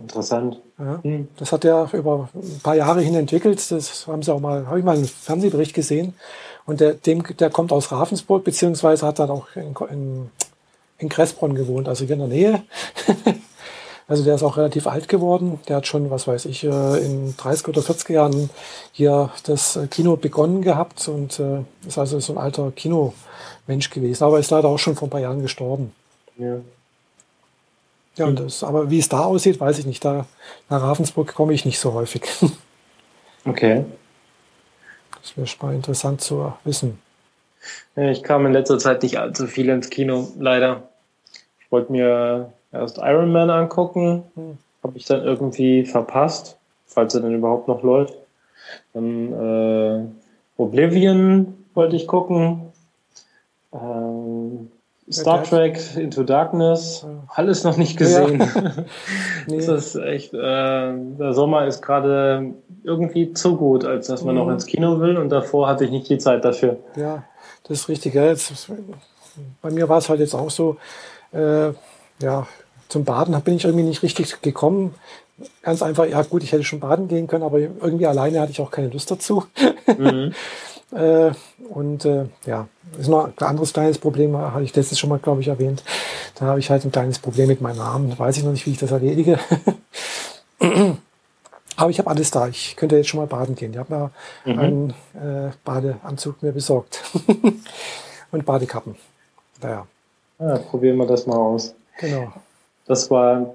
Interessant. 0.00 0.60
Ja. 0.78 1.00
Hm. 1.02 1.28
Das 1.38 1.52
hat 1.52 1.64
er 1.64 1.88
über 1.92 2.28
ein 2.34 2.60
paar 2.62 2.74
Jahre 2.74 3.00
hin 3.00 3.14
entwickelt. 3.14 3.70
Das 3.70 4.06
haben 4.06 4.22
sie 4.22 4.32
auch 4.32 4.40
mal, 4.40 4.66
habe 4.66 4.78
ich 4.78 4.84
mal 4.84 4.96
einen 4.96 5.06
Fernsehbericht 5.06 5.74
gesehen. 5.74 6.14
Und 6.70 6.78
der, 6.78 6.94
dem, 6.94 7.24
der 7.36 7.50
kommt 7.50 7.72
aus 7.72 7.90
Ravensburg, 7.90 8.44
beziehungsweise 8.44 9.04
hat 9.04 9.18
dann 9.18 9.28
auch 9.28 9.48
in, 9.56 9.74
in, 9.90 10.30
in 10.98 11.08
Kressbronn 11.08 11.56
gewohnt, 11.56 11.88
also 11.88 12.04
hier 12.04 12.12
in 12.12 12.20
der 12.20 12.28
Nähe. 12.28 12.62
also 14.06 14.22
der 14.22 14.36
ist 14.36 14.44
auch 14.44 14.56
relativ 14.56 14.86
alt 14.86 15.08
geworden. 15.08 15.58
Der 15.66 15.78
hat 15.78 15.88
schon, 15.88 16.12
was 16.12 16.28
weiß 16.28 16.44
ich, 16.44 16.62
äh, 16.62 17.04
in 17.04 17.36
30 17.36 17.66
oder 17.66 17.82
40 17.82 18.10
Jahren 18.10 18.50
hier 18.92 19.30
das 19.42 19.74
äh, 19.74 19.88
Kino 19.88 20.14
begonnen 20.14 20.62
gehabt 20.62 21.08
und 21.08 21.40
äh, 21.40 21.64
ist 21.88 21.98
also 21.98 22.20
so 22.20 22.34
ein 22.34 22.38
alter 22.38 22.70
Kinomensch 22.70 23.90
gewesen. 23.90 24.22
Aber 24.22 24.38
ist 24.38 24.52
leider 24.52 24.68
auch 24.68 24.78
schon 24.78 24.94
vor 24.94 25.08
ein 25.08 25.10
paar 25.10 25.18
Jahren 25.18 25.42
gestorben. 25.42 25.92
Ja. 26.38 26.58
Ja, 28.14 28.26
und 28.26 28.38
das, 28.38 28.62
aber 28.62 28.90
wie 28.90 29.00
es 29.00 29.08
da 29.08 29.24
aussieht, 29.24 29.58
weiß 29.58 29.80
ich 29.80 29.86
nicht. 29.86 30.04
Da 30.04 30.26
nach 30.68 30.82
Ravensburg 30.82 31.34
komme 31.34 31.52
ich 31.52 31.64
nicht 31.64 31.80
so 31.80 31.94
häufig. 31.94 32.22
Okay. 33.46 33.86
Das 35.22 35.36
wäre 35.36 35.48
mal 35.66 35.74
interessant 35.74 36.20
zu 36.20 36.52
wissen. 36.64 36.98
Ja, 37.96 38.10
ich 38.10 38.22
kam 38.22 38.46
in 38.46 38.52
letzter 38.52 38.78
Zeit 38.78 39.02
nicht 39.02 39.18
allzu 39.18 39.46
viel 39.46 39.68
ins 39.68 39.90
Kino, 39.90 40.28
leider. 40.38 40.82
Ich 41.60 41.70
wollte 41.70 41.92
mir 41.92 42.52
erst 42.72 42.98
Iron 42.98 43.32
Man 43.32 43.50
angucken, 43.50 44.22
habe 44.82 44.96
ich 44.96 45.04
dann 45.04 45.22
irgendwie 45.22 45.84
verpasst, 45.84 46.56
falls 46.86 47.14
er 47.14 47.20
denn 47.20 47.34
überhaupt 47.34 47.68
noch 47.68 47.82
läuft. 47.82 48.14
Dann 48.94 49.32
äh, 49.32 50.06
Oblivion 50.56 51.54
wollte 51.74 51.96
ich 51.96 52.06
gucken. 52.06 52.62
Ähm, 53.72 54.70
Star 55.12 55.42
Trek 55.42 55.80
Into 55.96 56.22
Darkness, 56.22 57.04
alles 57.28 57.64
noch 57.64 57.76
nicht 57.76 58.00
Ja. 58.00 58.06
gesehen. 58.24 58.40
Nee. 59.46 59.56
Das 59.56 59.68
ist 59.68 59.96
echt, 59.96 60.34
äh, 60.34 60.92
der 60.92 61.32
Sommer 61.32 61.66
ist 61.66 61.80
gerade 61.82 62.52
irgendwie 62.84 63.32
zu 63.32 63.56
gut, 63.56 63.84
als 63.84 64.06
dass 64.08 64.22
man 64.24 64.34
Mhm. 64.34 64.40
noch 64.40 64.48
ins 64.50 64.66
Kino 64.66 65.00
will 65.00 65.16
und 65.16 65.28
davor 65.30 65.68
hatte 65.68 65.84
ich 65.84 65.90
nicht 65.90 66.08
die 66.08 66.18
Zeit 66.18 66.44
dafür. 66.44 66.78
Ja, 66.96 67.24
das 67.64 67.80
ist 67.80 67.88
richtig. 67.88 68.14
Ja. 68.14 68.24
Jetzt, 68.26 68.70
bei 69.62 69.70
mir 69.70 69.88
war 69.88 69.98
es 69.98 70.08
halt 70.08 70.20
jetzt 70.20 70.34
auch 70.34 70.50
so, 70.50 70.76
äh, 71.32 71.68
ja, 72.22 72.46
zum 72.88 73.04
Baden 73.04 73.38
bin 73.42 73.56
ich 73.56 73.64
irgendwie 73.64 73.84
nicht 73.84 74.02
richtig 74.02 74.40
gekommen. 74.42 74.94
Ganz 75.62 75.82
einfach, 75.82 76.06
ja 76.06 76.20
gut, 76.22 76.42
ich 76.42 76.52
hätte 76.52 76.64
schon 76.64 76.80
baden 76.80 77.08
gehen 77.08 77.26
können, 77.26 77.44
aber 77.44 77.58
irgendwie 77.60 78.06
alleine 78.06 78.40
hatte 78.40 78.52
ich 78.52 78.60
auch 78.60 78.70
keine 78.70 78.88
Lust 78.88 79.10
dazu. 79.10 79.44
Mhm. 79.98 80.32
Äh, 80.92 81.30
und 81.68 82.04
äh, 82.04 82.24
ja, 82.46 82.66
ist 82.98 83.06
noch 83.06 83.26
ein 83.26 83.46
anderes 83.46 83.72
kleines 83.72 83.98
Problem, 83.98 84.36
hatte 84.36 84.64
ich 84.64 84.74
letztes 84.74 84.98
schon 84.98 85.08
mal, 85.08 85.20
glaube 85.20 85.40
ich, 85.40 85.46
erwähnt. 85.46 85.84
Da 86.34 86.46
habe 86.46 86.58
ich 86.58 86.68
halt 86.68 86.84
ein 86.84 86.90
kleines 86.90 87.20
Problem 87.20 87.46
mit 87.46 87.60
meinem 87.60 87.78
Arm. 87.80 88.18
Weiß 88.18 88.36
ich 88.36 88.42
noch 88.42 88.50
nicht, 88.50 88.66
wie 88.66 88.72
ich 88.72 88.78
das 88.78 88.90
erledige. 88.90 89.38
Aber 91.80 91.88
ich 91.90 91.98
habe 91.98 92.10
alles 92.10 92.30
da. 92.30 92.46
Ich 92.48 92.76
könnte 92.76 92.96
jetzt 92.96 93.08
schon 93.08 93.20
mal 93.20 93.26
baden 93.26 93.54
gehen. 93.54 93.72
Ich 93.72 93.78
habe 93.78 93.94
mir 93.94 94.10
Mhm. 94.44 94.58
einen 94.58 94.90
äh, 95.14 95.50
Badeanzug 95.64 96.42
mir 96.42 96.52
besorgt. 96.52 97.02
und 98.32 98.44
Badekappen. 98.44 98.96
Naja, 99.62 99.86
Ja, 100.38 100.58
probieren 100.58 100.96
wir 100.98 101.06
das 101.06 101.26
mal 101.26 101.36
aus. 101.36 101.74
genau. 101.98 102.32
Das 102.86 103.08
war, 103.10 103.40
äh, 103.42 103.46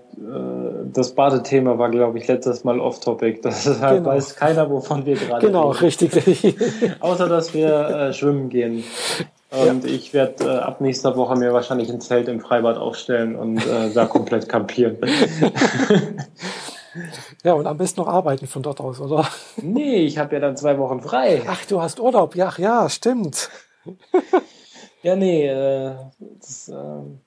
das 0.93 1.13
Badethema 1.13 1.77
war, 1.77 1.89
glaube 1.89 2.17
ich, 2.17 2.27
letztes 2.27 2.63
Mal 2.63 2.79
off-topic. 2.79 3.41
Deshalb 3.43 3.97
Genau. 3.97 4.09
weiß 4.09 4.35
keiner, 4.35 4.69
wovon 4.71 5.05
wir 5.05 5.15
gerade 5.15 5.45
Genau, 5.45 5.69
reden. 5.71 5.85
richtig. 5.85 6.55
Außer, 7.01 7.27
dass 7.29 7.53
wir 7.53 7.69
äh, 7.89 8.13
schwimmen 8.13 8.49
gehen. 8.49 8.83
Und 9.51 9.85
ich 9.85 10.13
werde 10.13 10.45
äh, 10.45 10.57
ab 10.57 10.81
nächster 10.81 11.15
Woche 11.15 11.35
mir 11.37 11.53
wahrscheinlich 11.53 11.89
ein 11.91 12.01
Zelt 12.01 12.27
im 12.27 12.39
Freibad 12.39 12.77
aufstellen 12.77 13.35
und 13.35 13.57
äh, 13.57 13.91
da 13.93 14.05
komplett 14.05 14.47
campieren. 14.49 14.97
Ja, 17.45 17.53
und 17.53 17.67
am 17.67 17.77
besten 17.77 18.01
noch 18.01 18.07
arbeiten 18.07 18.47
von 18.47 18.63
dort 18.63 18.81
aus, 18.81 18.99
oder? 18.99 19.27
nee, 19.61 19.97
ich 19.97 20.17
habe 20.17 20.33
ja 20.33 20.41
dann 20.41 20.57
zwei 20.57 20.77
Wochen 20.79 20.99
frei. 20.99 21.43
Ach, 21.47 21.63
du 21.65 21.81
hast 21.81 21.99
Urlaub. 21.99 22.35
Ja, 22.35 22.51
ja, 22.57 22.89
stimmt. 22.89 23.49
Ja, 25.03 25.15
nee, 25.15 25.47
äh, 25.47 25.93
das, 26.39 26.67
ähm, 26.67 27.19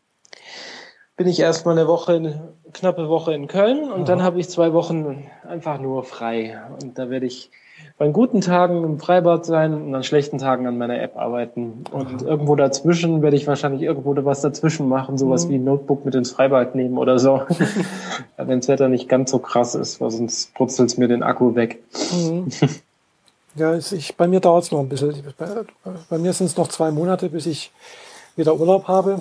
bin 1.17 1.29
ich 1.29 1.39
erstmal 1.39 1.79
eine 1.79 1.87
Woche, 1.87 2.15
eine 2.15 2.55
knappe 2.73 3.09
Woche 3.09 3.33
in 3.35 3.47
Köln 3.47 3.93
und 3.93 4.09
dann 4.09 4.21
habe 4.25 4.41
ich 4.41 4.49
zwei 4.49 4.73
Wochen 4.73 5.31
einfach 5.47 5.79
nur 5.79 6.03
frei. 6.03 6.61
Und 6.83 6.99
da 6.99 7.09
werde 7.09 7.27
ich 7.27 7.53
bei 7.99 8.09
guten 8.09 8.41
Tagen 8.41 8.85
im 8.85 8.99
Freibad 8.99 9.45
sein 9.45 9.75
und 9.75 9.95
an 9.95 10.05
schlechten 10.05 10.39
Tagen 10.39 10.67
an 10.67 10.79
meiner 10.79 11.01
App 11.03 11.17
arbeiten. 11.17 11.85
Und 11.91 12.23
irgendwo 12.23 12.55
dazwischen 12.55 13.23
werde 13.23 13.37
ich 13.37 13.47
wahrscheinlich 13.47 13.83
irgendwo 13.83 14.15
was 14.25 14.41
dazwischen 14.41 14.89
machen, 14.89 15.19
sowas 15.19 15.49
wie 15.49 15.57
ein 15.57 15.65
Notebook 15.65 16.05
mit 16.05 16.15
ins 16.15 16.31
Freibad 16.31 16.75
nehmen 16.75 16.97
oder 16.97 17.19
so. 17.19 17.43
Wenn 18.37 18.61
das 18.61 18.69
Wetter 18.69 18.89
nicht 18.89 19.09
ganz 19.09 19.31
so 19.31 19.39
krass 19.39 19.75
ist, 19.75 20.01
weil 20.01 20.11
sonst 20.11 20.55
brutzelt 20.55 20.91
es 20.91 20.97
mir 20.97 21.09
den 21.09 21.23
Akku 21.23 21.55
weg. 21.55 21.83
Mhm. 22.13 22.49
Ja, 23.57 23.77
ich, 23.77 24.17
bei 24.17 24.29
mir 24.29 24.39
dauert 24.39 24.65
es 24.65 24.71
noch 24.71 24.79
ein 24.79 24.89
bisschen. 24.89 25.15
Bei, 25.37 25.47
bei 26.09 26.19
mir 26.19 26.33
sind 26.33 26.47
es 26.47 26.57
noch 26.57 26.69
zwei 26.69 26.93
Monate, 26.93 27.29
bis 27.29 27.47
ich 27.47 27.73
wieder 28.37 28.55
Urlaub 28.55 28.87
habe. 28.87 29.21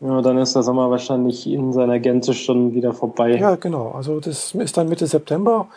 Ja, 0.00 0.22
dann 0.22 0.38
ist 0.38 0.54
der 0.54 0.62
Sommer 0.62 0.90
wahrscheinlich 0.90 1.46
in 1.46 1.72
seiner 1.72 1.98
Gänze 1.98 2.34
schon 2.34 2.74
wieder 2.74 2.92
vorbei. 2.92 3.36
Ja, 3.36 3.56
genau. 3.56 3.92
Also 3.92 4.20
das 4.20 4.54
ist 4.54 4.76
dann 4.76 4.88
Mitte 4.88 5.06
September. 5.06 5.68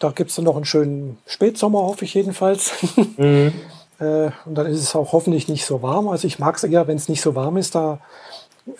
Da 0.00 0.10
gibt 0.10 0.30
es 0.30 0.36
dann 0.36 0.46
noch 0.46 0.56
einen 0.56 0.64
schönen 0.64 1.18
Spätsommer, 1.26 1.80
hoffe 1.80 2.04
ich 2.04 2.14
jedenfalls. 2.14 2.72
Mhm. 3.16 3.52
Äh, 3.98 4.30
und 4.46 4.54
dann 4.54 4.66
ist 4.66 4.80
es 4.80 4.96
auch 4.96 5.12
hoffentlich 5.12 5.48
nicht 5.48 5.66
so 5.66 5.82
warm. 5.82 6.08
Also 6.08 6.26
ich 6.26 6.38
mag 6.38 6.56
es 6.56 6.64
eher, 6.64 6.88
wenn 6.88 6.96
es 6.96 7.10
nicht 7.10 7.20
so 7.20 7.34
warm 7.34 7.58
ist. 7.58 7.74
Da 7.74 8.00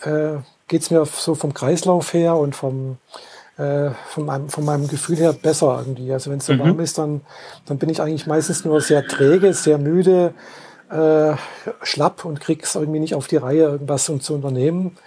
äh, 0.03 0.37
geht 0.67 0.81
es 0.81 0.89
mir 0.89 1.05
so 1.05 1.35
vom 1.35 1.53
Kreislauf 1.53 2.13
her 2.13 2.35
und 2.35 2.55
vom, 2.55 2.97
äh, 3.57 3.91
von, 4.07 4.25
meinem, 4.25 4.49
von 4.49 4.65
meinem 4.65 4.87
Gefühl 4.87 5.17
her 5.17 5.33
besser 5.33 5.83
irgendwie. 5.85 6.11
Also 6.11 6.31
wenn 6.31 6.39
es 6.39 6.47
so 6.47 6.53
mhm. 6.53 6.59
warm 6.59 6.79
ist, 6.79 6.97
dann, 6.97 7.21
dann 7.67 7.77
bin 7.77 7.89
ich 7.89 8.01
eigentlich 8.01 8.25
meistens 8.25 8.65
nur 8.65 8.81
sehr 8.81 9.05
träge, 9.05 9.53
sehr 9.53 9.77
müde, 9.77 10.33
äh, 10.89 11.33
schlapp 11.83 12.25
und 12.25 12.41
krieg's 12.41 12.73
irgendwie 12.73 12.99
nicht 12.99 13.13
auf 13.13 13.27
die 13.27 13.37
Reihe, 13.37 13.63
irgendwas 13.63 14.09
um 14.09 14.21
zu 14.21 14.33
unternehmen. 14.33 14.97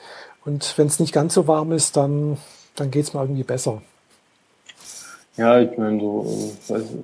Und 0.45 0.75
wenn 0.77 0.87
es 0.87 1.01
nicht 1.01 1.13
ganz 1.13 1.35
so 1.35 1.49
warm 1.49 1.73
ist, 1.73 1.97
dann, 1.97 2.39
dann 2.77 2.93
geht's 2.93 3.15
mir 3.15 3.21
irgendwie 3.21 3.43
besser. 3.43 3.83
Ja, 5.37 5.59
ich 5.59 5.77
meine, 5.77 5.99
so, 6.01 6.25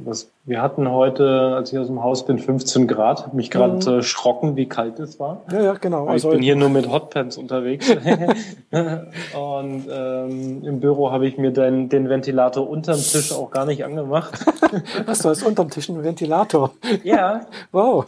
was, 0.05 0.31
wir 0.45 0.63
hatten 0.63 0.89
heute, 0.89 1.55
als 1.57 1.73
ich 1.73 1.79
aus 1.79 1.89
dem 1.89 2.03
Haus 2.03 2.25
bin, 2.25 2.39
15 2.39 2.87
Grad. 2.87 3.25
Hab 3.25 3.35
mich 3.35 3.51
gerade 3.51 3.75
mhm. 3.75 3.97
erschrocken, 3.97 4.55
wie 4.55 4.67
kalt 4.67 5.01
es 5.01 5.19
war. 5.19 5.43
Ja, 5.51 5.63
ja, 5.63 5.73
genau. 5.75 6.07
Also 6.07 6.29
ich 6.29 6.35
bin 6.35 6.43
hier 6.43 6.55
nur 6.55 6.69
mit 6.69 6.89
Hotpants 6.89 7.37
unterwegs. 7.37 7.91
und 8.71 9.85
ähm, 9.91 10.65
im 10.65 10.81
Büro 10.81 11.11
habe 11.11 11.27
ich 11.27 11.39
mir 11.39 11.51
den, 11.51 11.89
den 11.89 12.09
Ventilator 12.09 12.69
unterm 12.69 13.01
Tisch 13.01 13.33
auch 13.33 13.51
gar 13.51 13.67
nicht 13.67 13.85
angemacht. 13.85 14.33
Hast 15.07 15.25
du 15.25 15.29
hast 15.29 15.43
unterm 15.43 15.69
Tisch 15.71 15.91
einen 15.91 16.05
Ventilator? 16.05 16.73
Ja. 17.03 17.47
Wow. 17.73 18.07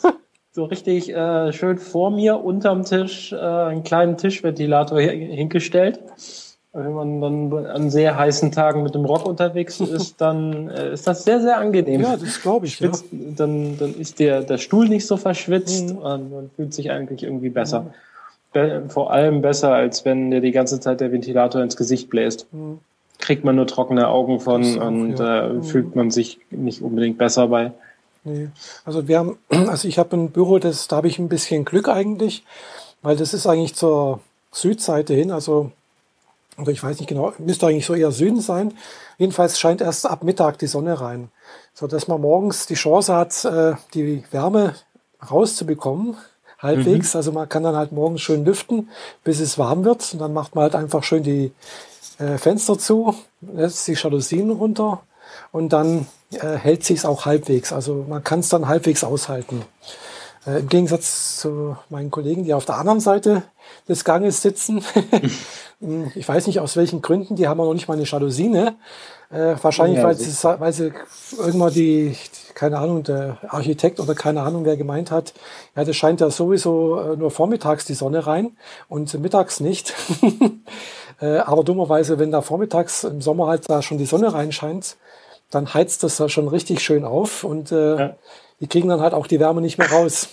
So 0.53 0.65
richtig 0.65 1.13
äh, 1.13 1.53
schön 1.53 1.79
vor 1.79 2.11
mir 2.11 2.45
unterm 2.45 2.85
Tisch 2.85 3.33
äh, 3.33 3.37
einen 3.37 3.83
kleinen 3.83 4.17
Tischventilator 4.17 5.01
hingestellt. 5.01 6.01
Wenn 6.75 6.95
man 6.95 7.21
dann 7.21 7.67
an 7.67 7.91
sehr 7.91 8.17
heißen 8.17 8.51
Tagen 8.51 8.83
mit 8.83 8.95
dem 8.95 9.05
Rock 9.05 9.27
unterwegs 9.27 9.79
ist, 9.81 10.21
dann 10.21 10.71
äh, 10.71 10.95
ist 10.95 11.07
das 11.07 11.25
sehr, 11.25 11.41
sehr 11.41 11.59
angenehm. 11.59 12.01
Ja, 12.01 12.17
das 12.17 12.41
glaube 12.41 12.67
ich. 12.67 12.77
Schwitzt, 12.77 13.05
ja. 13.13 13.19
dann, 13.37 13.79
dann 13.79 13.95
ist 13.95 14.19
der, 14.19 14.43
der 14.43 14.59
Stuhl 14.59 14.89
nicht 14.89 15.07
so 15.07 15.17
verschwitzt 15.17 15.91
mhm. 15.91 15.99
und 15.99 16.33
man 16.33 16.51
fühlt 16.57 16.73
sich 16.73 16.91
eigentlich 16.91 17.23
irgendwie 17.23 17.51
besser. 17.51 17.93
Mhm. 18.55 18.91
Vor 18.91 19.13
allem 19.13 19.41
besser, 19.43 19.73
als 19.73 20.05
wenn 20.05 20.31
dir 20.31 20.41
die 20.41 20.51
ganze 20.51 20.79
Zeit 20.81 21.01
der 21.01 21.13
Ventilator 21.13 21.63
ins 21.63 21.77
Gesicht 21.77 22.09
bläst. 22.11 22.47
Mhm. 22.53 22.79
Kriegt 23.19 23.45
man 23.45 23.57
nur 23.57 23.67
trockene 23.67 24.09
Augen 24.09 24.41
von 24.41 24.63
auch, 24.79 24.87
und 24.87 25.19
ja. 25.19 25.49
äh, 25.49 25.63
fühlt 25.63 25.95
man 25.95 26.11
sich 26.11 26.39
nicht 26.51 26.83
unbedingt 26.83 27.19
besser 27.19 27.49
bei. 27.49 27.73
Nee. 28.25 28.49
Also 28.85 29.09
wir 29.09 29.19
haben, 29.19 29.39
also 29.49 29.89
ich 29.89 29.99
habe 29.99 30.17
ein 30.17 30.31
Büro, 30.31 30.59
das, 30.59 30.89
da 30.89 30.97
habe 30.97 31.09
ich 31.09 31.19
ein 31.19 31.29
bisschen 31.29 31.65
Glück 31.65 31.89
eigentlich, 31.89 32.45
weil 33.03 33.17
das 33.17 33.35
ist 33.35 33.47
eigentlich 33.47 33.75
zur 33.75 34.21
Südseite 34.53 35.15
hin, 35.15 35.31
also 35.31 35.71
oder 36.59 36.71
ich 36.71 36.83
weiß 36.83 36.99
nicht 36.99 37.09
genau, 37.09 37.33
müsste 37.39 37.67
eigentlich 37.67 37.87
so 37.87 37.95
eher 37.95 38.13
Süden 38.13 38.41
sein. 38.41 38.75
Jedenfalls 39.19 39.59
scheint 39.59 39.81
erst 39.81 40.07
ab 40.07 40.23
Mittag 40.23 40.59
die 40.59 40.67
Sonne 40.67 41.01
rein, 41.01 41.31
so 41.75 41.87
dass 41.87 42.09
man 42.09 42.21
morgens 42.21 42.67
die 42.67 42.75
Chance 42.75 43.15
hat, 43.15 43.45
äh, 43.45 43.75
die 43.95 44.25
Wärme 44.31 44.75
rauszubekommen, 45.31 46.17
halbwegs. 46.59 47.15
Mhm. 47.15 47.19
Also 47.19 47.33
man 47.33 47.49
kann 47.49 47.63
dann 47.63 47.77
halt 47.77 47.93
morgens 47.93 48.21
schön 48.21 48.45
lüften, 48.45 48.91
bis 49.25 49.41
es 49.41 49.59
warm 49.59 49.85
wird 49.85 50.13
und 50.13 50.19
dann 50.19 50.33
macht 50.33 50.55
man 50.55 50.63
halt 50.63 50.75
einfach 50.75 51.05
schön 51.05 51.23
die 51.23 51.53
äh, 52.19 52.39
Fenster 52.39 52.79
zu, 52.79 53.15
lässt 53.41 53.87
die 53.89 53.95
Jalousien 53.95 54.51
runter 54.51 55.03
und 55.51 55.73
dann 55.73 56.07
äh, 56.33 56.57
hält 56.57 56.85
sich 56.85 56.99
es 56.99 57.05
auch 57.05 57.25
halbwegs. 57.27 57.73
Also 57.73 58.05
man 58.09 58.23
kann 58.23 58.41
es 58.41 58.49
dann 58.49 58.69
halbwegs 58.69 59.05
aushalten. 59.05 59.63
Äh, 60.47 60.61
Im 60.61 60.69
Gegensatz 60.69 61.39
zu 61.39 61.77
meinen 61.89 62.11
Kollegen, 62.11 62.45
die 62.45 62.55
auf 62.55 62.65
der 62.65 62.77
anderen 62.77 63.01
Seite 63.01 63.43
des 63.89 64.05
Ganges 64.05 64.43
sitzen. 64.43 64.85
Hm, 65.83 66.13
ich 66.15 66.29
weiß 66.29 66.47
nicht 66.47 66.61
aus 66.61 66.77
welchen 66.77 67.03
Gründen, 67.03 67.35
die 67.35 67.49
haben 67.49 67.59
auch 67.59 67.65
noch 67.65 67.75
nicht 67.75 67.89
mal 67.89 67.95
eine 67.95 68.05
Jalousine. 68.05 68.77
Äh, 69.33 69.57
wahrscheinlich, 69.61 69.99
ja, 69.99 70.05
weil, 70.05 70.15
sie, 70.15 70.45
weil 70.61 70.73
sie 70.73 70.93
irgendwann 71.37 71.73
die, 71.73 72.15
keine 72.55 72.79
Ahnung, 72.79 73.03
der 73.03 73.39
Architekt 73.49 73.99
oder 73.99 74.15
keine 74.15 74.43
Ahnung, 74.43 74.65
wer 74.65 74.77
gemeint 74.77 75.11
hat, 75.11 75.35
ja, 75.75 75.85
das 75.85 75.97
scheint 75.97 76.21
ja 76.21 76.31
sowieso 76.31 77.01
äh, 77.01 77.17
nur 77.17 77.33
vormittags 77.33 77.85
die 77.85 77.95
Sonne 77.95 78.25
rein 78.29 78.57
und 78.89 79.13
mittags 79.21 79.59
nicht. 79.59 79.93
äh, 81.21 81.39
aber 81.39 81.65
dummerweise, 81.65 82.21
wenn 82.21 82.31
da 82.31 82.43
vormittags 82.43 83.03
im 83.03 83.21
Sommer 83.21 83.49
halt 83.49 83.69
da 83.69 83.83
schon 83.83 83.99
die 83.99 84.07
Sonne 84.07 84.33
reinscheint, 84.33 84.99
dann 85.53 85.73
heizt 85.73 86.03
das 86.03 86.17
da 86.17 86.29
schon 86.29 86.49
richtig 86.49 86.81
schön 86.81 87.05
auf 87.05 87.45
und 87.45 87.71
äh, 87.73 87.99
ja. 87.99 88.17
die 88.61 88.67
kriegen 88.67 88.89
dann 88.89 89.01
halt 89.01 89.15
auch 89.15 89.27
die 89.27 89.39
Wärme 89.39 89.61
nicht 89.61 89.79
mehr 89.79 89.93
raus, 89.93 90.29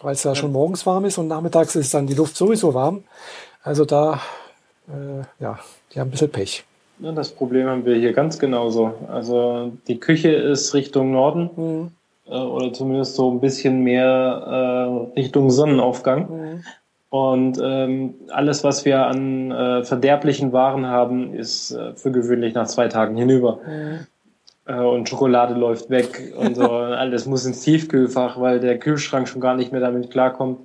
weil 0.00 0.14
es 0.14 0.24
ja, 0.24 0.32
ja 0.32 0.34
schon 0.34 0.52
morgens 0.52 0.84
warm 0.86 1.04
ist 1.04 1.18
und 1.18 1.28
nachmittags 1.28 1.76
ist 1.76 1.94
dann 1.94 2.06
die 2.06 2.14
Luft 2.14 2.36
sowieso 2.36 2.74
warm. 2.74 3.04
Also 3.62 3.84
da 3.84 4.20
äh, 4.88 5.42
ja, 5.42 5.58
die 5.92 6.00
haben 6.00 6.08
ein 6.08 6.10
bisschen 6.10 6.30
Pech. 6.30 6.64
Ja, 6.98 7.12
das 7.12 7.30
Problem 7.30 7.68
haben 7.68 7.84
wir 7.84 7.96
hier 7.96 8.12
ganz 8.12 8.38
genauso. 8.38 8.94
Also 9.08 9.72
die 9.88 9.98
Küche 9.98 10.30
ist 10.30 10.74
Richtung 10.74 11.12
Norden 11.12 11.50
mhm. 11.56 11.90
äh, 12.26 12.36
oder 12.38 12.72
zumindest 12.72 13.14
so 13.16 13.30
ein 13.30 13.40
bisschen 13.40 13.82
mehr 13.82 14.06
äh, 15.16 15.20
Richtung 15.20 15.50
Sonnenaufgang. 15.50 16.30
Mhm. 16.30 16.64
Und 17.10 17.60
ähm, 17.62 18.14
alles, 18.30 18.64
was 18.64 18.86
wir 18.86 19.06
an 19.06 19.50
äh, 19.50 19.84
verderblichen 19.84 20.52
Waren 20.52 20.86
haben, 20.86 21.34
ist 21.34 21.72
äh, 21.72 21.94
für 21.94 22.10
gewöhnlich 22.10 22.54
nach 22.54 22.66
zwei 22.66 22.88
Tagen 22.88 23.16
hinüber. 23.16 23.58
Mhm. 23.66 24.06
Äh, 24.66 24.74
und 24.74 25.08
Schokolade 25.08 25.54
läuft 25.54 25.90
weg 25.90 26.34
und 26.36 26.56
so. 26.56 26.70
alles 26.70 27.26
muss 27.26 27.44
ins 27.44 27.60
Tiefkühlfach, 27.62 28.40
weil 28.40 28.60
der 28.60 28.78
Kühlschrank 28.78 29.28
schon 29.28 29.40
gar 29.40 29.56
nicht 29.56 29.72
mehr 29.72 29.80
damit 29.80 30.10
klarkommt. 30.10 30.60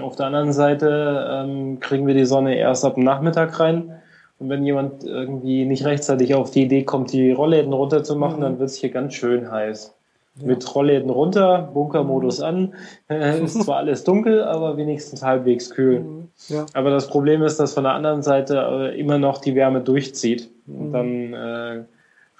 Auf 0.00 0.16
der 0.16 0.26
anderen 0.26 0.52
Seite 0.52 1.26
ähm, 1.30 1.78
kriegen 1.78 2.06
wir 2.06 2.14
die 2.14 2.24
Sonne 2.24 2.56
erst 2.56 2.84
ab 2.84 2.94
dem 2.94 3.04
Nachmittag 3.04 3.60
rein. 3.60 3.92
Und 4.38 4.48
wenn 4.48 4.64
jemand 4.64 5.04
irgendwie 5.04 5.64
nicht 5.64 5.84
rechtzeitig 5.84 6.34
auf 6.34 6.50
die 6.50 6.62
Idee 6.62 6.82
kommt, 6.82 7.12
die 7.12 7.30
Rollläden 7.30 7.72
runterzumachen, 7.72 8.38
mhm. 8.38 8.42
dann 8.42 8.58
wird 8.58 8.70
es 8.70 8.76
hier 8.76 8.90
ganz 8.90 9.14
schön 9.14 9.50
heiß. 9.50 9.94
Ja. 10.40 10.46
Mit 10.48 10.74
Rollläden 10.74 11.10
runter, 11.10 11.70
Bunkermodus 11.72 12.40
an. 12.40 12.74
ist 13.08 13.62
zwar 13.62 13.76
alles 13.76 14.02
dunkel, 14.02 14.42
aber 14.42 14.76
wenigstens 14.76 15.22
halbwegs 15.22 15.70
kühl. 15.70 16.00
Mhm. 16.00 16.28
Ja. 16.48 16.66
Aber 16.72 16.90
das 16.90 17.06
Problem 17.06 17.42
ist, 17.42 17.60
dass 17.60 17.74
von 17.74 17.84
der 17.84 17.92
anderen 17.92 18.22
Seite 18.22 18.56
äh, 18.56 18.98
immer 18.98 19.18
noch 19.18 19.38
die 19.38 19.54
Wärme 19.54 19.80
durchzieht. 19.80 20.50
Und 20.66 20.88
mhm. 20.88 20.92
dann 20.92 21.34
äh, 21.34 21.84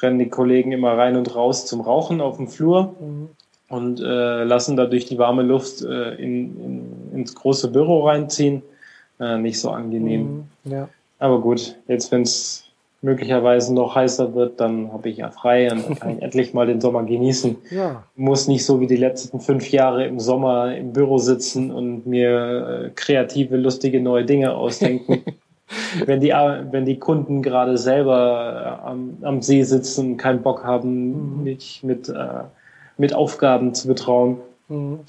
rennen 0.05 0.19
die 0.21 0.29
Kollegen 0.29 0.71
immer 0.71 0.97
rein 0.97 1.17
und 1.17 1.35
raus 1.35 1.67
zum 1.67 1.81
Rauchen 1.81 2.21
auf 2.21 2.37
dem 2.37 2.47
Flur. 2.47 2.95
Mhm 3.01 3.31
und 3.69 4.01
äh, 4.01 4.45
lassen 4.45 4.77
dadurch 4.77 5.07
die 5.07 5.19
warme 5.19 5.43
Luft 5.43 5.83
äh, 5.83 6.14
in, 6.14 6.61
in, 6.61 7.12
ins 7.12 7.35
große 7.35 7.71
Büro 7.71 8.07
reinziehen. 8.07 8.62
Äh, 9.21 9.38
nicht 9.38 9.61
so 9.61 9.71
angenehm. 9.71 10.47
Mhm, 10.64 10.73
ja. 10.73 10.88
Aber 11.19 11.40
gut, 11.40 11.77
jetzt 11.88 12.12
wenn 12.12 12.23
es 12.23 12.64
möglicherweise 13.01 13.75
noch 13.75 13.95
heißer 13.95 14.35
wird, 14.35 14.61
dann 14.61 14.93
habe 14.93 15.09
ich 15.09 15.19
ja 15.19 15.31
frei 15.31 15.71
und 15.71 15.85
dann 15.85 15.95
kann 15.97 16.17
ich 16.17 16.23
endlich 16.23 16.55
mal 16.55 16.67
den 16.67 16.81
Sommer 16.81 17.03
genießen. 17.05 17.57
Ja. 17.71 18.05
Muss 18.17 18.49
nicht 18.49 18.64
so 18.64 18.81
wie 18.81 18.87
die 18.87 18.97
letzten 18.97 19.40
fünf 19.40 19.71
Jahre 19.71 20.07
im 20.07 20.21
Sommer 20.21 20.77
im 20.77 20.93
Büro 20.93 21.19
sitzen 21.19 21.71
und 21.71 22.07
mir 22.07 22.85
äh, 22.87 22.90
kreative, 22.95 23.57
lustige 23.57 24.01
neue 24.01 24.25
Dinge 24.25 24.55
ausdenken. 24.55 25.23
wenn 26.07 26.21
die, 26.21 26.31
wenn 26.31 26.85
die 26.85 26.99
Kunden 26.99 27.43
gerade 27.43 27.79
selber 27.79 28.81
äh, 28.83 28.89
am, 28.89 29.19
am 29.23 29.43
See 29.43 29.63
sitzen 29.63 30.17
keinen 30.17 30.43
Bock 30.43 30.65
haben, 30.65 31.39
mhm. 31.39 31.43
mich 31.45 31.83
mit 31.83 32.09
äh, 32.09 32.45
mit 32.97 33.15
Aufgaben 33.15 33.75
zu 33.75 33.89
betrauen. 33.89 34.39
Mhm. 34.69 35.01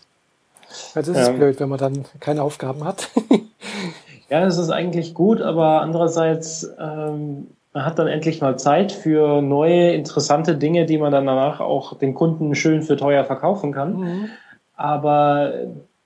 Also 0.93 1.13
das 1.13 1.21
ist 1.21 1.29
ähm, 1.29 1.37
blöd, 1.37 1.59
wenn 1.59 1.69
man 1.69 1.79
dann 1.79 2.05
keine 2.19 2.41
Aufgaben 2.41 2.83
hat. 2.83 3.09
ja, 4.29 4.41
das 4.41 4.57
ist 4.57 4.69
eigentlich 4.69 5.13
gut, 5.13 5.41
aber 5.41 5.81
andererseits, 5.81 6.69
ähm, 6.79 7.47
man 7.73 7.85
hat 7.85 7.99
dann 7.99 8.07
endlich 8.07 8.41
mal 8.41 8.57
Zeit 8.57 8.91
für 8.91 9.41
neue, 9.41 9.91
interessante 9.91 10.55
Dinge, 10.55 10.85
die 10.85 10.97
man 10.97 11.11
dann 11.11 11.25
danach 11.25 11.59
auch 11.59 11.97
den 11.97 12.13
Kunden 12.13 12.55
schön 12.55 12.81
für 12.81 12.97
teuer 12.97 13.23
verkaufen 13.23 13.71
kann. 13.71 13.97
Mhm. 13.97 14.29
Aber 14.75 15.53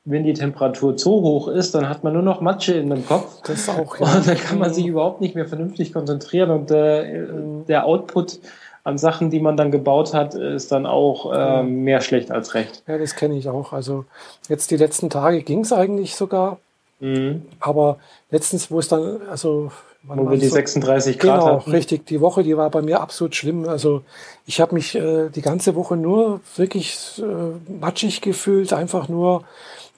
wenn 0.09 0.23
die 0.23 0.33
Temperatur 0.33 0.97
zu 0.97 1.11
hoch 1.11 1.47
ist, 1.47 1.75
dann 1.75 1.87
hat 1.87 2.03
man 2.03 2.13
nur 2.13 2.23
noch 2.23 2.41
Matsche 2.41 2.73
in 2.73 2.89
dem 2.89 3.05
Kopf. 3.05 3.41
Das 3.45 3.69
auch, 3.69 3.99
ja. 3.99 4.15
Und 4.15 4.27
dann 4.27 4.37
kann 4.37 4.57
man 4.57 4.73
sich 4.73 4.85
mhm. 4.85 4.91
überhaupt 4.91 5.21
nicht 5.21 5.35
mehr 5.35 5.45
vernünftig 5.45 5.93
konzentrieren 5.93 6.49
und 6.49 6.71
äh, 6.71 7.27
der 7.67 7.85
Output 7.85 8.39
an 8.83 8.97
Sachen, 8.97 9.29
die 9.29 9.39
man 9.39 9.55
dann 9.55 9.71
gebaut 9.71 10.13
hat, 10.13 10.33
ist 10.33 10.71
dann 10.71 10.85
auch 10.85 11.31
äh, 11.31 11.63
mehr 11.63 12.01
schlecht 12.01 12.31
als 12.31 12.55
recht. 12.55 12.83
Ja, 12.87 12.97
das 12.97 13.15
kenne 13.15 13.37
ich 13.37 13.47
auch. 13.47 13.71
Also 13.71 14.05
jetzt 14.47 14.71
die 14.71 14.77
letzten 14.77 15.09
Tage 15.09 15.43
ging 15.43 15.59
es 15.59 15.71
eigentlich 15.71 16.15
sogar. 16.15 16.57
Mhm. 16.99 17.43
Aber 17.59 17.97
letztens, 18.31 18.71
wo 18.71 18.79
es 18.79 18.87
dann, 18.87 19.21
also 19.29 19.71
wo 20.03 20.29
wir 20.29 20.37
die 20.37 20.47
so, 20.47 20.55
36 20.55 21.19
Grad 21.19 21.39
genau, 21.39 21.57
hatten. 21.57 21.71
richtig. 21.71 22.05
Die 22.05 22.21
Woche, 22.21 22.43
die 22.43 22.55
war 22.55 22.69
bei 22.69 22.81
mir 22.81 23.01
absolut 23.01 23.35
schlimm. 23.35 23.67
Also 23.67 24.01
ich 24.45 24.61
habe 24.61 24.73
mich 24.73 24.95
äh, 24.95 25.29
die 25.29 25.41
ganze 25.41 25.75
Woche 25.75 25.97
nur 25.97 26.39
wirklich 26.55 27.21
äh, 27.21 27.71
matschig 27.71 28.21
gefühlt, 28.21 28.73
einfach 28.73 29.09
nur 29.09 29.43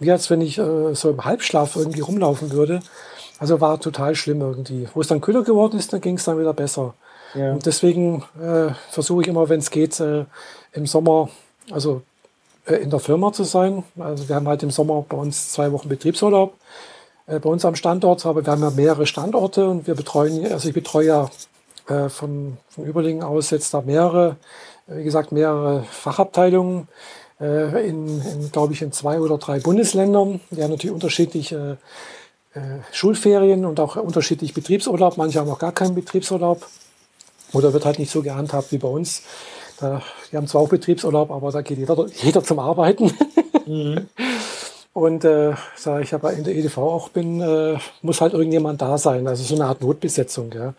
wie 0.01 0.11
als 0.11 0.29
wenn 0.29 0.41
ich 0.41 0.57
äh, 0.57 0.95
so 0.95 1.11
im 1.11 1.23
Halbschlaf 1.23 1.75
irgendwie 1.75 2.01
rumlaufen 2.01 2.51
würde. 2.51 2.81
Also 3.39 3.61
war 3.61 3.79
total 3.79 4.15
schlimm 4.15 4.41
irgendwie. 4.41 4.87
Wo 4.93 5.01
es 5.01 5.07
dann 5.07 5.21
kühler 5.21 5.43
geworden 5.43 5.77
ist, 5.77 5.93
dann 5.93 6.01
ging 6.01 6.17
es 6.17 6.25
dann 6.25 6.39
wieder 6.39 6.53
besser. 6.53 6.95
Ja. 7.35 7.53
Und 7.53 7.65
deswegen 7.65 8.23
äh, 8.41 8.73
versuche 8.89 9.21
ich 9.21 9.27
immer, 9.27 9.47
wenn 9.47 9.59
es 9.59 9.69
geht, 9.69 9.99
äh, 9.99 10.25
im 10.73 10.87
Sommer, 10.87 11.29
also 11.71 12.01
äh, 12.65 12.75
in 12.75 12.89
der 12.89 12.99
Firma 12.99 13.31
zu 13.31 13.43
sein. 13.43 13.83
Also 13.99 14.27
wir 14.27 14.35
haben 14.35 14.47
halt 14.47 14.63
im 14.63 14.71
Sommer 14.71 15.05
bei 15.07 15.17
uns 15.17 15.51
zwei 15.51 15.71
Wochen 15.71 15.87
Betriebsurlaub 15.87 16.55
äh, 17.27 17.39
bei 17.39 17.49
uns 17.49 17.63
am 17.63 17.75
Standort, 17.75 18.25
aber 18.25 18.43
wir 18.43 18.51
haben 18.51 18.63
ja 18.63 18.71
mehrere 18.71 19.05
Standorte 19.05 19.69
und 19.69 19.85
wir 19.85 19.95
betreuen, 19.95 20.51
also 20.51 20.67
ich 20.67 20.73
betreue 20.73 21.05
ja 21.05 21.29
äh, 21.87 22.09
von, 22.09 22.57
von 22.69 22.85
Überlingen 22.85 23.23
aus 23.23 23.51
jetzt 23.51 23.73
da 23.73 23.81
mehrere, 23.81 24.37
wie 24.87 25.03
gesagt, 25.03 25.31
mehrere 25.31 25.83
Fachabteilungen 25.83 26.87
äh, 26.87 27.20
in, 27.41 28.21
in 28.21 28.51
glaube 28.51 28.73
ich, 28.73 28.83
in 28.83 28.91
zwei 28.91 29.19
oder 29.19 29.37
drei 29.37 29.59
Bundesländern. 29.59 30.39
Die 30.51 30.61
haben 30.61 30.69
natürlich 30.69 30.93
unterschiedliche 30.93 31.77
Schulferien 32.91 33.65
und 33.65 33.79
auch 33.79 33.95
unterschiedlich 33.95 34.53
Betriebsurlaub. 34.53 35.17
Manche 35.17 35.39
haben 35.39 35.49
auch 35.49 35.57
gar 35.57 35.71
keinen 35.71 35.95
Betriebsurlaub. 35.95 36.65
Oder 37.53 37.73
wird 37.73 37.85
halt 37.85 37.99
nicht 37.99 38.11
so 38.11 38.21
gehandhabt 38.21 38.71
wie 38.71 38.77
bei 38.77 38.87
uns. 38.87 39.23
Da, 39.79 40.01
die 40.31 40.37
haben 40.37 40.47
zwar 40.47 40.61
auch 40.61 40.69
Betriebsurlaub, 40.69 41.31
aber 41.31 41.51
da 41.51 41.61
geht 41.61 41.79
jeder, 41.79 42.05
jeder 42.21 42.43
zum 42.43 42.59
Arbeiten. 42.59 43.11
Mhm. 43.65 44.07
Und 44.93 45.23
äh, 45.23 45.53
sag 45.75 46.03
ich 46.03 46.13
aber 46.13 46.33
in 46.33 46.43
der 46.43 46.53
EDV 46.53 46.77
auch 46.77 47.09
bin, 47.09 47.39
äh, 47.39 47.77
muss 48.01 48.19
halt 48.19 48.33
irgendjemand 48.33 48.81
da 48.81 48.97
sein. 48.97 49.25
Also 49.25 49.43
so 49.43 49.55
eine 49.55 49.65
Art 49.65 49.81
Notbesetzung. 49.81 50.51
Ja. 50.53 50.73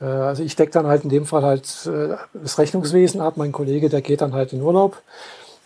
Äh, 0.00 0.04
also 0.04 0.42
ich 0.42 0.56
decke 0.56 0.72
dann 0.72 0.86
halt 0.86 1.04
in 1.04 1.10
dem 1.10 1.26
Fall 1.26 1.42
halt 1.42 1.64
äh, 1.86 2.16
das 2.34 2.58
Rechnungswesen 2.58 3.20
ab. 3.20 3.36
Mein 3.36 3.52
Kollege, 3.52 3.88
der 3.88 4.02
geht 4.02 4.20
dann 4.20 4.32
halt 4.32 4.52
in 4.52 4.60
Urlaub. 4.60 5.00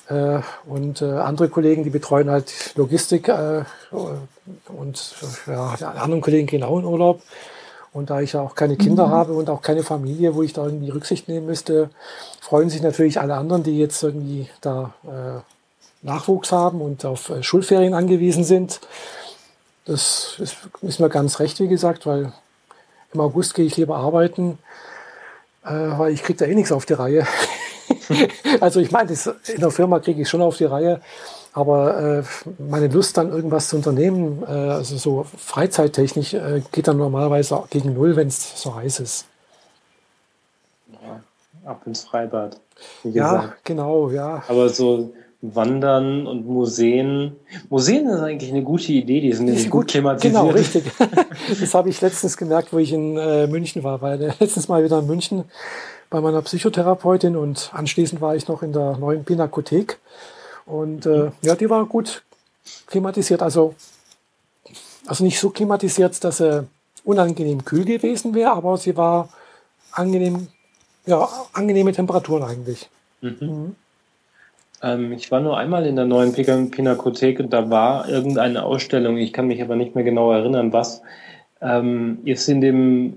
Äh, 0.08 0.40
und 0.66 1.02
äh, 1.02 1.06
andere 1.06 1.48
Kollegen, 1.48 1.84
die 1.84 1.90
betreuen 1.90 2.30
halt 2.30 2.52
Logistik. 2.76 3.28
Äh, 3.28 3.64
und 4.68 5.14
ja, 5.46 5.74
anderen 5.74 6.20
Kollegen 6.20 6.46
gehen 6.46 6.62
auch 6.62 6.78
in 6.78 6.84
Urlaub. 6.84 7.22
Und 7.92 8.10
da 8.10 8.20
ich 8.20 8.32
ja 8.32 8.40
auch 8.40 8.56
keine 8.56 8.76
Kinder 8.76 9.06
mhm. 9.06 9.12
habe 9.12 9.32
und 9.34 9.48
auch 9.48 9.62
keine 9.62 9.84
Familie, 9.84 10.34
wo 10.34 10.42
ich 10.42 10.52
da 10.52 10.64
irgendwie 10.64 10.90
Rücksicht 10.90 11.28
nehmen 11.28 11.46
müsste, 11.46 11.90
freuen 12.40 12.68
sich 12.68 12.82
natürlich 12.82 13.20
alle 13.20 13.36
anderen, 13.36 13.62
die 13.62 13.78
jetzt 13.78 14.02
irgendwie 14.02 14.48
da 14.60 14.94
äh, 15.04 15.40
Nachwuchs 16.04 16.50
haben 16.50 16.80
und 16.80 17.04
auf 17.04 17.30
äh, 17.30 17.42
Schulferien 17.42 17.94
angewiesen 17.94 18.42
sind. 18.42 18.80
Das 19.86 20.36
ist, 20.38 20.56
ist, 20.82 21.00
mir 21.00 21.08
ganz 21.08 21.38
recht, 21.38 21.60
wie 21.60 21.68
gesagt, 21.68 22.04
weil 22.04 22.32
im 23.12 23.20
August 23.20 23.54
gehe 23.54 23.64
ich 23.64 23.76
lieber 23.76 23.96
arbeiten, 23.96 24.58
äh, 25.64 25.70
weil 25.70 26.12
ich 26.12 26.22
kriege 26.22 26.38
da 26.38 26.46
eh 26.46 26.54
nichts 26.54 26.72
auf 26.72 26.86
die 26.86 26.94
Reihe. 26.94 27.26
also 28.60 28.80
ich 28.80 28.90
meine, 28.90 29.12
in 29.12 29.60
der 29.60 29.70
Firma 29.70 30.00
kriege 30.00 30.22
ich 30.22 30.28
schon 30.28 30.42
auf 30.42 30.56
die 30.56 30.64
Reihe, 30.64 31.00
aber 31.52 32.18
äh, 32.18 32.22
meine 32.68 32.88
Lust 32.88 33.16
dann 33.16 33.30
irgendwas 33.30 33.68
zu 33.68 33.76
unternehmen, 33.76 34.42
äh, 34.46 34.50
also 34.50 34.96
so 34.96 35.24
freizeittechnisch, 35.36 36.34
äh, 36.34 36.62
geht 36.72 36.88
dann 36.88 36.96
normalerweise 36.96 37.62
gegen 37.70 37.94
null, 37.94 38.16
wenn 38.16 38.28
es 38.28 38.60
so 38.60 38.74
heiß 38.74 39.00
ist. 39.00 39.26
Ja, 40.92 41.22
ab 41.64 41.82
ins 41.86 42.04
Freibad. 42.04 42.60
Ja, 43.04 43.54
genau, 43.62 44.10
ja. 44.10 44.42
Aber 44.48 44.68
so 44.68 45.12
Wandern 45.40 46.26
und 46.26 46.46
Museen. 46.46 47.36
Museen 47.68 48.08
ist 48.08 48.20
eigentlich 48.20 48.50
eine 48.50 48.62
gute 48.62 48.92
Idee, 48.92 49.20
die 49.20 49.32
sind 49.32 49.46
nämlich 49.46 49.68
gut 49.68 49.88
klimatisiert. 49.88 50.34
Genau, 50.34 50.48
richtig. 50.54 50.84
das 51.60 51.74
habe 51.74 51.90
ich 51.90 52.00
letztens 52.00 52.36
gemerkt, 52.36 52.72
wo 52.72 52.78
ich 52.78 52.92
in 52.92 53.16
äh, 53.16 53.46
München 53.46 53.82
war, 53.84 54.00
weil 54.00 54.22
äh, 54.22 54.32
letztens 54.40 54.68
mal 54.68 54.82
wieder 54.82 55.00
in 55.00 55.06
München 55.06 55.44
bei 56.14 56.20
meiner 56.20 56.42
Psychotherapeutin 56.42 57.35
und 57.35 57.72
anschließend 57.74 58.20
war 58.20 58.37
ich 58.37 58.46
noch 58.46 58.62
in 58.62 58.72
der 58.72 58.96
neuen 58.98 59.24
Pinakothek. 59.24 59.98
Und 60.64 61.07
äh, 61.07 61.33
ja, 61.42 61.57
die 61.57 61.68
war 61.68 61.85
gut 61.87 62.22
klimatisiert. 62.87 63.42
Also, 63.42 63.74
also 65.09 65.24
nicht 65.24 65.40
so 65.40 65.50
klimatisiert, 65.50 66.22
dass 66.22 66.37
sie 66.37 66.68
unangenehm 67.03 67.64
kühl 67.64 67.85
gewesen 67.85 68.33
wäre, 68.33 68.53
aber 68.53 68.77
sie 68.79 68.96
war 68.96 69.29
angenehm, 69.90 70.46
ja, 71.05 71.29
angenehme 71.53 71.90
Temperaturen 71.90 72.44
eigentlich. 72.44 72.88
Mhm. 73.20 73.37
Mhm. 73.40 73.77
Ähm, 74.83 75.12
ich 75.14 75.33
war 75.33 75.40
nur 75.40 75.59
einmal 75.59 75.85
in 75.85 75.96
der 75.96 76.05
neuen 76.05 76.33
Pinakothek 76.33 77.40
und 77.40 77.53
da 77.53 77.70
war 77.70 78.09
irgendeine 78.09 78.62
Ausstellung, 78.62 79.16
ich 79.16 79.33
kann 79.33 79.48
mich 79.48 79.61
aber 79.61 79.74
nicht 79.74 79.96
mehr 79.96 80.05
genau 80.05 80.31
erinnern, 80.31 80.72
was. 80.72 81.03
Ähm, 81.61 82.18
ist 82.24 82.48
in 82.48 82.61
dem, 82.61 83.16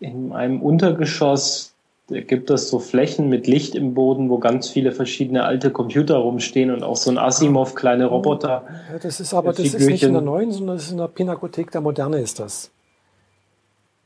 in 0.00 0.32
einem 0.32 0.62
Untergeschoss 0.62 1.74
gibt 2.08 2.48
es 2.50 2.70
so 2.70 2.78
Flächen 2.78 3.28
mit 3.28 3.46
Licht 3.46 3.74
im 3.74 3.92
Boden, 3.92 4.30
wo 4.30 4.38
ganz 4.38 4.70
viele 4.70 4.92
verschiedene 4.92 5.44
alte 5.44 5.70
Computer 5.70 6.16
rumstehen 6.16 6.70
und 6.70 6.82
auch 6.82 6.96
so 6.96 7.10
ein 7.10 7.18
Asimov 7.18 7.74
kleine 7.74 8.06
Roboter. 8.06 8.64
Ja, 8.92 8.98
das 8.98 9.20
ist 9.20 9.34
aber 9.34 9.52
das 9.52 9.74
ist 9.74 9.86
nicht 9.86 10.02
in 10.02 10.14
der 10.14 10.22
neuen, 10.22 10.50
sondern 10.50 10.76
das 10.76 10.86
ist 10.86 10.92
in 10.92 10.98
der 10.98 11.08
Pinakothek 11.08 11.70
der 11.70 11.82
Moderne 11.82 12.18
ist 12.18 12.40
das. 12.40 12.70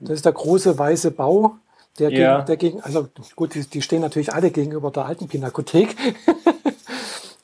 Das 0.00 0.16
ist 0.16 0.24
der 0.24 0.33
große 0.33 0.76
weiße 0.76 1.12
Bau, 1.12 1.55
der, 2.00 2.11
ja. 2.11 2.37
gegen, 2.37 2.46
der 2.46 2.57
gegen, 2.57 2.81
also 2.81 3.09
gut, 3.37 3.55
die, 3.55 3.64
die, 3.64 3.83
stehen 3.83 4.00
natürlich 4.00 4.33
alle 4.33 4.50
gegenüber 4.50 4.90
der 4.90 5.07
alten 5.07 5.28
Pinakothek. 5.28 5.94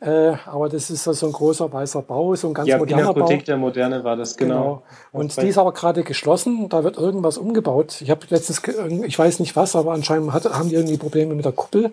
äh, 0.00 0.34
aber 0.46 0.68
das 0.68 0.90
ist 0.90 1.04
so 1.04 1.26
ein 1.26 1.32
großer 1.32 1.72
weißer 1.72 2.02
Bau, 2.02 2.34
so 2.34 2.48
ein 2.48 2.54
ganz 2.54 2.68
ja, 2.68 2.78
moderner 2.78 3.12
Pinakothek 3.12 3.40
Bau. 3.40 3.44
der 3.46 3.56
Moderne 3.56 4.04
war 4.04 4.16
das, 4.16 4.36
genau. 4.36 4.54
genau. 4.54 4.82
Und 5.12 5.40
die 5.40 5.48
ist 5.48 5.58
aber 5.58 5.72
gerade 5.72 6.04
geschlossen, 6.04 6.68
da 6.68 6.84
wird 6.84 6.96
irgendwas 6.96 7.38
umgebaut. 7.38 8.00
Ich 8.00 8.10
habe 8.10 8.20
letztens, 8.30 8.62
ich 9.04 9.18
weiß 9.18 9.40
nicht 9.40 9.56
was, 9.56 9.74
aber 9.74 9.92
anscheinend 9.92 10.32
hat, 10.32 10.44
haben 10.44 10.68
die 10.68 10.76
irgendwie 10.76 10.98
Probleme 10.98 11.34
mit 11.34 11.44
der 11.44 11.52
Kuppel. 11.52 11.92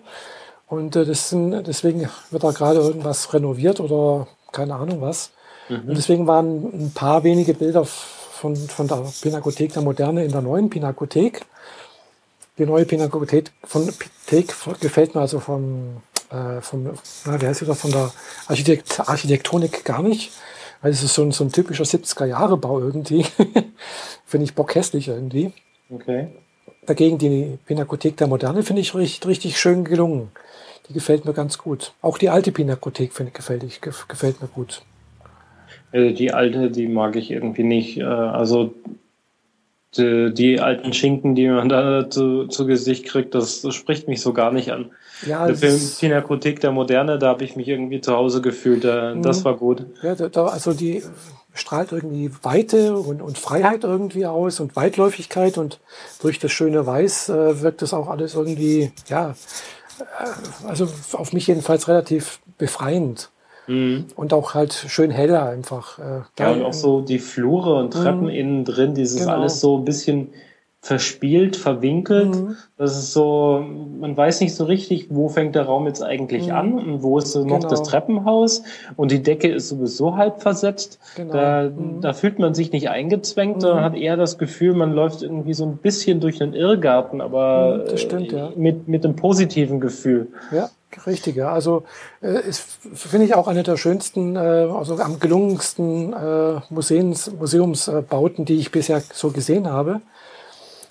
Und 0.68 0.96
äh, 0.96 1.04
das 1.04 1.30
sind, 1.30 1.66
deswegen 1.66 2.08
wird 2.30 2.44
da 2.44 2.50
gerade 2.52 2.80
irgendwas 2.80 3.32
renoviert 3.32 3.80
oder 3.80 4.28
keine 4.52 4.74
Ahnung 4.74 5.00
was. 5.00 5.30
Mhm. 5.68 5.88
Und 5.88 5.96
deswegen 5.96 6.26
waren 6.26 6.86
ein 6.86 6.92
paar 6.94 7.24
wenige 7.24 7.54
Bilder 7.54 7.84
von, 7.84 8.54
von 8.54 8.86
der 8.86 9.02
Pinakothek 9.20 9.72
der 9.72 9.82
Moderne 9.82 10.24
in 10.24 10.32
der 10.32 10.42
neuen 10.42 10.70
Pinakothek 10.70 11.44
die 12.58 12.66
neue 12.66 12.84
Pinakothek 12.84 13.52
von 13.64 13.88
Thek 14.26 14.54
gefällt 14.80 15.14
mir 15.14 15.20
also 15.20 15.40
vom, 15.40 16.02
äh, 16.30 16.60
vom 16.60 16.84
na, 17.24 17.40
wie 17.40 17.46
heißt 17.46 17.62
das, 17.62 17.80
von 17.80 17.90
der 17.90 18.12
Architekt, 18.48 19.00
Architektonik 19.00 19.84
gar 19.84 20.02
nicht. 20.02 20.32
Weil 20.82 20.92
es 20.92 21.02
ist 21.02 21.14
so 21.14 21.22
ein, 21.22 21.32
so 21.32 21.42
ein 21.42 21.52
typischer 21.52 21.84
70er-Jahre-Bau 21.84 22.80
irgendwie. 22.80 23.24
finde 24.26 24.44
ich 24.44 24.54
bockhässlich 24.54 25.08
irgendwie. 25.08 25.52
Okay. 25.90 26.28
Dagegen 26.84 27.18
die 27.18 27.58
Pinakothek 27.66 28.16
der 28.16 28.26
Moderne 28.26 28.62
finde 28.62 28.82
ich 28.82 28.94
richtig, 28.94 29.26
richtig 29.26 29.58
schön 29.58 29.84
gelungen. 29.84 30.30
Die 30.88 30.92
gefällt 30.92 31.24
mir 31.24 31.32
ganz 31.32 31.58
gut. 31.58 31.92
Auch 32.02 32.18
die 32.18 32.28
alte 32.28 32.52
Pinakothek 32.52 33.12
finde 33.12 33.32
gefällt, 33.32 33.64
ich, 33.64 33.80
gefällt 33.80 34.40
mir 34.40 34.48
gut. 34.48 34.82
Also 35.92 36.14
die 36.14 36.32
alte, 36.32 36.70
die 36.70 36.86
mag 36.86 37.16
ich 37.16 37.30
irgendwie 37.30 37.64
nicht. 37.64 37.98
Äh, 37.98 38.04
also 38.04 38.74
die, 39.96 40.32
die, 40.32 40.60
alten 40.60 40.92
Schinken, 40.92 41.34
die 41.34 41.48
man 41.48 41.68
da 41.68 42.08
zu, 42.08 42.46
zu 42.46 42.66
Gesicht 42.66 43.06
kriegt, 43.06 43.34
das, 43.34 43.62
das, 43.62 43.74
spricht 43.74 44.08
mich 44.08 44.20
so 44.20 44.32
gar 44.32 44.52
nicht 44.52 44.70
an. 44.70 44.90
Ja, 45.26 45.46
der 45.46 45.56
Film 45.56 45.78
Pinakothek 45.98 46.60
der 46.60 46.72
Moderne, 46.72 47.18
da 47.18 47.28
habe 47.28 47.44
ich 47.44 47.56
mich 47.56 47.68
irgendwie 47.68 48.00
zu 48.00 48.14
Hause 48.14 48.42
gefühlt. 48.42 48.84
Da, 48.84 49.14
das 49.14 49.40
mhm. 49.40 49.44
war 49.44 49.56
gut. 49.56 49.86
Ja, 50.02 50.14
da, 50.14 50.46
also 50.46 50.72
die 50.72 51.02
strahlt 51.54 51.92
irgendwie 51.92 52.30
Weite 52.42 52.96
und, 52.96 53.22
und 53.22 53.38
Freiheit 53.38 53.84
irgendwie 53.84 54.26
aus 54.26 54.60
und 54.60 54.76
Weitläufigkeit 54.76 55.58
und 55.58 55.80
durch 56.20 56.38
das 56.38 56.52
schöne 56.52 56.86
Weiß 56.86 57.28
äh, 57.30 57.62
wirkt 57.62 57.82
das 57.82 57.94
auch 57.94 58.08
alles 58.08 58.34
irgendwie, 58.34 58.92
ja, 59.08 59.34
äh, 59.98 60.66
also 60.66 60.88
auf 61.12 61.32
mich 61.32 61.46
jedenfalls 61.46 61.88
relativ 61.88 62.40
befreiend. 62.58 63.30
Mhm. 63.66 64.06
Und 64.16 64.32
auch 64.32 64.54
halt 64.54 64.72
schön 64.72 65.10
heller 65.10 65.48
einfach. 65.48 65.98
Äh, 65.98 66.22
ja, 66.38 66.52
und 66.52 66.62
auch 66.62 66.72
so 66.72 67.00
die 67.00 67.18
Flure 67.18 67.74
und 67.74 67.92
Treppen 67.92 68.24
mhm. 68.24 68.28
innen 68.28 68.64
drin, 68.64 68.94
dieses 68.94 69.20
genau. 69.20 69.32
alles 69.32 69.60
so 69.60 69.78
ein 69.78 69.84
bisschen 69.84 70.30
verspielt, 70.86 71.56
verwinkelt. 71.56 72.28
Mhm. 72.28 72.56
Das 72.78 72.96
ist 72.96 73.12
so, 73.12 73.64
man 73.98 74.16
weiß 74.16 74.40
nicht 74.40 74.54
so 74.54 74.64
richtig, 74.64 75.08
wo 75.10 75.28
fängt 75.28 75.56
der 75.56 75.64
Raum 75.64 75.86
jetzt 75.86 76.02
eigentlich 76.02 76.46
mhm. 76.46 76.54
an 76.54 76.72
und 76.74 77.02
wo 77.02 77.18
ist 77.18 77.32
so 77.32 77.44
noch 77.44 77.58
genau. 77.58 77.68
das 77.68 77.82
Treppenhaus 77.82 78.62
und 78.94 79.10
die 79.10 79.20
Decke 79.20 79.48
ist 79.48 79.68
sowieso 79.68 80.16
halb 80.16 80.42
versetzt. 80.42 81.00
Genau. 81.16 81.32
Da, 81.32 81.62
mhm. 81.64 82.00
da 82.02 82.12
fühlt 82.12 82.38
man 82.38 82.54
sich 82.54 82.70
nicht 82.70 82.88
eingezwängt, 82.88 83.62
sondern 83.62 83.80
mhm. 83.80 83.84
hat 83.84 83.96
eher 83.96 84.16
das 84.16 84.38
Gefühl, 84.38 84.74
man 84.74 84.92
läuft 84.92 85.22
irgendwie 85.22 85.54
so 85.54 85.64
ein 85.64 85.76
bisschen 85.76 86.20
durch 86.20 86.40
einen 86.40 86.54
Irrgarten, 86.54 87.20
aber 87.20 87.86
mhm, 87.90 87.96
stimmt, 87.96 88.30
ja. 88.30 88.52
mit, 88.54 88.86
mit 88.86 89.04
einem 89.04 89.16
positiven 89.16 89.80
Gefühl. 89.80 90.28
Ja, 90.52 90.70
Richtig, 91.06 91.36
ja. 91.36 91.52
Also 91.52 91.84
äh, 92.22 92.48
ist, 92.48 92.60
finde 92.94 93.26
ich 93.26 93.34
auch 93.34 93.48
eine 93.48 93.62
der 93.62 93.76
schönsten, 93.76 94.36
äh, 94.36 94.38
also 94.38 94.96
am 94.96 95.20
gelungensten 95.20 96.12
äh, 96.12 96.60
Museums, 96.70 97.30
Museumsbauten, 97.32 98.44
die 98.44 98.56
ich 98.56 98.70
bisher 98.70 99.02
so 99.12 99.30
gesehen 99.30 99.68
habe. 99.68 100.00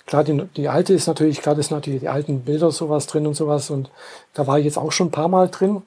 Klar, 0.06 0.22
die, 0.22 0.44
die 0.56 0.68
alte 0.68 0.94
ist 0.94 1.08
natürlich, 1.08 1.42
klar, 1.42 1.54
das 1.54 1.68
sind 1.68 1.76
natürlich 1.76 2.00
die 2.00 2.08
alten 2.08 2.42
Bilder 2.42 2.70
sowas 2.70 3.06
drin 3.06 3.26
und 3.26 3.34
sowas. 3.34 3.70
Und 3.70 3.90
da 4.34 4.46
war 4.46 4.58
ich 4.58 4.64
jetzt 4.64 4.78
auch 4.78 4.92
schon 4.92 5.08
ein 5.08 5.12
paar 5.12 5.28
Mal 5.28 5.48
drin. 5.48 5.82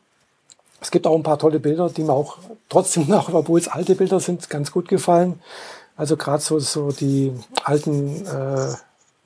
Es 0.82 0.92
gibt 0.92 1.08
auch 1.08 1.16
ein 1.16 1.24
paar 1.24 1.40
tolle 1.40 1.60
Bilder, 1.60 1.90
die 1.90 2.04
mir 2.04 2.14
auch 2.14 2.38
trotzdem 2.68 3.08
noch, 3.08 3.34
obwohl 3.34 3.60
es 3.60 3.70
alte 3.70 3.96
Bilder 3.96 4.20
sind, 4.20 4.50
ganz 4.50 4.72
gut 4.72 4.90
gefallen. 4.90 5.40
Also 5.96 6.18
gerade 6.18 6.42
so, 6.42 6.60
so 6.60 6.92
die 6.92 7.34
alten 7.64 8.26
äh, 8.26 8.74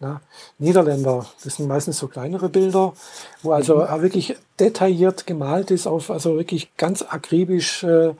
na, 0.04 0.22
Niederländer, 0.60 1.26
das 1.44 1.56
sind 1.56 1.68
meistens 1.68 1.98
so 1.98 2.08
kleinere 2.08 2.50
Bilder, 2.50 2.94
wo 3.42 3.54
also 3.54 3.78
mhm. 3.78 4.02
wirklich 4.02 4.36
detailliert 4.60 5.26
gemalt 5.26 5.72
ist, 5.72 5.88
auf 5.88 6.12
also 6.12 6.38
wirklich 6.38 6.76
ganz 6.76 7.02
akribisch 7.02 7.84
äh, 7.84 8.13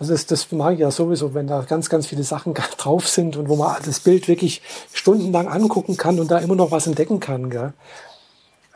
also 0.00 0.14
das, 0.14 0.26
das 0.26 0.50
mag 0.50 0.74
ich 0.74 0.80
ja 0.80 0.90
sowieso, 0.90 1.32
wenn 1.32 1.46
da 1.46 1.60
ganz, 1.60 1.88
ganz 1.88 2.08
viele 2.08 2.24
Sachen 2.24 2.54
drauf 2.76 3.06
sind 3.06 3.36
und 3.36 3.48
wo 3.48 3.54
man 3.54 3.76
das 3.84 4.00
Bild 4.00 4.26
wirklich 4.26 4.60
stundenlang 4.92 5.46
angucken 5.46 5.96
kann 5.96 6.18
und 6.18 6.28
da 6.28 6.38
immer 6.38 6.56
noch 6.56 6.72
was 6.72 6.88
entdecken 6.88 7.20
kann. 7.20 7.50
Gell? 7.50 7.72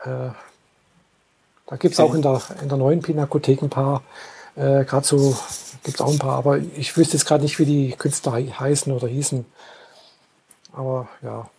Äh, 0.05 0.29
da 1.65 1.75
gibt's 1.75 1.99
auch 1.99 2.13
in 2.13 2.21
der, 2.21 2.41
in 2.61 2.69
der 2.69 2.77
neuen 2.77 3.01
Pinakothek 3.01 3.61
ein 3.61 3.69
paar, 3.69 4.03
äh, 4.55 4.85
gerade 4.85 5.05
so 5.05 5.37
gibt's 5.83 5.99
auch 5.99 6.13
ein 6.13 6.19
paar, 6.19 6.37
aber 6.37 6.59
ich 6.59 6.95
wüsste 6.95 7.17
jetzt 7.17 7.25
gerade 7.25 7.43
nicht, 7.43 7.59
wie 7.59 7.65
die 7.65 7.91
Künstler 7.91 8.31
heißen 8.31 8.93
oder 8.93 9.09
hießen. 9.09 9.45
Aber 10.71 11.09
ja. 11.21 11.49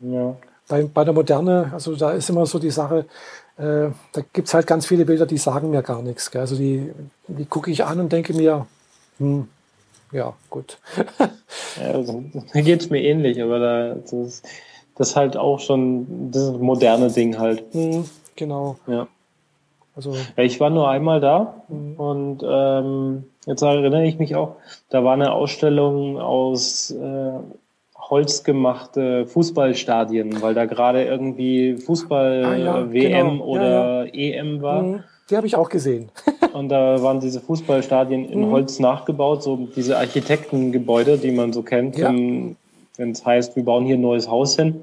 Ja. 0.00 0.36
Bei, 0.68 0.84
bei 0.84 1.04
der 1.04 1.12
Moderne, 1.14 1.70
also 1.72 1.96
da 1.96 2.12
ist 2.12 2.30
immer 2.30 2.46
so 2.46 2.58
die 2.58 2.70
Sache, 2.70 3.06
äh, 3.56 3.90
da 4.12 4.22
gibt's 4.32 4.54
halt 4.54 4.66
ganz 4.66 4.86
viele 4.86 5.04
Bilder, 5.04 5.26
die 5.26 5.36
sagen 5.36 5.70
mir 5.70 5.82
gar 5.82 6.00
nichts. 6.02 6.30
Gell? 6.30 6.42
Also 6.42 6.56
die, 6.56 6.92
die 7.26 7.44
gucke 7.44 7.70
ich 7.70 7.84
an 7.84 8.00
und 8.00 8.12
denke 8.12 8.34
mir, 8.34 8.66
hm. 9.18 9.48
Ja, 10.12 10.34
gut. 10.48 10.78
ja, 11.78 11.86
also, 11.92 12.24
da 12.52 12.60
geht 12.60 12.80
es 12.80 12.90
mir 12.90 13.02
ähnlich, 13.02 13.40
aber 13.40 13.58
da, 13.58 13.94
das, 13.94 14.42
das 14.96 15.10
ist 15.10 15.16
halt 15.16 15.36
auch 15.36 15.60
schon 15.60 16.30
das 16.32 16.52
moderne 16.52 17.10
Ding 17.10 17.38
halt. 17.38 17.74
Mhm, 17.74 18.06
genau. 18.34 18.76
Ja. 18.86 19.06
Also, 19.94 20.14
ja, 20.36 20.42
ich 20.42 20.58
war 20.58 20.70
nur 20.70 20.88
einmal 20.88 21.20
da 21.20 21.62
mhm. 21.68 21.94
und 21.94 22.42
ähm, 22.44 23.24
jetzt 23.46 23.62
erinnere 23.62 24.06
ich 24.06 24.18
mich 24.18 24.34
auch, 24.34 24.56
da 24.88 25.04
war 25.04 25.14
eine 25.14 25.32
Ausstellung 25.32 26.18
aus 26.18 26.90
äh, 26.90 27.32
holzgemachte 28.10 29.26
Fußballstadien, 29.26 30.42
weil 30.42 30.54
da 30.54 30.66
gerade 30.66 31.04
irgendwie 31.04 31.76
Fußball-WM 31.76 32.44
ah, 32.44 32.56
ja, 32.56 32.82
genau. 32.82 33.44
oder 33.44 34.04
ja, 34.06 34.12
ja. 34.12 34.40
EM 34.40 34.62
war. 34.62 34.82
Mhm. 34.82 35.04
Die 35.30 35.36
habe 35.36 35.46
ich 35.46 35.54
auch 35.54 35.68
gesehen. 35.68 36.10
und 36.52 36.68
da 36.70 37.00
waren 37.02 37.20
diese 37.20 37.40
Fußballstadien 37.40 38.28
in 38.28 38.46
mhm. 38.46 38.50
Holz 38.50 38.80
nachgebaut, 38.80 39.42
so 39.42 39.68
diese 39.76 39.96
Architektengebäude, 39.96 41.18
die 41.18 41.30
man 41.30 41.52
so 41.52 41.62
kennt, 41.62 41.96
wenn 41.98 42.56
es 42.98 43.24
heißt, 43.24 43.56
wir 43.56 43.64
bauen 43.64 43.86
hier 43.86 43.96
ein 43.96 44.00
neues 44.00 44.28
Haus 44.28 44.56
hin. 44.56 44.80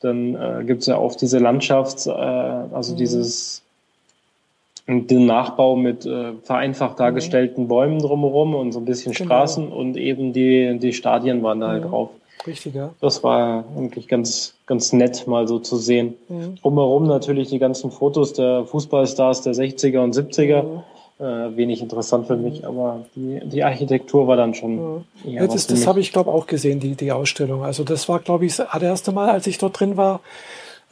Dann 0.00 0.34
äh, 0.34 0.64
gibt 0.64 0.82
es 0.82 0.86
ja 0.88 0.98
oft 0.98 1.20
diese 1.20 1.38
Landschafts-, 1.38 2.06
äh, 2.06 2.74
also 2.74 2.92
mhm. 2.92 2.96
dieses 2.98 3.62
den 4.88 5.26
Nachbau 5.26 5.74
mit 5.74 6.06
äh, 6.06 6.32
vereinfacht 6.42 7.00
dargestellten 7.00 7.64
mhm. 7.64 7.68
Bäumen 7.68 7.98
drumherum 7.98 8.54
und 8.54 8.72
so 8.72 8.78
ein 8.78 8.84
bisschen 8.84 9.12
genau. 9.12 9.26
Straßen 9.26 9.68
und 9.68 9.96
eben 9.96 10.32
die, 10.32 10.78
die 10.78 10.92
Stadien 10.92 11.42
waren 11.42 11.60
da 11.60 11.68
halt 11.68 11.84
mhm. 11.84 11.88
drauf. 11.88 12.10
Richtig, 12.46 12.74
ja. 12.74 12.94
Das 13.00 13.22
war 13.24 13.64
eigentlich 13.76 14.08
ganz, 14.08 14.54
ganz 14.66 14.92
nett 14.92 15.26
mal 15.26 15.48
so 15.48 15.58
zu 15.58 15.76
sehen. 15.76 16.14
Mhm. 16.28 16.56
Drumherum 16.62 17.06
natürlich 17.06 17.48
die 17.48 17.58
ganzen 17.58 17.90
Fotos 17.90 18.32
der 18.32 18.64
Fußballstars 18.64 19.42
der 19.42 19.54
60er 19.54 19.98
und 20.00 20.14
70er. 20.14 20.62
Mhm. 20.62 20.82
Äh, 21.18 21.56
wenig 21.56 21.80
interessant 21.80 22.26
für 22.26 22.36
mich, 22.36 22.66
aber 22.66 23.06
die, 23.14 23.40
die 23.42 23.64
Architektur 23.64 24.28
war 24.28 24.36
dann 24.36 24.52
schon. 24.54 24.96
Mhm. 24.96 25.04
Ja, 25.24 25.46
das 25.46 25.66
das 25.66 25.86
habe 25.86 25.98
ich, 25.98 26.12
glaube 26.12 26.30
auch 26.30 26.46
gesehen, 26.46 26.78
die, 26.78 26.94
die 26.94 27.10
Ausstellung. 27.10 27.64
Also 27.64 27.84
das 27.84 28.06
war, 28.06 28.18
glaube 28.18 28.44
ich, 28.44 28.56
das 28.56 28.68
allererste 28.68 29.12
Mal, 29.12 29.30
als 29.30 29.46
ich 29.46 29.56
dort 29.56 29.80
drin 29.80 29.96
war. 29.96 30.20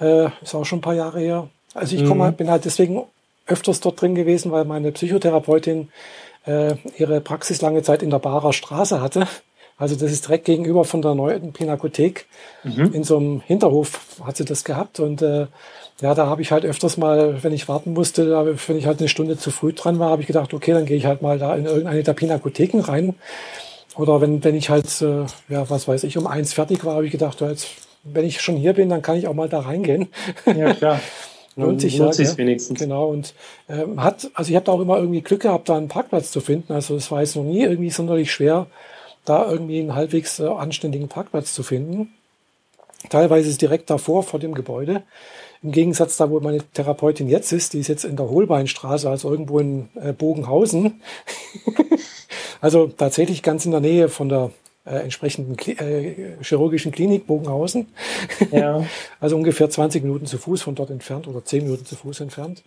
Äh, 0.00 0.28
ist 0.42 0.54
auch 0.54 0.64
schon 0.64 0.78
ein 0.78 0.82
paar 0.82 0.94
Jahre 0.94 1.20
her. 1.20 1.48
Also 1.74 1.94
ich 1.94 2.06
komme, 2.06 2.30
mhm. 2.30 2.36
bin 2.36 2.50
halt 2.50 2.64
deswegen 2.64 3.02
öfters 3.46 3.80
dort 3.80 4.00
drin 4.00 4.14
gewesen, 4.14 4.50
weil 4.50 4.64
meine 4.64 4.92
Psychotherapeutin 4.92 5.88
äh, 6.46 6.74
ihre 6.96 7.20
Praxis 7.20 7.60
lange 7.60 7.82
Zeit 7.82 8.02
in 8.02 8.10
der 8.10 8.18
Barer 8.18 8.54
Straße 8.54 9.02
hatte. 9.02 9.28
Also 9.76 9.96
das 9.96 10.12
ist 10.12 10.26
direkt 10.26 10.44
gegenüber 10.44 10.84
von 10.84 11.02
der 11.02 11.14
neuen 11.14 11.52
Pinakothek. 11.52 12.26
Mhm. 12.62 12.92
In 12.92 13.04
so 13.04 13.16
einem 13.16 13.40
Hinterhof 13.40 14.20
hat 14.24 14.36
sie 14.36 14.44
das 14.44 14.64
gehabt. 14.64 15.00
Und 15.00 15.20
äh, 15.20 15.46
ja, 16.00 16.14
da 16.14 16.26
habe 16.26 16.42
ich 16.42 16.52
halt 16.52 16.64
öfters 16.64 16.96
mal, 16.96 17.42
wenn 17.42 17.52
ich 17.52 17.68
warten 17.68 17.92
musste, 17.92 18.28
da, 18.28 18.46
wenn 18.46 18.76
ich 18.76 18.86
halt 18.86 19.00
eine 19.00 19.08
Stunde 19.08 19.36
zu 19.36 19.50
früh 19.50 19.72
dran 19.72 19.98
war, 19.98 20.10
habe 20.10 20.22
ich 20.22 20.28
gedacht, 20.28 20.54
okay, 20.54 20.72
dann 20.72 20.86
gehe 20.86 20.96
ich 20.96 21.06
halt 21.06 21.22
mal 21.22 21.38
da 21.38 21.56
in 21.56 21.66
irgendeine 21.66 22.02
der 22.02 22.12
Pinakotheken 22.12 22.80
rein. 22.80 23.14
Oder 23.96 24.20
wenn, 24.20 24.42
wenn 24.44 24.54
ich 24.54 24.70
halt, 24.70 24.86
äh, 25.02 25.24
ja, 25.48 25.68
was 25.68 25.88
weiß 25.88 26.04
ich, 26.04 26.18
um 26.18 26.26
eins 26.26 26.52
fertig 26.52 26.84
war, 26.84 26.94
habe 26.94 27.06
ich 27.06 27.12
gedacht, 27.12 27.40
ja, 27.40 27.50
jetzt, 27.50 27.68
wenn 28.04 28.24
ich 28.24 28.40
schon 28.40 28.56
hier 28.56 28.74
bin, 28.74 28.88
dann 28.88 29.02
kann 29.02 29.16
ich 29.16 29.26
auch 29.26 29.34
mal 29.34 29.48
da 29.48 29.60
reingehen. 29.60 30.08
Ja, 30.46 30.74
klar. 30.74 31.00
Lohnt 31.56 31.80
sich 31.80 31.98
ja, 31.98 32.10
ja. 32.10 32.36
wenigstens. 32.36 32.80
Genau, 32.80 33.08
und 33.10 33.32
ähm, 33.68 34.02
hat, 34.02 34.28
also 34.34 34.50
ich 34.50 34.56
habe 34.56 34.66
da 34.66 34.72
auch 34.72 34.80
immer 34.80 34.98
irgendwie 34.98 35.20
Glück 35.20 35.42
gehabt, 35.42 35.68
da 35.68 35.76
einen 35.76 35.86
Parkplatz 35.86 36.32
zu 36.32 36.40
finden. 36.40 36.72
Also 36.72 36.96
es 36.96 37.10
war 37.12 37.20
jetzt 37.20 37.36
noch 37.36 37.44
nie 37.44 37.62
irgendwie 37.62 37.90
sonderlich 37.90 38.32
schwer, 38.32 38.66
da 39.24 39.50
irgendwie 39.50 39.80
einen 39.80 39.94
halbwegs 39.94 40.38
äh, 40.38 40.46
anständigen 40.46 41.08
Parkplatz 41.08 41.54
zu 41.54 41.62
finden. 41.62 42.12
Teilweise 43.10 43.50
ist 43.50 43.60
direkt 43.60 43.90
davor, 43.90 44.22
vor 44.22 44.40
dem 44.40 44.54
Gebäude. 44.54 45.02
Im 45.62 45.72
Gegensatz 45.72 46.16
da, 46.16 46.30
wo 46.30 46.40
meine 46.40 46.62
Therapeutin 46.72 47.28
jetzt 47.28 47.52
ist, 47.52 47.72
die 47.72 47.80
ist 47.80 47.88
jetzt 47.88 48.04
in 48.04 48.16
der 48.16 48.28
Holbeinstraße, 48.28 49.08
also 49.08 49.30
irgendwo 49.30 49.58
in 49.58 49.88
äh, 49.94 50.12
Bogenhausen. 50.12 51.00
also 52.60 52.86
tatsächlich 52.86 53.42
ganz 53.42 53.64
in 53.64 53.70
der 53.70 53.80
Nähe 53.80 54.08
von 54.08 54.28
der 54.28 54.50
äh, 54.86 54.96
entsprechenden 54.96 55.56
Kli 55.56 55.72
äh, 55.72 56.42
chirurgischen 56.42 56.92
Klinik 56.92 57.26
Bogenhausen. 57.26 57.86
Ja. 58.50 58.84
also 59.20 59.36
ungefähr 59.36 59.70
20 59.70 60.02
Minuten 60.02 60.26
zu 60.26 60.38
Fuß 60.38 60.62
von 60.62 60.74
dort 60.74 60.90
entfernt 60.90 61.26
oder 61.26 61.44
10 61.44 61.64
Minuten 61.64 61.86
zu 61.86 61.96
Fuß 61.96 62.20
entfernt. 62.20 62.62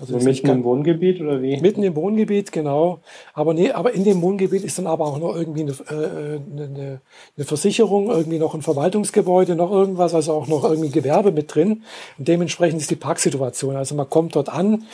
Also 0.00 0.18
so 0.18 0.24
mitten 0.24 0.48
im 0.48 0.62
Wohngebiet 0.62 1.20
oder 1.20 1.42
wie? 1.42 1.60
Mitten 1.60 1.82
im 1.82 1.96
Wohngebiet, 1.96 2.52
genau. 2.52 3.00
Aber 3.34 3.52
nee, 3.52 3.72
aber 3.72 3.92
in 3.92 4.04
dem 4.04 4.22
Wohngebiet 4.22 4.62
ist 4.62 4.78
dann 4.78 4.86
aber 4.86 5.06
auch 5.06 5.18
noch 5.18 5.34
irgendwie 5.34 5.62
eine, 5.62 5.72
äh, 5.72 6.40
eine, 6.52 7.00
eine 7.36 7.44
Versicherung, 7.44 8.08
irgendwie 8.08 8.38
noch 8.38 8.54
ein 8.54 8.62
Verwaltungsgebäude, 8.62 9.56
noch 9.56 9.72
irgendwas, 9.72 10.14
also 10.14 10.34
auch 10.34 10.46
noch 10.46 10.62
irgendwie 10.62 10.90
Gewerbe 10.90 11.32
mit 11.32 11.52
drin. 11.52 11.82
Und 12.16 12.28
dementsprechend 12.28 12.80
ist 12.80 12.90
die 12.90 12.96
Parksituation. 12.96 13.74
Also 13.74 13.96
man 13.96 14.08
kommt 14.08 14.36
dort 14.36 14.48
an, 14.48 14.84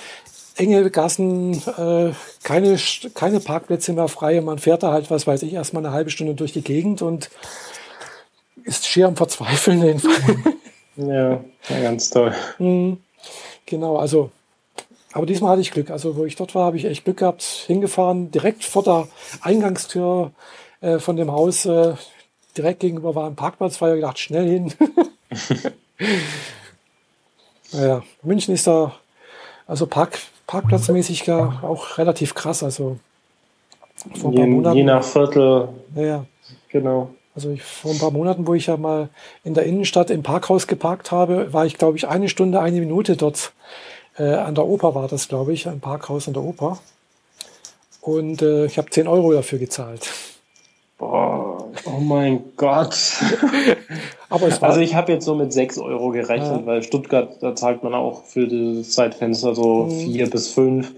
enge 0.57 0.91
Gassen, 0.91 1.53
äh, 1.77 2.13
keine, 2.43 2.79
keine 3.13 3.41
Parkplätze 3.41 3.93
mehr 3.93 4.09
frei. 4.09 4.41
Man 4.41 4.59
fährt 4.59 4.83
da 4.83 4.93
halt, 4.93 5.11
was 5.11 5.27
weiß 5.27 5.43
ich, 5.43 5.53
erstmal 5.53 5.85
eine 5.85 5.95
halbe 5.95 6.11
Stunde 6.11 6.35
durch 6.35 6.53
die 6.53 6.63
Gegend 6.63 7.03
und 7.03 7.29
ist 8.65 8.87
schier 8.87 9.07
am 9.09 9.17
Verzweifeln. 9.17 10.01
ja, 10.97 11.45
ja, 11.69 11.81
ganz 11.83 12.09
toll. 12.09 12.33
Mhm. 12.59 12.99
Genau, 13.67 13.97
also 13.97 14.31
aber 15.15 15.27
diesmal 15.27 15.53
hatte 15.53 15.61
ich 15.61 15.71
Glück. 15.71 15.91
Also 15.91 16.17
wo 16.17 16.25
ich 16.25 16.35
dort 16.35 16.57
war, 16.57 16.67
habe 16.67 16.77
ich 16.77 16.85
echt 16.85 17.05
Glück 17.05 17.19
gehabt. 17.19 17.43
Hingefahren, 17.43 18.33
direkt 18.33 18.65
vor 18.65 18.83
der 18.83 19.07
Eingangstür 19.43 20.33
äh, 20.81 20.99
von 20.99 21.17
dem 21.17 21.31
Haus, 21.31 21.65
äh, 21.67 21.95
direkt 22.57 22.81
gegenüber 22.81 23.15
war 23.15 23.29
ein 23.29 23.37
Parkplatz, 23.37 23.81
war 23.81 23.91
ja 23.91 23.95
gedacht, 23.95 24.19
schnell 24.19 24.49
hin. 24.49 24.73
naja, 27.73 28.03
München 28.23 28.55
ist 28.55 28.67
da, 28.67 28.93
also 29.69 29.87
Park, 29.87 30.19
Parkplatzmäßig 30.49 31.25
ja 31.27 31.61
auch 31.63 31.97
relativ 31.97 32.35
krass. 32.35 32.65
Also 32.65 32.99
vor 34.17 34.33
ein 34.33 34.35
paar 34.35 34.45
je, 34.45 34.51
Monaten. 34.51 34.77
Je 34.77 34.83
nach 34.83 35.05
Viertel. 35.05 35.69
Ja, 35.95 36.27
genau. 36.71 37.11
Also 37.37 37.51
ich, 37.51 37.63
vor 37.63 37.93
ein 37.93 37.99
paar 37.99 38.11
Monaten, 38.11 38.49
wo 38.49 38.55
ich 38.55 38.67
ja 38.67 38.77
mal 38.77 39.11
in 39.45 39.55
der 39.55 39.65
Innenstadt 39.65 40.11
im 40.11 40.25
Parkhaus 40.25 40.67
geparkt 40.67 41.13
habe, 41.13 41.53
war 41.53 41.67
ich, 41.67 41.79
glaube 41.79 41.97
ich, 41.97 42.09
eine 42.09 42.29
Stunde, 42.29 42.61
eine 42.61 42.81
Minute 42.81 43.17
dort 43.17 43.53
äh, 44.19 44.35
an 44.35 44.55
der 44.55 44.67
Oper 44.67 44.95
war 44.95 45.09
das, 45.09 45.29
glaube 45.29 45.53
ich, 45.53 45.69
ein 45.69 45.81
Parkhaus 45.81 46.29
an 46.29 46.35
der 46.35 46.43
Oper. 46.43 46.79
Und 48.01 48.43
äh, 48.43 48.67
ich 48.67 48.79
habe 48.79 48.91
10 48.91 49.09
Euro 49.09 49.33
dafür 49.33 49.59
gezahlt. 49.59 50.13
Boah, 50.99 51.69
oh 51.87 52.01
mein 52.01 52.45
Gott. 52.57 52.95
Aber 54.29 54.47
es 54.47 54.61
war 54.63 54.71
also 54.71 54.81
ich 54.81 54.95
habe 54.95 55.13
jetzt 55.13 55.25
so 55.25 55.35
mit 55.35 55.53
6 55.53 55.79
Euro 55.79 56.11
gerechnet, 56.11 56.61
ja. 56.61 56.67
weil 56.67 56.83
Stuttgart, 56.83 57.37
da 57.41 57.57
zahlt 57.57 57.83
man 57.83 57.95
auch 57.95 58.25
für 58.25 58.47
das 58.47 58.91
Zeitfenster 58.91 59.55
so 59.55 59.89
4 59.89 60.27
mhm. 60.27 60.31
bis 60.31 60.49
5. 60.51 60.93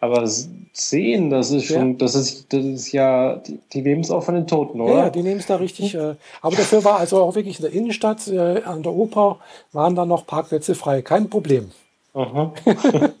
Aber 0.00 0.28
10, 0.76 1.30
das 1.30 1.52
ist 1.52 1.64
schon, 1.64 1.92
ja. 1.92 1.96
das 1.98 2.14
ist, 2.14 2.52
das 2.52 2.64
ist 2.64 2.92
ja, 2.92 3.36
die, 3.36 3.58
die 3.72 3.82
nehmen 3.82 4.02
es 4.02 4.10
auch 4.10 4.24
von 4.24 4.34
den 4.34 4.46
Toten, 4.46 4.80
oder? 4.80 4.94
Ja, 4.94 5.10
die 5.10 5.22
nehmen 5.22 5.40
es 5.40 5.46
da 5.46 5.56
richtig. 5.56 5.94
Äh, 5.94 6.16
aber 6.42 6.56
dafür 6.56 6.84
war 6.84 6.98
also 6.98 7.22
auch 7.22 7.34
wirklich 7.34 7.58
in 7.60 7.64
der 7.64 7.72
Innenstadt, 7.72 8.28
äh, 8.28 8.62
an 8.62 8.82
der 8.82 8.92
Oper, 8.92 9.38
waren 9.72 9.94
da 9.94 10.04
noch 10.04 10.26
Parkplätze 10.26 10.74
frei. 10.74 11.00
Kein 11.00 11.30
Problem. 11.30 11.70
Aha. 12.16 12.52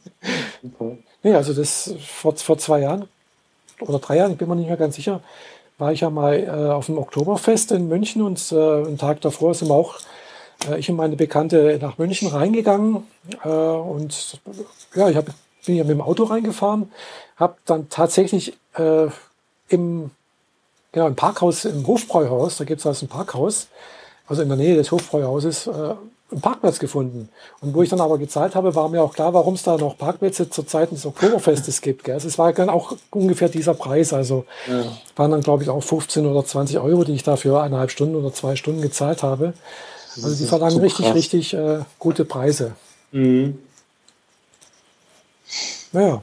Nee, 1.22 1.34
also 1.34 1.52
das 1.52 1.94
vor, 2.00 2.36
vor 2.36 2.56
zwei 2.56 2.80
Jahren 2.80 3.08
oder 3.80 3.98
drei 3.98 4.16
Jahren, 4.16 4.32
ich 4.32 4.38
bin 4.38 4.48
mir 4.48 4.56
nicht 4.56 4.68
mehr 4.68 4.76
ganz 4.76 4.94
sicher, 4.94 5.20
war 5.76 5.92
ich 5.92 6.00
ja 6.00 6.10
mal 6.10 6.38
äh, 6.38 6.72
auf 6.72 6.86
dem 6.86 6.98
Oktoberfest 6.98 7.72
in 7.72 7.88
München 7.88 8.22
und 8.22 8.52
äh, 8.52 8.54
einen 8.54 8.96
Tag 8.96 9.20
davor 9.22 9.52
sind 9.54 9.68
wir 9.68 9.74
auch, 9.74 9.98
äh, 10.68 10.78
ich 10.78 10.88
und 10.88 10.96
meine 10.96 11.16
Bekannte 11.16 11.78
nach 11.82 11.98
München 11.98 12.28
reingegangen 12.28 13.06
äh, 13.44 13.48
und 13.48 14.40
ja, 14.94 15.08
ich 15.08 15.16
hab, 15.16 15.26
bin 15.66 15.74
ja 15.76 15.82
mit 15.82 15.90
dem 15.90 16.00
Auto 16.00 16.24
reingefahren, 16.24 16.90
habe 17.36 17.56
dann 17.64 17.88
tatsächlich 17.88 18.56
äh, 18.76 19.08
im, 19.68 20.10
genau, 20.92 21.08
im 21.08 21.16
Parkhaus, 21.16 21.64
im 21.64 21.86
Hofbräuhaus, 21.86 22.56
da 22.56 22.64
gibt 22.64 22.80
es 22.80 22.86
also 22.86 23.06
ein 23.06 23.08
Parkhaus, 23.08 23.66
also 24.28 24.42
in 24.42 24.48
der 24.48 24.58
Nähe 24.58 24.76
des 24.76 24.92
Hofbräuhauses, 24.92 25.66
äh, 25.66 25.94
einen 26.30 26.40
Parkplatz 26.40 26.78
gefunden. 26.78 27.28
Und 27.60 27.74
wo 27.74 27.82
ich 27.82 27.88
dann 27.88 28.00
aber 28.00 28.18
gezahlt 28.18 28.54
habe, 28.54 28.74
war 28.74 28.88
mir 28.88 29.02
auch 29.02 29.14
klar, 29.14 29.32
warum 29.32 29.54
es 29.54 29.62
da 29.62 29.76
noch 29.76 29.96
Parkplätze 29.96 30.50
zur 30.50 30.66
Zeit 30.66 30.90
des 30.90 31.06
Oktoberfestes 31.06 31.80
gibt. 31.80 32.04
Gell? 32.04 32.14
Also 32.14 32.26
es 32.26 32.38
war 32.38 32.52
dann 32.52 32.68
auch 32.68 32.96
ungefähr 33.10 33.48
dieser 33.48 33.74
Preis. 33.74 34.12
Also 34.12 34.44
ja. 34.66 34.84
waren 35.14 35.30
dann, 35.30 35.42
glaube 35.42 35.62
ich, 35.62 35.68
auch 35.68 35.82
15 35.82 36.26
oder 36.26 36.44
20 36.44 36.78
Euro, 36.78 37.04
die 37.04 37.14
ich 37.14 37.22
dafür 37.22 37.62
eineinhalb 37.62 37.90
Stunden 37.90 38.16
oder 38.16 38.32
zwei 38.32 38.56
Stunden 38.56 38.82
gezahlt 38.82 39.22
habe. 39.22 39.54
Also 40.16 40.34
die 40.34 40.46
verlangen 40.46 40.80
richtig, 40.80 41.14
richtig 41.14 41.54
äh, 41.54 41.80
gute 41.98 42.24
Preise. 42.24 42.72
Mhm. 43.12 43.58
Naja, 45.92 46.22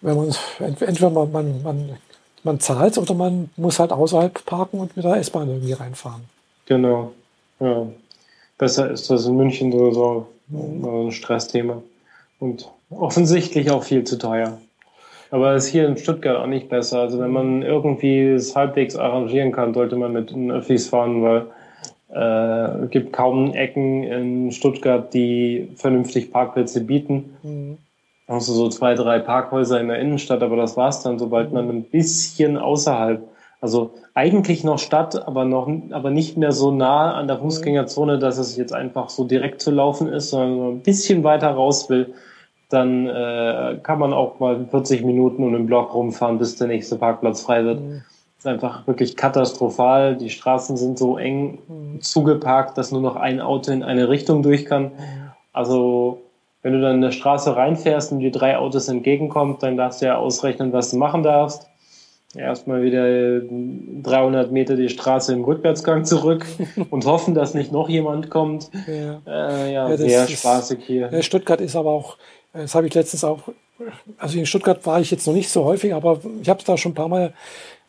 wenn 0.00 0.16
man 0.16 0.34
entweder 0.60 1.10
man, 1.10 1.32
man, 1.32 1.62
man, 1.62 1.98
man 2.44 2.60
zahlt 2.60 2.98
oder 2.98 3.14
man 3.14 3.50
muss 3.56 3.78
halt 3.80 3.90
außerhalb 3.92 4.44
parken 4.44 4.78
und 4.78 4.96
mit 4.96 5.04
der 5.04 5.16
S-Bahn 5.16 5.48
irgendwie 5.48 5.72
reinfahren. 5.72 6.22
Genau. 6.66 7.12
Ja 7.58 7.86
besser 8.62 8.92
ist 8.92 9.10
das 9.10 9.26
in 9.26 9.36
München 9.36 9.72
so, 9.72 10.28
ein 10.48 11.10
Stressthema. 11.10 11.82
Und 12.38 12.70
offensichtlich 12.90 13.72
auch 13.72 13.82
viel 13.82 14.04
zu 14.04 14.18
teuer. 14.18 14.56
Aber 15.32 15.54
es 15.54 15.64
ist 15.64 15.72
hier 15.72 15.88
in 15.88 15.96
Stuttgart 15.96 16.36
auch 16.36 16.46
nicht 16.46 16.68
besser. 16.68 17.00
Also 17.00 17.18
wenn 17.18 17.32
man 17.32 17.62
irgendwie 17.62 18.20
es 18.20 18.54
halbwegs 18.54 18.94
arrangieren 18.94 19.50
kann, 19.50 19.74
sollte 19.74 19.96
man 19.96 20.12
mit 20.12 20.30
den 20.30 20.52
Öffis 20.52 20.88
fahren, 20.88 21.24
weil 21.24 21.46
äh, 22.14 22.84
es 22.84 22.90
gibt 22.90 23.12
kaum 23.12 23.52
Ecken 23.52 24.04
in 24.04 24.52
Stuttgart, 24.52 25.12
die 25.12 25.68
vernünftig 25.74 26.30
Parkplätze 26.30 26.84
bieten. 26.84 27.36
Mhm. 27.42 27.78
Also 28.28 28.52
so 28.52 28.68
zwei, 28.68 28.94
drei 28.94 29.18
Parkhäuser 29.18 29.80
in 29.80 29.88
der 29.88 29.98
Innenstadt, 29.98 30.40
aber 30.44 30.54
das 30.54 30.76
war's 30.76 31.02
dann, 31.02 31.18
sobald 31.18 31.52
man 31.52 31.68
ein 31.68 31.82
bisschen 31.82 32.56
außerhalb 32.56 33.26
Also 33.62 33.94
eigentlich 34.14 34.64
noch 34.64 34.80
Stadt, 34.80 35.28
aber 35.28 35.44
noch, 35.44 35.70
aber 35.92 36.10
nicht 36.10 36.36
mehr 36.36 36.50
so 36.50 36.72
nah 36.72 37.14
an 37.14 37.28
der 37.28 37.38
Fußgängerzone, 37.38 38.18
dass 38.18 38.36
es 38.36 38.56
jetzt 38.56 38.72
einfach 38.72 39.08
so 39.08 39.22
direkt 39.22 39.62
zu 39.62 39.70
laufen 39.70 40.08
ist, 40.08 40.30
sondern 40.30 40.58
so 40.58 40.68
ein 40.70 40.80
bisschen 40.80 41.22
weiter 41.22 41.50
raus 41.50 41.88
will. 41.88 42.12
Dann 42.70 43.06
äh, 43.06 43.78
kann 43.80 44.00
man 44.00 44.12
auch 44.12 44.40
mal 44.40 44.66
40 44.68 45.04
Minuten 45.04 45.44
um 45.44 45.52
den 45.52 45.66
Block 45.66 45.94
rumfahren, 45.94 46.38
bis 46.38 46.56
der 46.56 46.66
nächste 46.66 46.96
Parkplatz 46.96 47.42
frei 47.42 47.64
wird. 47.64 47.80
Mhm. 47.80 48.02
ist 48.36 48.48
einfach 48.48 48.84
wirklich 48.88 49.16
katastrophal. 49.16 50.16
Die 50.16 50.30
Straßen 50.30 50.76
sind 50.76 50.98
so 50.98 51.16
eng 51.16 51.60
mhm. 51.68 52.00
zugeparkt, 52.00 52.76
dass 52.76 52.90
nur 52.90 53.00
noch 53.00 53.14
ein 53.14 53.40
Auto 53.40 53.70
in 53.70 53.84
eine 53.84 54.08
Richtung 54.08 54.42
durch 54.42 54.64
kann. 54.64 54.90
Also 55.52 56.20
wenn 56.62 56.72
du 56.72 56.80
dann 56.80 56.96
in 56.96 57.00
der 57.00 57.12
Straße 57.12 57.54
reinfährst 57.54 58.10
und 58.10 58.18
dir 58.18 58.32
drei 58.32 58.58
Autos 58.58 58.88
entgegenkommt, 58.88 59.62
dann 59.62 59.76
darfst 59.76 60.02
du 60.02 60.06
ja 60.06 60.16
ausrechnen, 60.16 60.72
was 60.72 60.90
du 60.90 60.96
machen 60.96 61.22
darfst 61.22 61.71
erstmal 62.34 62.82
wieder 62.82 63.40
300 63.40 64.52
Meter 64.52 64.76
die 64.76 64.88
Straße 64.88 65.32
im 65.32 65.44
Rückwärtsgang 65.44 66.04
zurück 66.04 66.46
und 66.90 67.04
hoffen, 67.04 67.34
dass 67.34 67.54
nicht 67.54 67.72
noch 67.72 67.88
jemand 67.88 68.30
kommt. 68.30 68.70
Ja, 68.86 69.20
äh, 69.26 69.72
ja, 69.72 69.88
ja 69.90 69.96
sehr 69.96 70.26
spaßig 70.26 70.80
hier. 70.84 71.22
Stuttgart 71.22 71.60
ist 71.60 71.76
aber 71.76 71.90
auch, 71.90 72.16
das 72.52 72.74
habe 72.74 72.86
ich 72.86 72.94
letztens 72.94 73.24
auch, 73.24 73.40
also 74.18 74.38
in 74.38 74.46
Stuttgart 74.46 74.84
war 74.86 75.00
ich 75.00 75.10
jetzt 75.10 75.26
noch 75.26 75.34
nicht 75.34 75.50
so 75.50 75.64
häufig, 75.64 75.94
aber 75.94 76.20
ich 76.40 76.48
habe 76.48 76.60
es 76.60 76.64
da 76.64 76.76
schon 76.76 76.92
ein 76.92 76.96
paar 76.96 77.08
Mal 77.08 77.32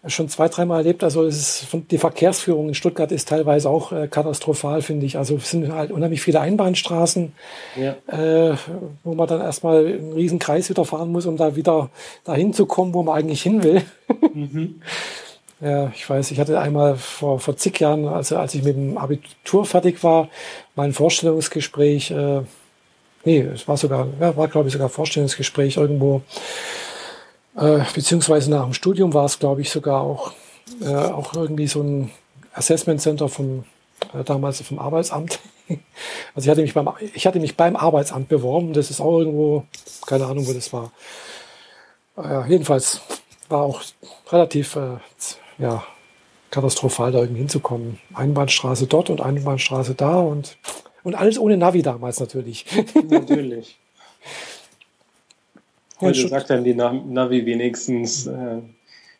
schon 0.07 0.27
zwei, 0.27 0.49
dreimal 0.49 0.79
erlebt. 0.79 1.03
Also 1.03 1.23
es 1.23 1.63
ist, 1.63 1.67
die 1.91 1.97
Verkehrsführung 1.97 2.67
in 2.67 2.75
Stuttgart 2.75 3.11
ist 3.11 3.29
teilweise 3.29 3.69
auch 3.69 3.91
äh, 3.91 4.07
katastrophal, 4.07 4.81
finde 4.81 5.05
ich. 5.05 5.17
Also 5.17 5.35
es 5.35 5.51
sind 5.51 5.71
halt 5.71 5.91
unheimlich 5.91 6.21
viele 6.21 6.41
Einbahnstraßen, 6.41 7.33
ja. 7.75 7.95
äh, 8.07 8.57
wo 9.03 9.13
man 9.13 9.27
dann 9.27 9.41
erstmal 9.41 9.85
einen 9.85 10.13
riesen 10.13 10.39
Kreis 10.39 10.69
wieder 10.69 10.83
fahren 10.83 11.11
muss, 11.11 11.25
um 11.25 11.37
da 11.37 11.55
wieder 11.55 11.89
dahin 12.25 12.53
zu 12.53 12.65
kommen, 12.65 12.93
wo 12.93 13.03
man 13.03 13.17
eigentlich 13.17 13.41
hin 13.41 13.63
will. 13.63 13.81
Mhm. 14.33 14.81
Ja, 15.61 15.93
ich 15.95 16.09
weiß, 16.09 16.31
ich 16.31 16.41
hatte 16.41 16.59
einmal 16.59 16.97
vor, 16.97 17.39
vor 17.39 17.55
zig 17.55 17.79
Jahren, 17.79 18.05
also 18.05 18.35
als 18.35 18.53
ich 18.53 18.63
mit 18.63 18.75
dem 18.75 18.97
Abitur 18.97 19.65
fertig 19.65 20.03
war, 20.03 20.27
mein 20.75 20.91
Vorstellungsgespräch, 20.91 22.11
äh, 22.11 22.41
nee, 23.23 23.39
es 23.39 23.65
war 23.65 23.77
sogar, 23.77 24.09
ja, 24.19 24.35
war 24.35 24.49
glaube 24.49 24.67
ich 24.67 24.73
sogar 24.73 24.89
Vorstellungsgespräch 24.89 25.77
irgendwo 25.77 26.21
äh, 27.55 27.79
beziehungsweise 27.93 28.49
nach 28.49 28.63
dem 28.63 28.73
Studium 28.73 29.13
war 29.13 29.25
es, 29.25 29.39
glaube 29.39 29.61
ich, 29.61 29.69
sogar 29.69 30.01
auch, 30.01 30.33
äh, 30.81 30.93
auch 30.93 31.33
irgendwie 31.33 31.67
so 31.67 31.81
ein 31.81 32.11
Assessment 32.53 33.01
Center 33.01 33.29
vom, 33.29 33.63
äh, 34.13 34.23
damals 34.23 34.61
vom 34.61 34.79
Arbeitsamt. 34.79 35.39
also 36.35 36.45
ich 36.45 36.49
hatte, 36.49 36.61
mich 36.61 36.73
beim, 36.73 36.89
ich 37.13 37.27
hatte 37.27 37.39
mich 37.39 37.55
beim 37.55 37.75
Arbeitsamt 37.75 38.29
beworben. 38.29 38.73
Das 38.73 38.89
ist 38.89 39.01
auch 39.01 39.19
irgendwo, 39.19 39.65
keine 40.05 40.25
Ahnung, 40.25 40.47
wo 40.47 40.53
das 40.53 40.73
war. 40.73 40.91
Äh, 42.17 42.49
jedenfalls 42.49 43.01
war 43.49 43.63
auch 43.63 43.81
relativ 44.31 44.75
äh, 44.75 44.97
ja, 45.59 45.83
katastrophal, 46.49 47.11
da 47.11 47.19
irgendwie 47.19 47.39
hinzukommen. 47.39 47.99
Einbahnstraße 48.13 48.87
dort 48.87 49.09
und 49.09 49.21
Einbahnstraße 49.21 49.95
da 49.95 50.19
und, 50.19 50.57
und 51.03 51.15
alles 51.15 51.37
ohne 51.37 51.57
Navi 51.57 51.81
damals 51.81 52.19
natürlich. 52.19 52.65
Natürlich. 53.09 53.77
Heute 56.03 56.27
sagt 56.27 56.49
dann 56.49 56.63
die 56.63 56.73
Navi 56.73 57.45
wenigstens, 57.45 58.27
äh, 58.27 58.59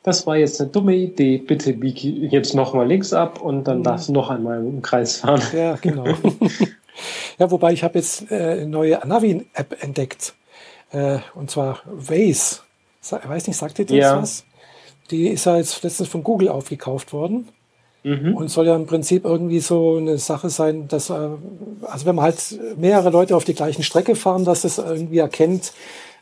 das 0.03 0.27
war 0.27 0.35
jetzt 0.35 0.59
eine 0.59 0.69
dumme 0.69 0.95
Idee, 0.95 1.37
bitte 1.37 1.73
bieg 1.73 2.03
jetzt 2.03 2.53
nochmal 2.53 2.87
links 2.87 3.13
ab 3.13 3.41
und 3.41 3.63
dann 3.63 3.79
mhm. 3.79 3.83
darfst 3.83 4.09
du 4.09 4.13
noch 4.13 4.29
einmal 4.29 4.59
im 4.59 4.81
Kreis 4.81 5.17
fahren. 5.17 5.41
Ja, 5.53 5.75
genau. 5.81 6.05
ja, 7.39 7.51
wobei 7.51 7.73
ich 7.73 7.83
habe 7.83 7.97
jetzt 7.97 8.29
äh, 8.29 8.35
eine 8.35 8.67
neue 8.67 8.99
Navi-App 9.05 9.81
entdeckt. 9.81 10.33
Äh, 10.91 11.19
und 11.35 11.49
zwar 11.49 11.81
Waze. 11.85 12.59
Ich 13.01 13.11
weiß 13.11 13.47
nicht, 13.47 13.57
sagt 13.57 13.79
ihr 13.79 13.85
das 13.85 13.97
ja. 13.97 14.21
was? 14.21 14.45
Die 15.09 15.27
ist 15.27 15.45
ja 15.45 15.57
jetzt 15.57 15.83
letztens 15.83 16.09
von 16.09 16.23
Google 16.23 16.49
aufgekauft 16.49 17.13
worden. 17.13 17.49
Mhm. 18.03 18.35
Und 18.35 18.49
soll 18.49 18.67
ja 18.67 18.75
im 18.75 18.85
Prinzip 18.85 19.23
irgendwie 19.23 19.61
so 19.61 19.95
eine 19.95 20.17
Sache 20.17 20.49
sein, 20.49 20.89
dass, 20.89 21.09
äh, 21.09 21.13
also 21.83 22.05
wenn 22.05 22.15
man 22.15 22.25
halt 22.25 22.59
mehrere 22.77 23.09
Leute 23.09 23.35
auf 23.35 23.45
die 23.45 23.53
gleichen 23.53 23.83
Strecke 23.83 24.15
fahren, 24.15 24.43
dass 24.43 24.65
es 24.65 24.77
irgendwie 24.77 25.19
erkennt, 25.19 25.73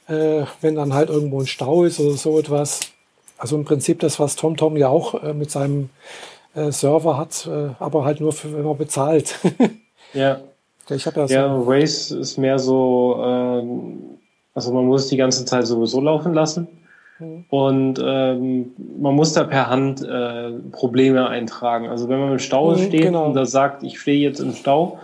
äh, 0.08 0.44
wenn 0.62 0.76
dann 0.76 0.94
halt 0.94 1.10
irgendwo 1.10 1.40
ein 1.40 1.48
Stau 1.48 1.84
ist 1.84 2.00
oder 2.00 2.16
so 2.16 2.38
etwas. 2.40 2.82
Also 3.38 3.56
im 3.56 3.66
Prinzip 3.66 4.00
das, 4.00 4.20
was 4.20 4.36
TomTom 4.36 4.78
ja 4.78 4.90
auch 4.90 5.24
äh, 5.24 5.34
mit 5.34 5.50
seinem 5.50 5.90
äh, 6.54 6.72
Server 6.72 7.18
hat, 7.18 7.48
äh, 7.48 7.70
aber 7.80 8.06
halt 8.06 8.20
nur, 8.22 8.34
für, 8.34 8.54
wenn 8.54 8.64
man 8.64 8.78
bezahlt. 8.78 9.40
ja. 10.14 10.42
Ich 10.90 11.06
habe 11.06 11.22
ja, 11.22 11.28
so 11.28 11.34
ja, 11.34 11.68
Waze 11.68 12.20
ist 12.20 12.38
mehr 12.38 12.60
so, 12.60 13.16
äh, 13.24 13.64
also 14.54 14.74
man 14.74 14.86
muss 14.86 15.08
die 15.08 15.18
ganze 15.18 15.46
Zeit 15.46 15.66
sowieso 15.66 16.02
laufen 16.02 16.34
lassen. 16.34 16.68
Mhm. 17.20 17.46
Und 17.50 18.02
ähm, 18.04 18.72
man 19.00 19.16
muss 19.16 19.34
da 19.34 19.44
per 19.44 19.70
Hand 19.70 20.04
äh, 20.04 20.52
Probleme 20.72 21.28
eintragen. 21.28 21.88
Also 21.88 22.10
wenn 22.10 22.20
man 22.20 22.34
im 22.34 22.40
Stau 22.40 22.72
mhm, 22.72 22.78
steht 22.78 23.04
genau. 23.04 23.26
und 23.26 23.34
da 23.36 23.46
sagt, 23.46 23.84
ich 23.84 24.00
stehe 24.00 24.20
jetzt 24.20 24.40
im 24.40 24.54
Stau, 24.54 25.00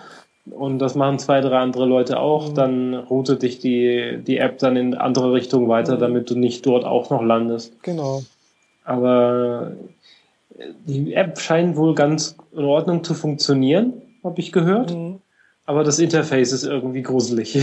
und 0.52 0.80
das 0.80 0.96
machen 0.96 1.20
zwei, 1.20 1.42
drei 1.42 1.58
andere 1.58 1.86
Leute 1.86 2.20
auch, 2.20 2.50
mhm. 2.50 2.56
dann 2.56 2.94
routet 2.94 3.44
dich 3.44 3.60
die, 3.60 4.20
die 4.26 4.38
App 4.38 4.60
dann 4.60 4.76
in 4.76 4.96
andere 4.96 5.34
Richtung 5.34 5.68
weiter, 5.68 5.96
mhm. 5.96 6.00
damit 6.00 6.30
du 6.30 6.36
nicht 6.36 6.66
dort 6.66 6.86
auch 6.86 7.10
noch 7.10 7.22
landest. 7.22 7.82
Genau. 7.84 8.24
Aber 8.84 9.72
die 10.86 11.14
App 11.14 11.40
scheint 11.40 11.76
wohl 11.76 11.94
ganz 11.94 12.38
in 12.54 12.64
Ordnung 12.64 13.04
zu 13.04 13.14
funktionieren, 13.14 13.94
habe 14.24 14.40
ich 14.40 14.52
gehört. 14.52 14.96
Mhm. 14.96 15.17
Aber 15.68 15.84
das 15.84 16.00
Interface 16.00 16.54
ist 16.54 16.64
irgendwie 16.64 17.04
gruselig. 17.04 17.60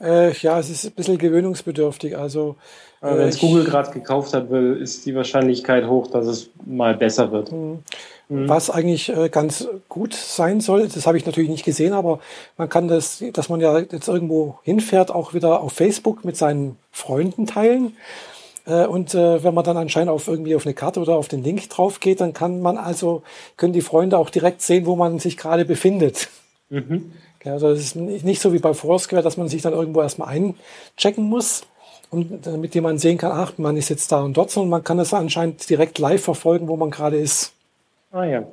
Äh, 0.00 0.32
ja, 0.32 0.60
es 0.60 0.70
ist 0.70 0.84
ein 0.84 0.92
bisschen 0.92 1.18
gewöhnungsbedürftig. 1.18 2.16
Also, 2.16 2.54
äh, 3.02 3.06
wenn 3.16 3.28
es 3.28 3.40
Google 3.40 3.64
gerade 3.64 3.90
gekauft 3.90 4.32
hat, 4.32 4.48
ist 4.48 5.04
die 5.06 5.14
Wahrscheinlichkeit 5.16 5.88
hoch, 5.88 6.06
dass 6.06 6.26
es 6.26 6.50
mal 6.64 6.94
besser 6.94 7.32
wird. 7.32 7.50
Mhm. 7.50 7.80
Mhm. 8.28 8.48
Was 8.48 8.70
eigentlich 8.70 9.08
äh, 9.08 9.28
ganz 9.28 9.66
gut 9.88 10.14
sein 10.14 10.60
soll, 10.60 10.86
das 10.86 11.06
habe 11.08 11.18
ich 11.18 11.26
natürlich 11.26 11.50
nicht 11.50 11.64
gesehen, 11.64 11.94
aber 11.94 12.20
man 12.58 12.68
kann 12.68 12.86
das, 12.86 13.24
dass 13.32 13.48
man 13.48 13.60
ja 13.60 13.76
jetzt 13.78 14.06
irgendwo 14.06 14.60
hinfährt, 14.62 15.10
auch 15.10 15.34
wieder 15.34 15.60
auf 15.60 15.72
Facebook 15.72 16.24
mit 16.24 16.36
seinen 16.36 16.76
Freunden 16.92 17.46
teilen. 17.46 17.96
Äh, 18.66 18.86
und 18.86 19.14
äh, 19.14 19.42
wenn 19.42 19.54
man 19.54 19.64
dann 19.64 19.78
anscheinend 19.78 20.10
auf 20.10 20.28
irgendwie 20.28 20.54
auf 20.54 20.64
eine 20.64 20.74
Karte 20.74 21.00
oder 21.00 21.16
auf 21.16 21.26
den 21.26 21.42
Link 21.42 21.68
drauf 21.70 21.98
geht, 21.98 22.20
dann 22.20 22.34
kann 22.34 22.60
man 22.60 22.78
also, 22.78 23.22
können 23.56 23.72
die 23.72 23.80
Freunde 23.80 24.16
auch 24.16 24.30
direkt 24.30 24.62
sehen, 24.62 24.86
wo 24.86 24.94
man 24.94 25.18
sich 25.18 25.36
gerade 25.36 25.64
befindet. 25.64 26.28
Mhm. 26.70 27.10
Also 27.44 27.68
es 27.68 27.80
ist 27.80 27.96
nicht 27.96 28.40
so 28.40 28.52
wie 28.52 28.58
bei 28.58 28.74
Foursquare, 28.74 29.22
dass 29.22 29.36
man 29.36 29.48
sich 29.48 29.62
dann 29.62 29.72
irgendwo 29.72 30.02
erstmal 30.02 30.28
einchecken 30.28 31.24
muss, 31.24 31.62
und 32.10 32.46
damit 32.46 32.74
jemand 32.74 33.00
sehen 33.00 33.18
kann, 33.18 33.32
ach, 33.32 33.58
man 33.58 33.76
ist 33.76 33.90
jetzt 33.90 34.10
da 34.12 34.22
und 34.22 34.36
dort, 34.36 34.50
sondern 34.50 34.70
man 34.70 34.84
kann 34.84 34.96
das 34.96 35.12
anscheinend 35.12 35.68
direkt 35.68 35.98
live 35.98 36.22
verfolgen, 36.22 36.68
wo 36.68 36.76
man 36.76 36.90
gerade 36.90 37.18
ist. 37.18 37.52
Ah 38.12 38.24
ja. 38.24 38.44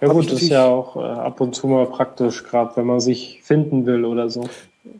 Ja 0.00 0.08
gut, 0.08 0.30
ist 0.30 0.48
ja 0.48 0.66
auch 0.66 0.96
äh, 0.96 1.00
ab 1.00 1.40
und 1.40 1.54
zu 1.54 1.68
mal 1.68 1.86
praktisch, 1.86 2.44
gerade 2.44 2.76
wenn 2.76 2.86
man 2.86 3.00
sich 3.00 3.40
finden 3.42 3.86
will 3.86 4.04
oder 4.04 4.28
so. 4.28 4.48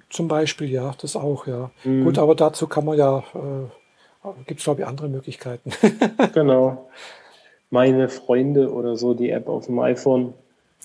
Zum 0.08 0.28
Beispiel, 0.28 0.70
ja, 0.70 0.94
das 1.00 1.16
auch, 1.16 1.46
ja. 1.46 1.70
Mhm. 1.84 2.04
Gut, 2.04 2.18
aber 2.18 2.34
dazu 2.34 2.68
kann 2.68 2.84
man 2.84 2.96
ja, 2.96 3.18
äh, 3.34 4.28
gibt 4.46 4.60
es 4.60 4.64
glaube 4.64 4.82
ich 4.82 4.86
andere 4.86 5.08
Möglichkeiten. 5.08 5.72
genau. 6.32 6.88
Meine 7.70 8.08
Freunde 8.08 8.72
oder 8.72 8.96
so, 8.96 9.14
die 9.14 9.30
App 9.30 9.48
auf 9.48 9.66
dem 9.66 9.78
iPhone. 9.80 10.32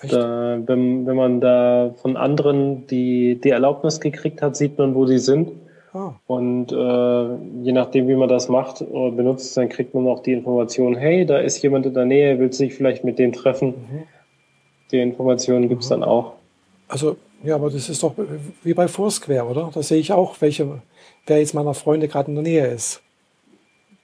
Da, 0.10 0.60
wenn, 0.66 1.06
wenn 1.06 1.16
man 1.16 1.42
da 1.42 1.94
von 2.02 2.18
anderen 2.18 2.88
die, 2.88 3.40
die 3.42 3.50
Erlaubnis 3.50 4.00
gekriegt 4.00 4.42
hat, 4.42 4.56
sieht 4.56 4.78
man, 4.78 4.96
wo 4.96 5.06
sie 5.06 5.20
sind. 5.20 5.52
Ah. 5.94 6.16
Und 6.26 6.72
äh, 6.72 7.64
je 7.64 7.72
nachdem, 7.72 8.08
wie 8.08 8.16
man 8.16 8.28
das 8.28 8.50
macht 8.50 8.82
oder 8.82 9.16
benutzt, 9.16 9.56
dann 9.56 9.70
kriegt 9.70 9.94
man 9.94 10.08
auch 10.08 10.22
die 10.22 10.34
Information, 10.34 10.96
hey, 10.96 11.26
da 11.26 11.38
ist 11.38 11.62
jemand 11.62 11.86
in 11.86 11.94
der 11.94 12.06
Nähe, 12.06 12.40
will 12.40 12.52
sich 12.52 12.74
vielleicht 12.74 13.04
mit 13.04 13.20
dem 13.20 13.32
treffen. 13.32 13.68
Mhm. 13.70 14.04
Die 14.92 15.00
Informationen 15.00 15.70
gibt's 15.70 15.88
mhm. 15.90 16.02
dann 16.02 16.04
auch. 16.04 16.34
Also, 16.88 17.18
ja, 17.44 17.56
aber 17.56 17.70
das 17.70 17.90
ist 17.90 18.02
doch 18.02 18.16
wie 18.64 18.74
bei 18.74 18.88
Foursquare, 18.88 19.46
oder? 19.46 19.70
Da 19.74 19.84
sehe 19.84 20.00
ich 20.00 20.12
auch, 20.12 20.42
welche, 20.42 20.82
wer 21.28 21.40
jetzt 21.40 21.54
meiner 21.54 21.74
Freunde 21.74 22.08
gerade 22.08 22.30
in 22.30 22.36
der 22.36 22.44
Nähe 22.44 22.68
ist. 22.68 23.02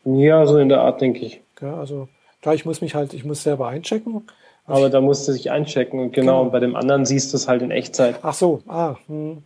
Ja, 0.06 0.45
so 0.45 0.58
in 0.58 0.70
der 0.70 0.82
Art, 0.82 1.02
denke 1.02 1.26
ich. 1.26 1.41
Ja, 1.62 1.76
also 1.76 2.08
klar, 2.41 2.56
ich 2.56 2.66
muss 2.66 2.82
mich 2.82 2.95
halt, 2.95 3.14
ich 3.14 3.26
muss 3.26 3.43
selber 3.43 3.68
einchecken. 3.68 4.24
Aber 4.70 4.90
da 4.90 5.02
musst 5.02 5.28
du 5.28 5.34
dich 5.34 5.52
einchecken 5.52 6.00
und 6.00 6.14
genau, 6.14 6.32
genau. 6.32 6.42
und 6.44 6.52
bei 6.52 6.60
dem 6.60 6.76
anderen 6.76 7.06
siehst 7.06 7.34
du 7.34 7.38
es 7.38 7.48
halt 7.48 7.62
in 7.62 7.72
Echtzeit. 7.72 8.20
Ach 8.22 8.34
so, 8.34 8.62
ah. 8.68 8.96
Hm. 9.08 9.44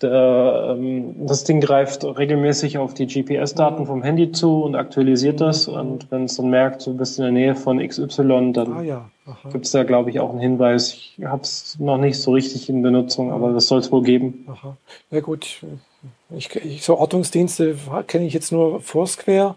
Der, 0.00 0.76
ähm, 0.78 1.26
das 1.26 1.42
Ding 1.42 1.60
greift 1.60 2.04
regelmäßig 2.04 2.78
auf 2.78 2.94
die 2.94 3.06
GPS-Daten 3.06 3.86
vom 3.86 4.04
Handy 4.04 4.30
zu 4.30 4.62
und 4.62 4.76
aktualisiert 4.76 5.40
das. 5.40 5.66
Und 5.66 6.08
wenn 6.12 6.24
es 6.24 6.36
dann 6.36 6.50
merkt, 6.50 6.86
du 6.86 6.96
bist 6.96 7.18
in 7.18 7.24
der 7.24 7.32
Nähe 7.32 7.56
von 7.56 7.84
XY, 7.84 8.52
dann 8.52 8.72
ah, 8.74 8.82
ja. 8.82 9.10
gibt 9.50 9.64
es 9.66 9.72
da, 9.72 9.82
glaube 9.82 10.10
ich, 10.10 10.20
auch 10.20 10.30
einen 10.30 10.38
Hinweis. 10.38 10.92
Ich 10.92 11.24
habe 11.24 11.42
es 11.42 11.76
noch 11.80 11.98
nicht 11.98 12.20
so 12.20 12.30
richtig 12.30 12.68
in 12.68 12.80
Benutzung, 12.80 13.32
aber 13.32 13.52
das 13.52 13.66
soll 13.66 13.80
es 13.80 13.90
wohl 13.90 14.04
geben. 14.04 14.46
Aha. 14.48 14.76
Ja 15.10 15.18
gut, 15.18 15.64
ich, 16.30 16.54
ich, 16.54 16.84
so 16.84 16.96
Ortungsdienste 16.96 17.76
kenne 18.06 18.26
ich 18.26 18.34
jetzt 18.34 18.52
nur 18.52 18.80
Foursquare. 18.80 19.56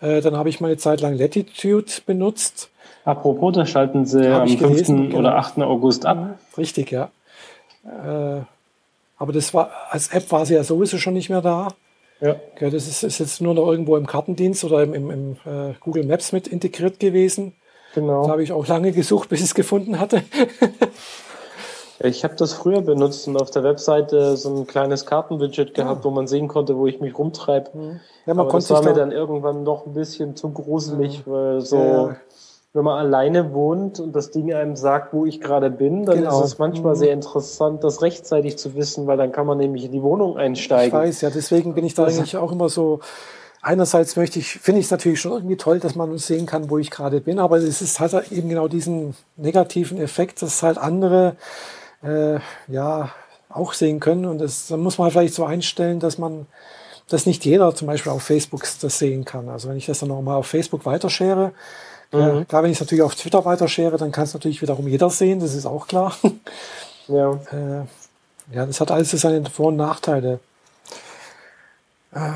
Äh, 0.00 0.22
dann 0.22 0.36
habe 0.36 0.48
ich 0.48 0.60
mal 0.60 0.68
eine 0.68 0.78
Zeit 0.78 1.02
lang 1.02 1.18
Latitude 1.18 1.92
benutzt. 2.06 2.70
Apropos, 3.04 3.54
da 3.54 3.66
schalten 3.66 4.06
sie 4.06 4.26
am 4.26 4.48
5. 4.48 4.60
Gelesen, 4.60 5.14
oder 5.14 5.36
8. 5.36 5.56
Genau. 5.56 5.68
August 5.68 6.06
ab. 6.06 6.38
Richtig, 6.56 6.90
ja. 6.90 7.10
Äh, 7.84 8.40
aber 9.18 9.32
das 9.32 9.52
war, 9.52 9.70
als 9.90 10.08
App 10.08 10.30
war 10.32 10.46
sie 10.46 10.54
ja 10.54 10.64
sowieso 10.64 10.96
schon 10.96 11.14
nicht 11.14 11.28
mehr 11.28 11.42
da. 11.42 11.68
Ja. 12.20 12.36
ja 12.60 12.70
das 12.70 12.88
ist, 12.88 13.02
ist, 13.02 13.18
jetzt 13.18 13.42
nur 13.42 13.54
noch 13.54 13.66
irgendwo 13.66 13.96
im 13.96 14.06
Kartendienst 14.06 14.64
oder 14.64 14.82
im, 14.82 14.94
im, 14.94 15.10
im 15.10 15.32
äh, 15.44 15.74
Google 15.80 16.04
Maps 16.04 16.32
mit 16.32 16.48
integriert 16.48 16.98
gewesen. 16.98 17.54
Genau. 17.94 18.24
Da 18.24 18.32
habe 18.32 18.42
ich 18.42 18.52
auch 18.52 18.66
lange 18.66 18.92
gesucht, 18.92 19.28
bis 19.28 19.40
ich 19.40 19.46
es 19.46 19.54
gefunden 19.54 20.00
hatte. 20.00 20.22
ich 22.00 22.24
habe 22.24 22.34
das 22.36 22.54
früher 22.54 22.80
benutzt 22.80 23.28
und 23.28 23.36
auf 23.36 23.50
der 23.50 23.64
Webseite 23.64 24.36
so 24.38 24.56
ein 24.56 24.66
kleines 24.66 25.04
Kartenwidget 25.04 25.74
gehabt, 25.74 26.00
ja. 26.00 26.04
wo 26.04 26.10
man 26.10 26.26
sehen 26.26 26.48
konnte, 26.48 26.76
wo 26.76 26.86
ich 26.86 27.00
mich 27.00 27.16
rumtreibe. 27.16 28.00
Ja, 28.26 28.34
man 28.34 28.46
Aber 28.46 28.54
das 28.54 28.70
war 28.70 28.82
mir 28.82 28.94
dann 28.94 29.12
irgendwann 29.12 29.62
noch 29.62 29.84
ein 29.84 29.92
bisschen 29.92 30.34
zu 30.36 30.50
gruselig, 30.50 31.22
weil 31.26 31.60
so 31.60 31.76
ja 31.76 32.16
wenn 32.74 32.82
man 32.82 32.98
alleine 32.98 33.54
wohnt 33.54 34.00
und 34.00 34.14
das 34.16 34.32
Ding 34.32 34.52
einem 34.52 34.74
sagt, 34.74 35.14
wo 35.14 35.24
ich 35.26 35.40
gerade 35.40 35.70
bin, 35.70 36.04
dann 36.04 36.18
genau. 36.18 36.40
ist 36.40 36.44
es 36.44 36.58
manchmal 36.58 36.94
mhm. 36.94 36.98
sehr 36.98 37.12
interessant, 37.12 37.84
das 37.84 38.02
rechtzeitig 38.02 38.58
zu 38.58 38.74
wissen, 38.74 39.06
weil 39.06 39.16
dann 39.16 39.30
kann 39.30 39.46
man 39.46 39.58
nämlich 39.58 39.84
in 39.84 39.92
die 39.92 40.02
Wohnung 40.02 40.36
einsteigen. 40.36 40.88
Ich 40.88 41.06
weiß, 41.06 41.20
ja, 41.20 41.30
deswegen 41.30 41.74
bin 41.74 41.86
ich 41.86 41.94
da 41.94 42.04
eigentlich 42.04 42.36
auch 42.36 42.50
immer 42.50 42.68
so. 42.68 42.98
Einerseits 43.62 44.16
möchte 44.16 44.40
ich, 44.40 44.48
finde 44.48 44.80
ich 44.80 44.86
es 44.86 44.90
natürlich 44.90 45.20
schon 45.20 45.32
irgendwie 45.32 45.56
toll, 45.56 45.78
dass 45.78 45.94
man 45.94 46.18
sehen 46.18 46.44
kann, 46.46 46.68
wo 46.68 46.76
ich 46.76 46.90
gerade 46.90 47.20
bin, 47.20 47.38
aber 47.38 47.58
es 47.58 47.80
ist 47.80 48.00
halt 48.00 48.30
eben 48.30 48.48
genau 48.48 48.68
diesen 48.68 49.14
negativen 49.36 49.96
Effekt, 49.98 50.42
dass 50.42 50.62
halt 50.62 50.76
andere 50.76 51.36
äh, 52.02 52.40
ja 52.66 53.10
auch 53.48 53.72
sehen 53.72 54.00
können 54.00 54.26
und 54.26 54.38
das, 54.38 54.66
dann 54.66 54.80
muss 54.80 54.98
man 54.98 55.04
halt 55.04 55.12
vielleicht 55.12 55.34
so 55.34 55.44
einstellen, 55.44 56.00
dass 56.00 56.18
man 56.18 56.46
dass 57.08 57.26
nicht 57.26 57.44
jeder 57.44 57.74
zum 57.74 57.86
Beispiel 57.86 58.12
auf 58.12 58.22
Facebook 58.22 58.64
das 58.80 58.98
sehen 58.98 59.24
kann. 59.26 59.48
Also 59.48 59.68
wenn 59.68 59.76
ich 59.76 59.86
das 59.86 59.98
dann 60.00 60.08
nochmal 60.08 60.36
auf 60.36 60.46
Facebook 60.46 60.86
weitershare, 60.86 61.52
Mhm. 62.14 62.48
klar, 62.48 62.62
wenn 62.62 62.70
ich 62.70 62.76
es 62.76 62.80
natürlich 62.80 63.02
auf 63.02 63.14
Twitter 63.14 63.44
weiterschere, 63.44 63.96
dann 63.96 64.12
kann 64.12 64.24
es 64.24 64.34
natürlich 64.34 64.62
wiederum 64.62 64.88
jeder 64.88 65.10
sehen, 65.10 65.40
das 65.40 65.54
ist 65.54 65.66
auch 65.66 65.86
klar. 65.86 66.16
Ja. 67.06 67.32
Äh, 67.52 67.84
ja, 68.54 68.64
das 68.64 68.80
hat 68.80 68.90
alles 68.90 69.10
seine 69.10 69.44
Vor- 69.50 69.68
und 69.68 69.76
Nachteile. 69.76 70.40
Äh, 72.14 72.30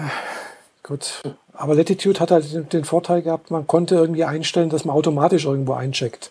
gut. 0.82 1.22
Aber 1.54 1.74
Latitude 1.74 2.20
hat 2.20 2.30
halt 2.30 2.72
den 2.72 2.84
Vorteil 2.84 3.22
gehabt, 3.22 3.50
man 3.50 3.66
konnte 3.66 3.94
irgendwie 3.94 4.24
einstellen, 4.24 4.68
dass 4.68 4.84
man 4.84 4.94
automatisch 4.94 5.46
irgendwo 5.46 5.72
eincheckt, 5.72 6.30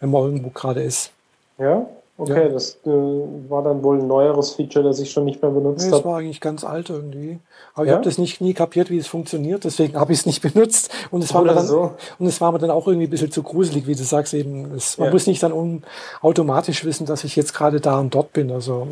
wenn 0.00 0.10
man 0.10 0.22
irgendwo 0.22 0.50
gerade 0.50 0.82
ist. 0.82 1.12
Ja? 1.58 1.86
Okay, 2.18 2.44
ja. 2.44 2.48
das 2.48 2.78
äh, 2.86 2.88
war 2.88 3.62
dann 3.62 3.82
wohl 3.82 3.98
ein 3.98 4.06
neueres 4.06 4.52
Feature, 4.52 4.82
das 4.82 4.98
ich 5.00 5.10
schon 5.10 5.26
nicht 5.26 5.42
mehr 5.42 5.50
benutzt 5.50 5.84
nee, 5.84 5.92
habe. 5.92 5.96
Das 5.96 6.04
war 6.06 6.18
eigentlich 6.18 6.40
ganz 6.40 6.64
alt 6.64 6.88
irgendwie. 6.88 7.40
Aber 7.74 7.84
ja? 7.84 7.92
ich 7.92 7.94
habe 7.96 8.04
das 8.04 8.16
nicht 8.16 8.40
nie 8.40 8.54
kapiert, 8.54 8.88
wie 8.88 8.96
es 8.96 9.06
funktioniert, 9.06 9.64
deswegen 9.64 9.98
habe 10.00 10.12
ich 10.12 10.20
es 10.20 10.26
nicht 10.26 10.40
benutzt. 10.54 10.90
Und 11.10 11.22
es 11.22 11.34
war 11.34 11.42
mir 11.42 11.52
dann, 11.52 11.66
so. 11.66 11.92
und 12.18 12.26
es 12.26 12.40
war 12.40 12.52
mir 12.52 12.58
dann 12.58 12.70
auch 12.70 12.86
irgendwie 12.86 13.06
ein 13.06 13.10
bisschen 13.10 13.30
zu 13.30 13.42
gruselig, 13.42 13.86
wie 13.86 13.94
du 13.94 14.02
sagst 14.02 14.32
eben. 14.32 14.74
Es, 14.74 14.96
man 14.96 15.08
ja. 15.08 15.12
muss 15.12 15.26
nicht 15.26 15.42
dann 15.42 15.52
un, 15.52 15.82
automatisch 16.22 16.86
wissen, 16.86 17.04
dass 17.04 17.24
ich 17.24 17.36
jetzt 17.36 17.52
gerade 17.52 17.82
da 17.82 17.98
und 17.98 18.14
dort 18.14 18.32
bin. 18.32 18.50
Also, 18.50 18.88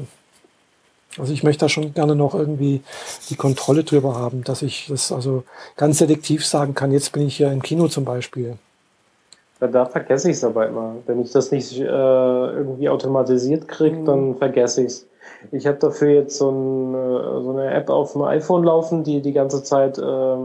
also 1.17 1.33
ich 1.33 1.43
möchte 1.43 1.65
da 1.65 1.71
schon 1.71 1.95
gerne 1.95 2.15
noch 2.15 2.35
irgendwie 2.35 2.83
die 3.31 3.37
Kontrolle 3.37 3.85
drüber 3.85 4.17
haben, 4.17 4.45
dass 4.45 4.61
ich 4.61 4.89
das 4.91 5.13
also 5.13 5.45
ganz 5.77 5.97
selektiv 5.97 6.45
sagen 6.45 6.75
kann, 6.75 6.93
jetzt 6.93 7.13
bin 7.13 7.27
ich 7.27 7.39
hier 7.39 7.51
im 7.51 7.63
Kino 7.63 7.89
zum 7.89 8.05
Beispiel. 8.05 8.59
Da 9.61 9.87
vergesse 9.87 10.31
ich 10.31 10.37
es 10.37 10.45
aber 10.45 10.67
immer. 10.67 10.97
Wenn 11.07 11.21
ich 11.21 11.33
das 11.33 11.51
nicht 11.51 11.79
äh, 11.79 11.85
irgendwie 11.85 12.89
automatisiert 12.89 13.69
kriege, 13.69 13.97
mhm. 13.97 14.05
dann 14.05 14.37
vergesse 14.37 14.83
ich 14.83 14.87
es. 14.89 15.09
Ich 15.53 15.67
habe 15.67 15.79
dafür 15.79 16.11
jetzt 16.11 16.37
so, 16.37 16.51
ein, 16.51 16.95
äh, 16.95 17.43
so, 17.43 17.51
eine 17.51 17.73
App 17.73 17.89
auf 17.89 18.13
dem 18.13 18.23
iPhone 18.23 18.65
laufen, 18.65 19.05
die 19.05 19.21
die 19.21 19.33
ganze 19.33 19.63
Zeit, 19.63 19.99
äh, 19.99 20.37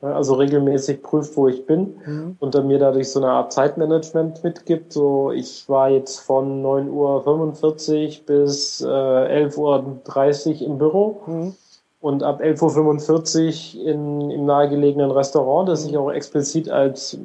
also 0.00 0.34
regelmäßig 0.34 1.02
prüft, 1.02 1.36
wo 1.36 1.48
ich 1.48 1.64
bin 1.66 1.96
mhm. 2.04 2.36
und 2.38 2.54
dann 2.54 2.66
mir 2.66 2.78
dadurch 2.78 3.10
so 3.10 3.20
eine 3.20 3.30
Art 3.30 3.52
Zeitmanagement 3.52 4.44
mitgibt. 4.44 4.92
So, 4.92 5.30
ich 5.32 5.68
war 5.68 5.88
jetzt 5.88 6.20
von 6.20 6.62
9.45 6.62 8.20
Uhr 8.20 8.26
bis 8.26 8.80
äh, 8.82 8.86
11.30 8.86 10.60
Uhr 10.60 10.66
im 10.66 10.78
Büro. 10.78 11.20
Mhm. 11.26 11.54
Und 12.00 12.22
ab 12.22 12.40
11.45 12.40 13.78
Uhr 13.78 13.86
in, 13.86 14.30
im 14.30 14.44
nahegelegenen 14.44 15.10
Restaurant, 15.10 15.68
das 15.68 15.84
mhm. 15.84 15.90
ich 15.90 15.96
auch 15.96 16.10
explizit 16.10 16.68
als 16.68 17.18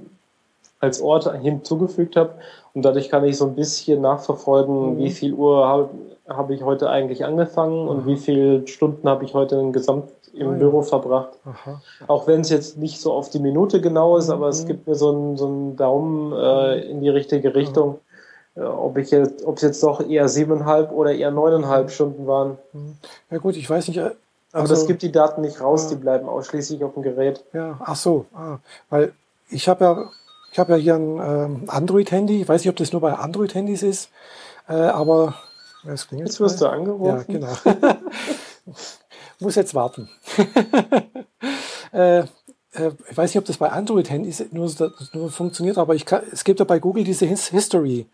als 0.82 1.02
Ort 1.02 1.32
hinzugefügt 1.42 2.16
habe. 2.16 2.34
Und 2.74 2.84
dadurch 2.84 3.10
kann 3.10 3.24
ich 3.24 3.38
so 3.38 3.46
ein 3.46 3.56
bisschen 3.56 4.02
nachverfolgen, 4.02 4.96
mhm. 4.96 4.98
wie 4.98 5.12
viel 5.12 5.34
Uhr 5.34 5.68
habe 5.68 5.90
hab 6.28 6.50
ich 6.50 6.64
heute 6.64 6.90
eigentlich 6.90 7.26
angefangen 7.26 7.88
und 7.88 8.06
wie 8.06 8.16
viele 8.16 8.68
Stunden 8.68 9.08
habe 9.08 9.26
ich 9.26 9.34
heute 9.34 9.72
gesamt 9.72 10.12
im 10.34 10.48
oh, 10.48 10.52
ja. 10.52 10.58
Büro 10.58 10.82
verbracht. 10.82 11.32
Aha. 11.46 11.82
Auch 12.08 12.28
wenn 12.28 12.42
es 12.42 12.50
jetzt 12.50 12.78
nicht 12.78 13.02
so 13.02 13.12
auf 13.12 13.30
die 13.30 13.40
Minute 13.40 13.82
genau 13.82 14.18
ist, 14.18 14.28
mhm. 14.28 14.34
aber 14.34 14.48
es 14.48 14.64
mhm. 14.64 14.68
gibt 14.68 14.88
mir 14.88 14.96
so 14.96 15.10
einen, 15.10 15.38
so 15.38 15.48
einen 15.48 15.76
Daumen 15.76 16.34
äh, 16.34 16.80
in 16.90 17.02
die 17.02 17.10
richtige 17.10 17.54
Richtung. 17.54 18.00
Mhm. 18.56 18.62
Äh, 18.62 18.66
ob 18.66 18.98
ich 18.98 19.12
jetzt, 19.12 19.46
ob 19.46 19.58
es 19.58 19.62
jetzt 19.62 19.84
doch 19.84 20.08
eher 20.08 20.28
siebeneinhalb 20.28 20.92
oder 20.92 21.14
eher 21.14 21.32
neuneinhalb 21.32 21.86
mhm. 21.86 21.90
Stunden 21.90 22.28
waren. 22.28 22.58
Mhm. 22.74 22.96
Ja 23.30 23.38
gut, 23.38 23.58
ich 23.58 23.70
weiß 23.70 23.88
nicht. 23.90 24.00
Also, 24.00 24.16
aber 24.54 24.68
das 24.68 24.86
gibt 24.86 25.02
die 25.02 25.12
Daten 25.12 25.42
nicht 25.42 25.62
raus, 25.62 25.88
die 25.88 25.96
bleiben 25.96 26.28
ausschließlich 26.28 26.84
auf 26.84 26.94
dem 26.94 27.04
Gerät. 27.04 27.44
Ja, 27.54 27.80
ach 27.84 27.96
so, 27.96 28.26
ah, 28.34 28.58
weil 28.90 29.14
ich 29.50 29.70
habe 29.70 29.84
ja 29.84 30.10
ich 30.52 30.60
habe 30.60 30.74
ja 30.74 30.78
hier 30.78 30.96
ein 30.96 31.20
ähm, 31.20 31.64
Android-Handy. 31.68 32.42
Ich 32.42 32.48
weiß 32.48 32.62
nicht, 32.62 32.70
ob 32.70 32.76
das 32.76 32.92
nur 32.92 33.02
bei 33.02 33.14
Android-Handys 33.14 33.84
ist, 33.84 34.10
äh, 34.68 34.74
aber 34.74 35.36
es 35.86 36.08
klingelt. 36.08 36.30
Jetzt 36.30 36.40
wirst 36.40 36.62
du 36.62 36.68
angerufen. 36.68 37.06
Ja, 37.06 37.24
genau. 37.24 37.54
Muss 39.40 39.56
jetzt 39.56 39.74
warten. 39.74 40.10
äh, 41.94 42.20
äh, 42.20 42.26
ich 43.10 43.18
weiß 43.18 43.32
nicht, 43.32 43.38
ob 43.38 43.46
das 43.46 43.58
bei 43.58 43.70
Android-Handys 43.70 44.46
nur, 44.52 44.72
nur, 45.14 45.32
funktioniert, 45.32 45.78
aber 45.78 45.96
ich 45.96 46.06
kann, 46.06 46.22
es 46.32 46.44
gibt 46.44 46.60
ja 46.60 46.66
bei 46.66 46.80
Google 46.80 47.04
diese 47.04 47.26
His 47.26 47.48
History 47.48 48.08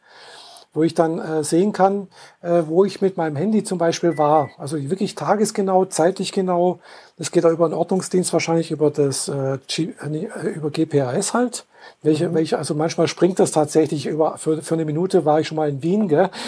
wo 0.78 0.84
ich 0.84 0.94
dann 0.94 1.18
äh, 1.18 1.44
sehen 1.44 1.72
kann, 1.72 2.08
äh, 2.42 2.62
wo 2.68 2.86
ich 2.86 3.02
mit 3.02 3.18
meinem 3.18 3.36
Handy 3.36 3.64
zum 3.64 3.80
Beispiel 3.80 4.20
war. 4.20 4.52
Also 4.60 4.78
wirklich 4.92 5.16
tagesgenau, 5.16 5.86
zeitlich 5.86 6.32
genau. 6.32 6.80
Das 7.18 7.32
geht 7.32 7.46
auch 7.46 7.52
über 7.52 7.66
einen 7.66 7.74
Ordnungsdienst, 7.74 8.32
wahrscheinlich 8.32 8.70
über 8.70 8.92
das 8.92 9.28
äh, 9.28 9.58
G, 9.68 9.94
äh, 10.00 10.50
über 10.50 10.70
GPRS 10.70 11.34
halt. 11.34 11.66
Welche, 12.04 12.30
mhm. 12.30 12.36
welche, 12.36 12.58
also 12.58 12.74
manchmal 12.76 13.08
springt 13.08 13.40
das 13.40 13.52
tatsächlich 13.52 14.06
über, 14.06 14.38
für, 14.38 14.62
für 14.62 14.76
eine 14.76 14.86
Minute 14.86 15.26
war 15.26 15.40
ich 15.40 15.48
schon 15.48 15.58
mal 15.58 15.70
in 15.70 15.84
Wien, 15.84 16.08
gell? 16.08 16.30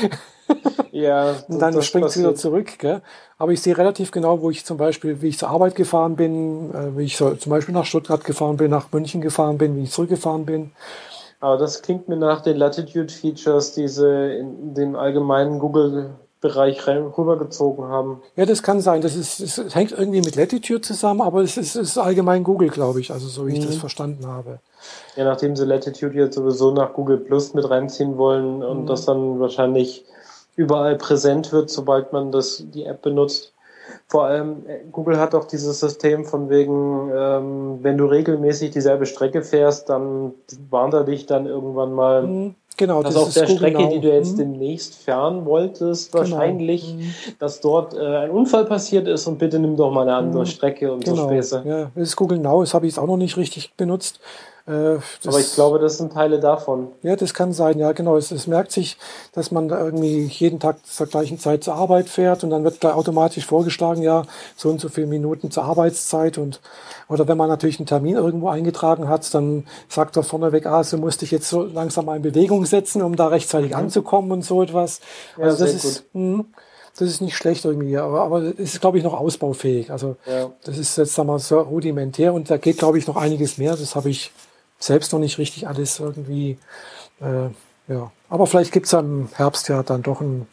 Ja. 0.92 1.36
und 1.48 1.60
dann 1.60 1.80
springt 1.84 2.08
es 2.08 2.18
wieder 2.18 2.34
zurück, 2.34 2.80
gell? 2.80 3.02
Aber 3.38 3.52
ich 3.52 3.62
sehe 3.62 3.78
relativ 3.78 4.12
genau, 4.12 4.42
wo 4.42 4.50
ich 4.50 4.66
zum 4.66 4.78
Beispiel, 4.78 5.22
wie 5.22 5.28
ich 5.28 5.38
zur 5.38 5.50
Arbeit 5.50 5.76
gefahren 5.76 6.16
bin, 6.16 6.74
äh, 6.74 6.98
wie 6.98 7.04
ich 7.04 7.16
so, 7.16 7.36
zum 7.36 7.52
Beispiel 7.52 7.74
nach 7.74 7.86
Stuttgart 7.86 8.24
gefahren 8.26 8.58
bin, 8.58 8.72
nach 8.72 8.92
München 8.92 9.22
gefahren 9.22 9.58
bin, 9.58 9.78
wie 9.78 9.84
ich 9.84 9.92
zurückgefahren 9.92 10.46
bin. 10.46 10.72
Aber 11.40 11.58
das 11.58 11.82
klingt 11.82 12.10
mir 12.10 12.18
nach 12.18 12.42
den 12.42 12.58
Latitude-Features, 12.58 13.74
die 13.74 13.88
sie 13.88 14.40
in 14.40 14.74
den 14.74 14.96
allgemeinen 14.96 15.60
Google-Bereich 16.42 16.88
rübergezogen 16.88 17.86
haben. 17.86 18.22
Ja, 18.36 18.46
das 18.46 18.64
kann 18.64 18.80
sein. 18.82 19.02
Das, 19.02 19.16
ist, 19.16 19.42
das 19.42 19.76
hängt 19.76 19.92
irgendwie 19.92 20.22
mit 20.22 20.36
Latitude 20.36 20.82
zusammen, 20.82 21.22
aber 21.22 21.42
es 21.42 21.58
ist, 21.58 21.76
ist 21.76 21.98
allgemein 21.98 22.44
Google, 22.44 22.70
glaube 22.70 23.02
ich, 23.02 23.12
also 23.12 23.28
so 23.28 23.48
wie 23.48 23.58
ich 23.58 23.66
das 23.66 23.76
mhm. 23.76 23.80
verstanden 23.80 24.28
habe. 24.28 24.60
Ja, 25.16 25.26
nachdem 25.26 25.56
sie 25.56 25.66
Latitude 25.66 26.16
jetzt 26.16 26.36
sowieso 26.36 26.72
nach 26.72 26.94
Google 26.94 27.18
Plus 27.18 27.54
mit 27.54 27.70
reinziehen 27.70 28.18
wollen 28.18 28.64
und 28.64 28.84
mhm. 28.84 28.86
das 28.86 29.06
dann 29.06 29.40
wahrscheinlich 29.40 30.06
überall 30.56 30.98
präsent 30.98 31.52
wird, 31.52 31.70
sobald 31.70 32.14
man 32.14 32.32
das, 32.32 32.64
die 32.74 32.86
App 32.86 33.02
benutzt, 33.02 33.54
vor 34.08 34.26
allem, 34.26 34.68
äh, 34.68 34.80
Google 34.92 35.20
hat 35.20 35.36
auch 35.36 35.46
dieses 35.46 35.80
System 35.80 36.26
von 36.26 36.50
wegen, 36.50 37.12
ähm, 37.14 37.80
wenn 37.82 37.98
du 37.98 38.06
regelmäßig 38.06 38.72
dieselbe 38.72 39.06
Strecke 39.06 39.44
fährst, 39.44 39.90
dann 39.90 40.34
warnt 40.70 40.94
er 40.94 41.04
dich 41.04 41.26
dann 41.26 41.46
irgendwann 41.46 41.94
mal. 41.94 42.24
Mhm, 42.24 42.56
genau, 42.80 43.04
dass 43.04 43.14
das 43.14 43.24
auf 43.24 43.34
der 43.34 43.48
Strecke, 43.48 43.84
Now. 43.84 43.90
die 43.90 44.00
du 44.00 44.12
jetzt 44.12 44.34
mhm. 44.34 44.38
demnächst 44.38 44.96
fahren 44.96 45.46
wolltest, 45.46 46.12
genau. 46.12 46.24
wahrscheinlich, 46.24 46.96
mhm. 46.96 47.14
dass 47.38 47.62
dort 47.62 47.94
äh, 47.94 48.00
ein 48.00 48.32
Unfall 48.32 48.66
passiert 48.66 49.08
ist 49.08 49.28
und 49.28 49.38
bitte 49.38 49.60
nimm 49.60 49.76
doch 49.76 49.92
mal 49.92 50.02
eine 50.02 50.16
andere 50.16 50.42
mhm. 50.42 50.48
Strecke 50.48 50.92
und 50.92 51.04
genau. 51.04 51.18
so 51.18 51.28
Späße. 51.28 51.64
Ja, 51.66 51.92
das 51.94 52.10
ist 52.10 52.16
Google 52.16 52.40
Now, 52.40 52.62
das 52.62 52.74
habe 52.74 52.88
ich 52.88 52.94
jetzt 52.94 53.00
auch 53.00 53.08
noch 53.08 53.18
nicht 53.18 53.38
richtig 53.38 53.74
benutzt. 53.76 54.20
Äh, 54.70 55.00
Aber 55.26 55.40
ich 55.40 55.56
glaube, 55.56 55.80
das 55.80 55.98
sind 55.98 56.14
Teile 56.14 56.40
davon. 56.40 56.90
Ja, 57.02 57.16
das 57.16 57.34
kann 57.34 57.54
sein, 57.54 57.80
ja, 57.80 57.92
genau. 57.92 58.18
Es, 58.18 58.30
es, 58.30 58.46
merkt 58.46 58.72
sich, 58.72 58.98
dass 59.34 59.50
man 59.50 59.68
da 59.68 59.84
irgendwie 59.84 60.26
jeden 60.26 60.60
Tag 60.60 60.86
zur 60.86 61.08
gleichen 61.08 61.40
Zeit 61.40 61.64
zur 61.64 61.74
Arbeit 61.74 62.08
fährt 62.08 62.44
und 62.44 62.52
dann 62.52 62.64
wird 62.64 62.84
da 62.84 62.94
automatisch 62.94 63.48
vorgeschlagen, 63.48 64.04
ja, 64.04 64.26
so 64.56 64.70
und 64.70 64.80
so 64.80 64.88
viele 64.88 65.08
Minuten 65.08 65.50
zur 65.50 65.64
Arbeitszeit 65.64 66.38
und 66.38 66.62
oder 67.08 67.28
wenn 67.28 67.38
man 67.38 67.50
natürlich 67.50 67.80
einen 67.80 67.88
Termin 67.88 68.16
irgendwo 68.16 68.50
eingetragen 68.50 69.10
hat, 69.10 69.34
dann 69.34 69.66
sagt 69.88 70.16
er 70.18 70.22
vorneweg, 70.22 70.68
ah, 70.68 70.84
so 70.84 70.98
musste 70.98 71.26
ich 71.26 71.32
jetzt 71.32 71.50
so 71.50 71.64
langsam 71.64 72.06
mal 72.06 72.18
in 72.18 72.22
Bewegung 72.22 72.68
setzen, 72.68 73.02
um 73.02 73.16
da 73.16 73.28
rechtzeitig 73.28 73.72
mhm. 73.72 73.78
anzukommen 73.78 74.32
und 74.32 74.46
so 74.46 74.62
etwas. 74.62 75.00
Ja, 75.36 75.46
also 75.46 75.66
das 75.66 75.74
ist, 75.74 76.04
mh, 76.14 76.46
das 76.96 77.10
ist 77.10 77.22
nicht 77.22 77.36
schlecht 77.36 77.66
irgendwie, 77.66 77.98
aber, 77.98 78.22
aber 78.22 78.42
es 78.44 78.76
ist, 78.76 78.82
glaube 78.82 79.00
ich, 79.00 79.04
noch 79.04 79.20
ausbaufähig. 79.20 79.90
Also 79.90 80.18
ja. 80.28 80.52
das 80.64 80.78
ist 80.78 80.96
jetzt, 80.96 81.16
sagen 81.16 81.28
wir 81.28 81.34
mal, 81.34 81.40
so 81.40 81.60
rudimentär 81.60 82.36
und 82.36 82.52
da 82.52 82.58
geht, 82.58 82.78
glaube 82.78 83.00
ich, 83.00 83.08
noch 83.08 83.16
einiges 83.16 83.58
mehr. 83.58 83.76
Das 83.76 83.96
habe 83.96 84.12
ich 84.12 84.32
selbst 84.80 85.14
noch 85.14 85.20
nicht 85.20 85.38
richtig 85.38 85.68
alles 85.68 86.00
irgendwie. 86.00 86.58
Äh, 87.20 87.50
ja, 87.94 88.12
aber 88.30 88.48
vielleicht 88.48 88.72
gibt 88.72 88.86
es 88.86 88.94
im 88.94 89.30
Herbst 89.34 89.68
ja 89.68 89.84
dann 89.84 90.04
doch 90.04 90.22
ein, 90.22 90.48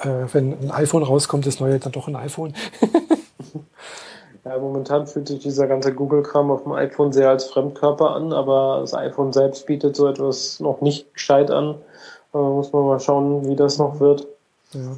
äh, 0.00 0.26
wenn 0.32 0.58
ein 0.60 0.70
iPhone 0.70 1.02
rauskommt, 1.02 1.46
das 1.46 1.60
neue 1.60 1.78
dann 1.78 1.92
doch 1.92 2.08
ein 2.08 2.16
iPhone. 2.16 2.54
ja, 4.44 4.58
momentan 4.58 5.06
fühlt 5.06 5.28
sich 5.28 5.40
dieser 5.40 5.66
ganze 5.66 5.94
Google-Kram 5.94 6.50
auf 6.50 6.64
dem 6.64 6.72
iPhone 6.72 7.12
sehr 7.12 7.28
als 7.28 7.44
Fremdkörper 7.44 8.10
an, 8.10 8.32
aber 8.32 8.78
das 8.80 8.94
iPhone 8.94 9.32
selbst 9.32 9.66
bietet 9.66 9.96
so 9.96 10.08
etwas 10.08 10.60
noch 10.60 10.80
nicht 10.80 11.12
gescheit 11.14 11.50
an. 11.50 11.76
Da 12.32 12.38
muss 12.38 12.72
man 12.72 12.86
mal 12.86 13.00
schauen, 13.00 13.48
wie 13.48 13.56
das 13.56 13.78
noch 13.78 14.00
wird. 14.00 14.26
Ja. 14.72 14.96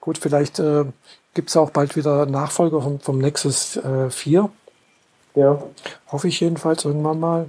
Gut, 0.00 0.18
vielleicht 0.18 0.58
äh, 0.58 0.84
gibt 1.34 1.50
es 1.50 1.56
auch 1.56 1.70
bald 1.70 1.96
wieder 1.96 2.26
Nachfolger 2.26 2.80
vom, 2.80 3.00
vom 3.00 3.18
Nexus 3.18 3.76
äh, 3.76 4.10
4. 4.10 4.48
Ja. 5.34 5.62
Hoffe 6.10 6.28
ich 6.28 6.40
jedenfalls 6.40 6.84
irgendwann 6.84 7.20
mal. 7.20 7.48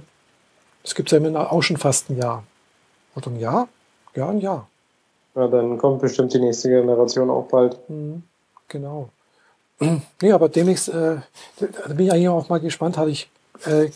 Das 0.86 0.94
gibt 0.94 1.12
es 1.12 1.20
ja 1.20 1.50
auch 1.50 1.62
schon 1.62 1.78
fast 1.78 2.10
ein 2.10 2.16
Jahr. 2.16 2.44
Oder 3.16 3.26
ein 3.26 3.40
Jahr? 3.40 3.68
Ja, 4.14 4.28
ein 4.28 4.38
Jahr. 4.38 4.68
Ja, 5.34 5.48
dann 5.48 5.78
kommt 5.78 6.00
bestimmt 6.00 6.32
die 6.32 6.38
nächste 6.38 6.68
Generation 6.68 7.28
auch 7.28 7.48
bald. 7.48 7.76
Mhm, 7.90 8.22
genau. 8.68 9.10
Nee, 10.22 10.30
aber 10.30 10.48
demnächst, 10.48 10.88
äh, 10.88 11.16
da 11.58 11.92
bin 11.92 12.06
ich 12.06 12.12
eigentlich 12.12 12.28
auch 12.28 12.48
mal 12.48 12.60
gespannt, 12.60 12.96
hatte 12.96 13.10
ich, 13.10 13.28
äh, 13.64 13.90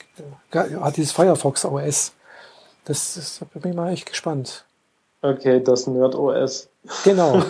hat 0.52 0.96
dieses 0.96 1.12
Firefox 1.12 1.64
OS. 1.64 2.12
Das, 2.84 3.14
das 3.14 3.38
da 3.38 3.60
bin 3.60 3.70
ich 3.70 3.76
mal 3.76 3.92
echt 3.92 4.06
gespannt. 4.06 4.64
Okay, 5.22 5.62
das 5.62 5.86
Nerd 5.86 6.16
OS. 6.16 6.68
Genau. 7.04 7.40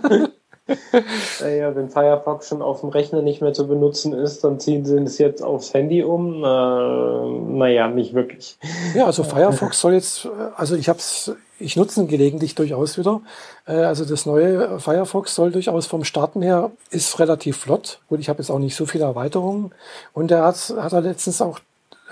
naja, 1.40 1.74
wenn 1.74 1.90
Firefox 1.90 2.48
schon 2.48 2.62
auf 2.62 2.80
dem 2.80 2.90
Rechner 2.90 3.22
nicht 3.22 3.40
mehr 3.40 3.52
zu 3.52 3.66
benutzen 3.66 4.12
ist, 4.12 4.44
dann 4.44 4.60
ziehen 4.60 4.84
sie 4.84 4.96
es 4.96 5.18
jetzt 5.18 5.42
aufs 5.42 5.74
Handy 5.74 6.02
um. 6.02 6.44
Äh, 6.44 7.58
naja, 7.58 7.88
nicht 7.88 8.14
wirklich. 8.14 8.58
Ja, 8.94 9.06
also 9.06 9.22
Firefox 9.22 9.80
soll 9.80 9.94
jetzt, 9.94 10.28
also 10.56 10.76
ich 10.76 10.88
habe 10.88 10.98
es, 10.98 11.32
ich 11.58 11.76
nutze 11.76 12.00
ihn 12.00 12.08
gelegentlich 12.08 12.54
durchaus 12.54 12.98
wieder. 12.98 13.20
Äh, 13.66 13.72
also 13.72 14.04
das 14.04 14.26
neue 14.26 14.80
Firefox 14.80 15.34
soll 15.34 15.50
durchaus 15.50 15.86
vom 15.86 16.04
Starten 16.04 16.42
her 16.42 16.70
ist 16.90 17.18
relativ 17.18 17.56
flott. 17.56 18.00
Gut, 18.08 18.20
ich 18.20 18.28
habe 18.28 18.40
jetzt 18.40 18.50
auch 18.50 18.58
nicht 18.58 18.76
so 18.76 18.86
viele 18.86 19.04
Erweiterungen. 19.04 19.72
Und 20.12 20.30
er 20.30 20.44
hat, 20.44 20.74
hat 20.78 20.92
er 20.92 21.00
letztens 21.00 21.42
auch 21.42 21.58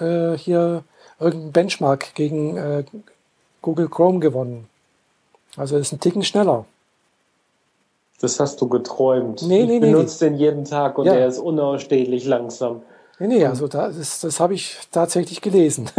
äh, 0.00 0.36
hier 0.36 0.82
irgendeinen 1.20 1.52
Benchmark 1.52 2.14
gegen 2.14 2.56
äh, 2.56 2.84
Google 3.62 3.88
Chrome 3.88 4.20
gewonnen. 4.20 4.68
Also 5.56 5.76
ist 5.76 5.92
ein 5.92 6.00
Ticken 6.00 6.22
schneller. 6.22 6.64
Das 8.20 8.40
hast 8.40 8.60
du 8.60 8.68
geträumt. 8.68 9.42
Nee, 9.42 9.64
nee, 9.64 9.76
ich 9.76 9.80
benutze 9.80 10.24
nee, 10.24 10.30
den 10.30 10.38
jeden 10.38 10.64
Tag 10.64 10.98
und 10.98 11.06
ja. 11.06 11.14
der 11.14 11.26
ist 11.26 11.38
unausstehlich 11.38 12.24
langsam. 12.24 12.82
Nee, 13.20 13.28
nee, 13.28 13.44
also 13.44 13.66
das, 13.68 14.20
das 14.20 14.40
habe 14.40 14.54
ich 14.54 14.78
tatsächlich 14.92 15.40
gelesen. 15.40 15.90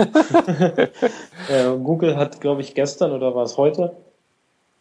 ja, 1.49 1.73
Google 1.83 2.17
hat, 2.17 2.39
glaube 2.41 2.61
ich, 2.61 2.75
gestern 2.75 3.11
oder 3.11 3.35
war 3.35 3.43
es 3.43 3.57
heute 3.57 3.93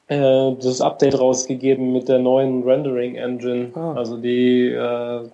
äh, 0.09 0.53
das 0.61 0.80
Update 0.80 1.18
rausgegeben 1.18 1.93
mit 1.93 2.09
der 2.09 2.18
neuen 2.18 2.62
Rendering 2.64 3.14
Engine. 3.14 3.70
Ah. 3.74 3.93
Also 3.95 4.16
die 4.16 4.68
äh, 4.68 5.28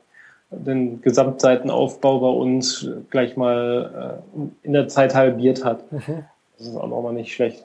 den 0.50 1.00
Gesamtseitenaufbau 1.00 2.20
bei 2.20 2.28
uns 2.28 2.88
gleich 3.10 3.36
mal 3.36 4.20
äh, 4.34 4.66
in 4.66 4.72
der 4.72 4.88
Zeit 4.88 5.14
halbiert 5.14 5.64
hat. 5.64 5.90
Mhm. 5.90 6.24
Das 6.58 6.68
ist 6.68 6.76
auch 6.76 6.88
nochmal 6.88 7.12
nicht 7.12 7.32
schlecht. 7.32 7.64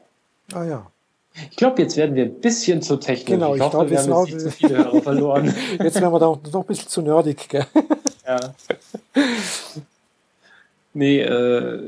Ah 0.54 0.64
ja. 0.64 0.88
Ich 1.52 1.58
glaube, 1.58 1.82
jetzt 1.82 1.98
werden 1.98 2.16
wir 2.16 2.26
ein 2.26 2.36
bisschen 2.36 2.82
zu 2.82 2.98
technisch. 2.98 3.36
Genau, 3.36 3.56
ich, 3.56 3.62
ich 3.62 3.70
glaube, 3.70 3.90
wir 3.90 4.00
haben 4.00 4.10
jetzt 4.10 4.34
nicht 4.34 4.42
zu 4.42 4.52
viele 4.52 4.78
Hörer 4.78 5.02
verloren. 5.02 5.54
jetzt 5.82 6.02
werden 6.02 6.14
wir 6.14 6.20
da 6.20 6.26
noch 6.26 6.62
ein 6.62 6.66
bisschen 6.66 6.90
zu 6.90 7.02
nerdig. 7.02 7.50
Gell? 7.50 7.66
Ja. 8.28 8.54
Nee, 10.94 11.22
äh, 11.22 11.80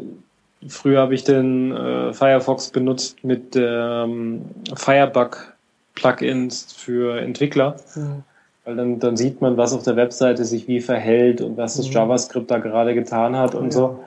früher 0.68 1.02
habe 1.02 1.14
ich 1.14 1.24
den 1.24 1.72
äh, 1.72 2.14
Firefox 2.14 2.72
benutzt 2.72 3.24
mit 3.24 3.56
ähm, 3.56 4.46
Firebug-Plugins 4.74 6.74
für 6.74 7.20
Entwickler. 7.20 7.76
Mhm. 7.94 8.24
Weil 8.66 8.76
dann, 8.76 9.00
dann 9.00 9.18
sieht 9.18 9.42
man, 9.42 9.58
was 9.58 9.74
auf 9.74 9.84
der 9.84 9.96
Webseite 9.96 10.46
sich 10.46 10.68
wie 10.68 10.82
verhält 10.82 11.42
und 11.42 11.58
was 11.58 11.78
das 11.78 11.88
mhm. 11.88 11.94
JavaScript 11.94 12.50
da 12.50 12.58
gerade 12.58 12.96
getan 12.96 13.36
hat 13.36 13.54
und 13.54 13.66
ja. 13.66 13.72
so. 13.72 14.00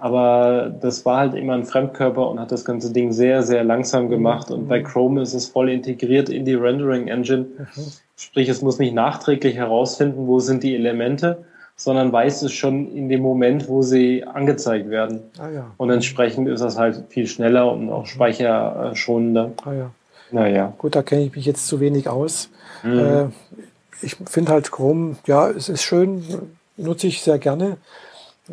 Mhm. 0.00 0.04
Aber 0.04 0.72
das 0.80 1.04
war 1.04 1.18
halt 1.18 1.34
immer 1.34 1.54
ein 1.54 1.64
Fremdkörper 1.64 2.28
und 2.28 2.40
hat 2.40 2.50
das 2.50 2.64
ganze 2.64 2.92
Ding 2.92 3.12
sehr, 3.12 3.42
sehr 3.42 3.64
langsam 3.64 4.08
gemacht. 4.08 4.50
Und 4.50 4.68
bei 4.68 4.80
Chrome 4.82 5.22
ist 5.22 5.34
es 5.34 5.46
voll 5.46 5.70
integriert 5.70 6.28
in 6.28 6.44
die 6.44 6.54
Rendering 6.54 7.08
Engine. 7.08 7.46
Mhm. 7.58 7.84
Sprich, 8.16 8.48
es 8.48 8.62
muss 8.62 8.78
nicht 8.78 8.94
nachträglich 8.94 9.56
herausfinden, 9.56 10.26
wo 10.26 10.40
sind 10.40 10.62
die 10.62 10.74
Elemente, 10.74 11.44
sondern 11.76 12.12
weiß 12.12 12.42
es 12.42 12.52
schon 12.52 12.94
in 12.94 13.08
dem 13.08 13.22
Moment, 13.22 13.68
wo 13.68 13.82
sie 13.82 14.24
angezeigt 14.24 14.90
werden. 14.90 15.20
Ah, 15.38 15.48
ja. 15.48 15.70
Und 15.78 15.90
entsprechend 15.90 16.48
ist 16.48 16.60
das 16.60 16.76
halt 16.76 17.04
viel 17.08 17.26
schneller 17.26 17.72
und 17.72 17.90
auch 17.90 18.06
speicherschonender. 18.06 19.52
Ah, 19.64 19.72
ja. 19.72 19.90
Naja. 20.32 20.74
Gut, 20.78 20.94
da 20.94 21.02
kenne 21.02 21.22
ich 21.22 21.34
mich 21.34 21.46
jetzt 21.46 21.66
zu 21.66 21.80
wenig 21.80 22.08
aus. 22.08 22.50
Mhm. 22.82 22.98
Äh, 22.98 23.26
ich 24.02 24.16
finde 24.28 24.52
halt 24.52 24.70
Chrome, 24.70 25.16
ja, 25.26 25.48
es 25.50 25.68
ist 25.68 25.82
schön, 25.82 26.24
nutze 26.76 27.06
ich 27.06 27.22
sehr 27.22 27.38
gerne. 27.38 27.76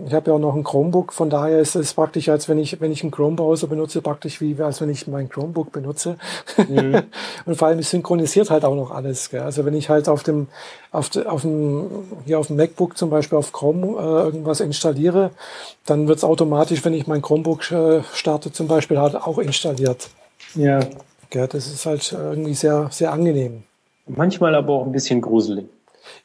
Ich 0.05 0.13
habe 0.13 0.29
ja 0.29 0.35
auch 0.35 0.39
noch 0.39 0.55
ein 0.55 0.63
Chromebook, 0.63 1.13
von 1.13 1.29
daher 1.29 1.59
ist 1.59 1.75
es 1.75 1.93
praktisch, 1.93 2.29
als 2.29 2.47
wenn 2.47 2.59
ich, 2.59 2.79
wenn 2.79 2.91
ich 2.91 3.01
einen 3.03 3.11
Chrome-Browser 3.11 3.67
benutze, 3.67 4.01
praktisch 4.01 4.41
wie 4.41 4.61
als 4.61 4.79
wenn 4.81 4.89
ich 4.89 5.07
mein 5.07 5.29
Chromebook 5.29 5.71
benutze. 5.71 6.17
Mhm. 6.67 7.03
und 7.45 7.55
vor 7.55 7.67
allem 7.67 7.79
es 7.79 7.89
synchronisiert 7.89 8.49
halt 8.49 8.65
auch 8.65 8.75
noch 8.75 8.91
alles. 8.91 9.29
Gell? 9.29 9.41
Also 9.41 9.65
wenn 9.65 9.73
ich 9.73 9.89
halt 9.89 10.07
auf 10.09 10.23
dem, 10.23 10.47
auf, 10.91 11.09
auf 11.25 11.41
dem, 11.41 11.89
hier 12.25 12.39
auf 12.39 12.47
dem 12.47 12.57
MacBook 12.57 12.97
zum 12.97 13.09
Beispiel 13.09 13.37
auf 13.37 13.51
Chrome 13.51 13.97
äh, 13.97 14.25
irgendwas 14.25 14.59
installiere, 14.59 15.31
dann 15.85 16.07
wird 16.07 16.17
es 16.17 16.23
automatisch, 16.23 16.83
wenn 16.85 16.93
ich 16.93 17.07
mein 17.07 17.21
Chromebook 17.21 17.71
äh, 17.71 18.03
starte, 18.13 18.51
zum 18.51 18.67
Beispiel 18.67 18.99
halt 18.99 19.15
auch 19.15 19.39
installiert. 19.39 20.09
Ja. 20.55 20.79
Gell? 21.29 21.47
Das 21.47 21.67
ist 21.67 21.85
halt 21.85 22.11
irgendwie 22.11 22.53
sehr, 22.53 22.87
sehr 22.91 23.11
angenehm. 23.11 23.63
Manchmal 24.05 24.55
aber 24.55 24.73
auch 24.73 24.85
ein 24.85 24.91
bisschen 24.91 25.21
gruselig. 25.21 25.65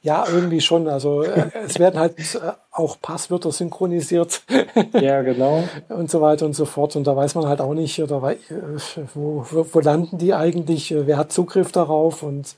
Ja, 0.02 0.24
irgendwie 0.30 0.60
schon. 0.60 0.88
Also 0.88 1.22
äh, 1.22 1.50
es 1.66 1.78
werden 1.78 1.98
halt 1.98 2.18
äh, 2.18 2.38
auch 2.72 2.96
Passwörter 3.00 3.52
synchronisiert. 3.52 4.42
ja, 4.94 5.22
genau. 5.22 5.64
und 5.88 6.10
so 6.10 6.20
weiter 6.20 6.46
und 6.46 6.54
so 6.54 6.64
fort. 6.64 6.96
Und 6.96 7.06
da 7.06 7.14
weiß 7.14 7.34
man 7.34 7.46
halt 7.46 7.60
auch 7.60 7.74
nicht, 7.74 8.02
oder 8.02 8.22
äh, 8.30 8.36
wo, 9.14 9.44
wo, 9.50 9.66
wo 9.70 9.80
landen 9.80 10.18
die 10.18 10.34
eigentlich, 10.34 10.94
wer 10.96 11.18
hat 11.18 11.32
Zugriff 11.32 11.70
darauf 11.70 12.22
und 12.22 12.56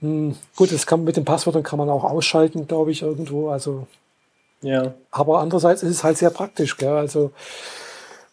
mh, 0.00 0.08
hm, 0.08 0.36
gut, 0.56 0.72
das 0.72 0.86
kann 0.86 1.04
mit 1.04 1.16
den 1.16 1.24
Passwörtern 1.24 1.62
kann 1.62 1.78
man 1.78 1.90
auch 1.90 2.04
ausschalten, 2.04 2.66
glaube 2.66 2.92
ich, 2.92 3.02
irgendwo. 3.02 3.48
Also 3.48 3.86
ja. 4.62 4.94
Aber 5.10 5.40
andererseits 5.40 5.82
ist 5.82 5.90
es 5.90 6.04
halt 6.04 6.18
sehr 6.18 6.30
praktisch, 6.30 6.76
gell? 6.76 6.90
Also 6.90 7.30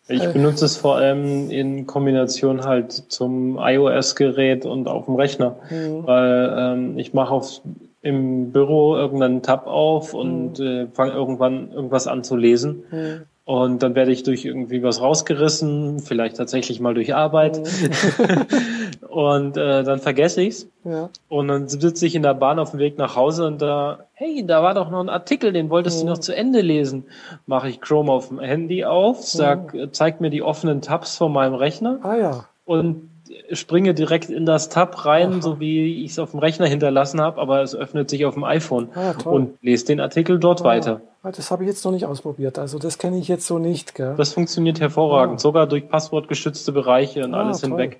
ich 0.07 0.23
benutze 0.33 0.65
es 0.65 0.77
vor 0.77 0.97
allem 0.97 1.49
in 1.49 1.87
Kombination 1.87 2.63
halt 2.63 2.91
zum 2.91 3.57
iOS-Gerät 3.57 4.65
und 4.65 4.87
auf 4.87 5.05
dem 5.05 5.15
Rechner, 5.15 5.55
mhm. 5.71 6.05
weil 6.05 6.55
ähm, 6.57 6.99
ich 6.99 7.15
mache 7.15 7.33
auf 7.33 7.61
im 8.05 8.51
Büro 8.51 8.95
irgendeinen 8.95 9.41
Tab 9.41 9.65
auf 9.65 10.13
und 10.13 10.59
mhm. 10.59 10.65
äh, 10.65 10.87
fange 10.93 11.13
irgendwann 11.13 11.71
irgendwas 11.71 12.05
an 12.05 12.23
zu 12.23 12.35
lesen. 12.35 12.83
Mhm. 12.91 13.21
Und 13.45 13.81
dann 13.81 13.95
werde 13.95 14.11
ich 14.11 14.21
durch 14.21 14.45
irgendwie 14.45 14.83
was 14.83 15.01
rausgerissen, 15.01 15.99
vielleicht 15.99 16.37
tatsächlich 16.37 16.79
mal 16.79 16.93
durch 16.93 17.15
Arbeit. 17.15 17.59
Mhm. 17.59 19.07
und 19.09 19.57
äh, 19.57 19.83
dann 19.83 19.97
vergesse 19.97 20.43
ich's. 20.43 20.67
Ja. 20.83 21.09
Und 21.29 21.47
dann 21.47 21.67
sitze 21.67 22.05
ich 22.05 22.13
in 22.13 22.21
der 22.21 22.35
Bahn 22.35 22.59
auf 22.59 22.71
dem 22.71 22.79
Weg 22.79 22.99
nach 22.99 23.15
Hause 23.15 23.47
und 23.47 23.59
da, 23.59 24.05
hey, 24.13 24.45
da 24.45 24.61
war 24.61 24.75
doch 24.75 24.91
noch 24.91 24.99
ein 24.99 25.09
Artikel, 25.09 25.51
den 25.51 25.71
wolltest 25.71 25.97
mhm. 25.97 26.05
du 26.05 26.13
noch 26.13 26.19
zu 26.19 26.35
Ende 26.35 26.61
lesen. 26.61 27.05
Mache 27.47 27.69
ich 27.69 27.81
Chrome 27.81 28.11
auf 28.11 28.27
dem 28.27 28.39
Handy 28.39 28.85
auf, 28.85 29.23
sag, 29.23 29.73
mhm. 29.73 29.93
zeigt 29.93 30.21
mir 30.21 30.29
die 30.29 30.43
offenen 30.43 30.81
Tabs 30.81 31.17
von 31.17 31.33
meinem 31.33 31.55
Rechner. 31.55 31.97
Ah 32.03 32.15
ja. 32.15 32.45
Und 32.65 33.09
springe 33.51 33.93
direkt 33.93 34.29
in 34.29 34.45
das 34.45 34.69
Tab 34.69 35.05
rein, 35.05 35.33
Aha. 35.33 35.41
so 35.41 35.59
wie 35.59 36.03
ich 36.03 36.11
es 36.11 36.19
auf 36.19 36.31
dem 36.31 36.39
Rechner 36.39 36.67
hinterlassen 36.67 37.21
habe, 37.21 37.39
aber 37.39 37.61
es 37.61 37.75
öffnet 37.75 38.09
sich 38.09 38.25
auf 38.25 38.33
dem 38.33 38.43
iPhone 38.43 38.89
ah, 38.95 39.13
und 39.25 39.57
lese 39.61 39.85
den 39.85 39.99
Artikel 39.99 40.39
dort 40.39 40.61
ah, 40.61 40.65
weiter. 40.65 41.01
Ah, 41.23 41.31
das 41.31 41.51
habe 41.51 41.63
ich 41.63 41.69
jetzt 41.69 41.83
noch 41.85 41.91
nicht 41.91 42.05
ausprobiert, 42.05 42.59
also 42.59 42.79
das 42.79 42.97
kenne 42.97 43.17
ich 43.17 43.27
jetzt 43.27 43.47
so 43.47 43.59
nicht. 43.59 43.95
Gell? 43.95 44.15
Das 44.17 44.33
funktioniert 44.33 44.79
hervorragend, 44.79 45.35
ah. 45.35 45.39
sogar 45.39 45.67
durch 45.67 45.87
passwortgeschützte 45.87 46.71
Bereiche 46.71 47.23
und 47.23 47.33
ah, 47.33 47.43
alles 47.43 47.61
toll. 47.61 47.71
hinweg. 47.71 47.99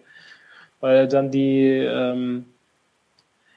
Weil 0.82 1.08
dann 1.08 1.32
die, 1.32 1.68
ähm, 1.68 2.46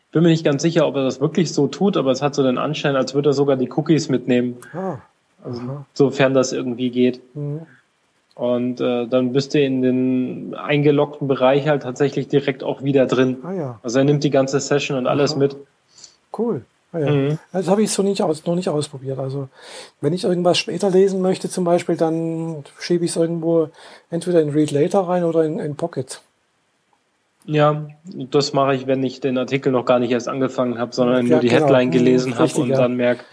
ich 0.07 0.12
bin 0.12 0.22
mir 0.22 0.30
nicht 0.30 0.45
ganz 0.45 0.62
sicher, 0.62 0.86
ob 0.86 0.97
er 0.97 1.05
das 1.05 1.20
wirklich 1.20 1.53
so 1.53 1.66
tut, 1.66 1.97
aber 1.97 2.11
es 2.11 2.22
hat 2.22 2.34
so 2.34 2.43
den 2.43 2.59
Anschein, 2.59 2.97
als 2.97 3.14
würde 3.14 3.30
er 3.30 3.34
sogar 3.34 3.57
die 3.57 3.70
Cookies 3.70 4.09
mitnehmen. 4.09 4.57
Ah. 4.72 4.99
Also, 5.45 5.84
sofern 5.95 6.34
das 6.34 6.53
irgendwie 6.53 6.91
geht. 6.91 7.20
Mhm. 7.34 7.66
Und 8.39 8.80
äh, 8.80 9.09
dann 9.09 9.32
bist 9.32 9.53
du 9.53 9.61
in 9.61 9.82
den 9.82 10.55
eingeloggten 10.55 11.26
Bereich 11.26 11.66
halt 11.66 11.82
tatsächlich 11.82 12.28
direkt 12.28 12.62
auch 12.62 12.84
wieder 12.84 13.07
drin. 13.07 13.39
Ah, 13.43 13.53
ja. 13.53 13.80
Also 13.82 13.99
er 13.99 14.05
nimmt 14.05 14.22
die 14.22 14.30
ganze 14.30 14.61
Session 14.61 14.97
und 14.97 15.09
alles 15.09 15.32
Aha. 15.32 15.41
mit. 15.41 15.57
Cool. 16.39 16.62
Ah, 16.93 17.01
ja. 17.01 17.11
mhm. 17.11 17.39
Das 17.53 17.66
habe 17.66 17.82
ich 17.82 17.91
so 17.91 18.05
nicht 18.05 18.22
aus, 18.22 18.47
noch 18.47 18.55
nicht 18.55 18.68
ausprobiert. 18.68 19.18
Also 19.18 19.49
wenn 20.01 20.12
ich 20.12 20.22
irgendwas 20.22 20.57
später 20.57 20.89
lesen 20.89 21.20
möchte 21.20 21.51
zum 21.51 21.64
Beispiel, 21.64 21.97
dann 21.97 22.64
schiebe 22.78 23.05
ich 23.05 23.11
es 23.11 23.16
irgendwo 23.16 23.70
entweder 24.09 24.41
in 24.41 24.51
Read 24.51 24.70
Later 24.70 25.01
rein 25.01 25.24
oder 25.24 25.45
in, 25.45 25.59
in 25.59 25.74
Pocket. 25.74 26.20
Ja, 27.45 27.89
das 28.05 28.53
mache 28.53 28.76
ich, 28.76 28.86
wenn 28.86 29.03
ich 29.03 29.20
den 29.20 29.36
Artikel 29.36 29.72
noch 29.72 29.84
gar 29.84 29.99
nicht 29.99 30.12
erst 30.12 30.28
angefangen 30.28 30.78
habe, 30.78 30.95
sondern 30.95 31.26
ja, 31.26 31.32
nur 31.32 31.41
die 31.41 31.49
genau. 31.49 31.62
Headline 31.62 31.91
gelesen 31.91 32.32
hm, 32.32 32.39
habe 32.39 32.61
und 32.61 32.68
dann 32.68 32.95
merke, 32.95 33.24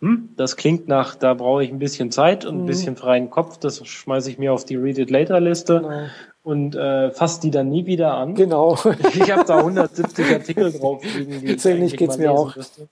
hm, 0.00 0.30
das 0.36 0.56
klingt 0.56 0.88
nach, 0.88 1.14
da 1.14 1.34
brauche 1.34 1.62
ich 1.62 1.70
ein 1.70 1.78
bisschen 1.78 2.10
Zeit 2.10 2.46
und 2.46 2.56
ein 2.56 2.62
mhm. 2.62 2.66
bisschen 2.66 2.96
freien 2.96 3.28
Kopf. 3.28 3.58
Das 3.58 3.86
schmeiße 3.86 4.30
ich 4.30 4.38
mir 4.38 4.52
auf 4.52 4.64
die 4.64 4.76
Read 4.76 4.98
It 4.98 5.10
Later 5.10 5.40
Liste 5.40 5.80
genau. 5.80 6.06
und 6.42 6.74
äh, 6.74 7.10
fasse 7.10 7.42
die 7.42 7.50
dann 7.50 7.68
nie 7.68 7.84
wieder 7.84 8.14
an. 8.14 8.34
Genau. 8.34 8.78
Ich 9.14 9.30
habe 9.30 9.44
da 9.44 9.58
170 9.58 10.32
Artikel 10.32 10.72
drauf 10.78 11.02
liegen. 11.04 11.40
Die 11.40 11.68
Ähnlich 11.68 11.96
geht's 11.96 12.16
mir 12.16 12.32
auch. 12.32 12.56
Müsste. 12.56 12.88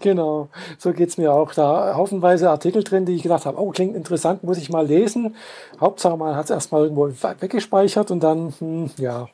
Genau, 0.00 0.48
so 0.76 0.92
geht's 0.92 1.18
mir 1.18 1.32
auch. 1.32 1.54
Da 1.54 1.94
haufenweise 1.94 2.50
Artikel 2.50 2.82
drin, 2.84 3.06
die 3.06 3.14
ich 3.14 3.22
gedacht 3.22 3.46
habe, 3.46 3.60
oh, 3.60 3.70
klingt 3.70 3.96
interessant, 3.96 4.42
muss 4.42 4.58
ich 4.58 4.70
mal 4.70 4.86
lesen. 4.86 5.36
Hauptsache, 5.80 6.16
man 6.16 6.36
hat 6.36 6.46
es 6.46 6.50
erstmal 6.50 6.82
irgendwo 6.82 7.08
weggespeichert 7.08 8.10
und 8.10 8.22
dann, 8.22 8.52
hm, 8.58 8.90
ja, 8.96 9.28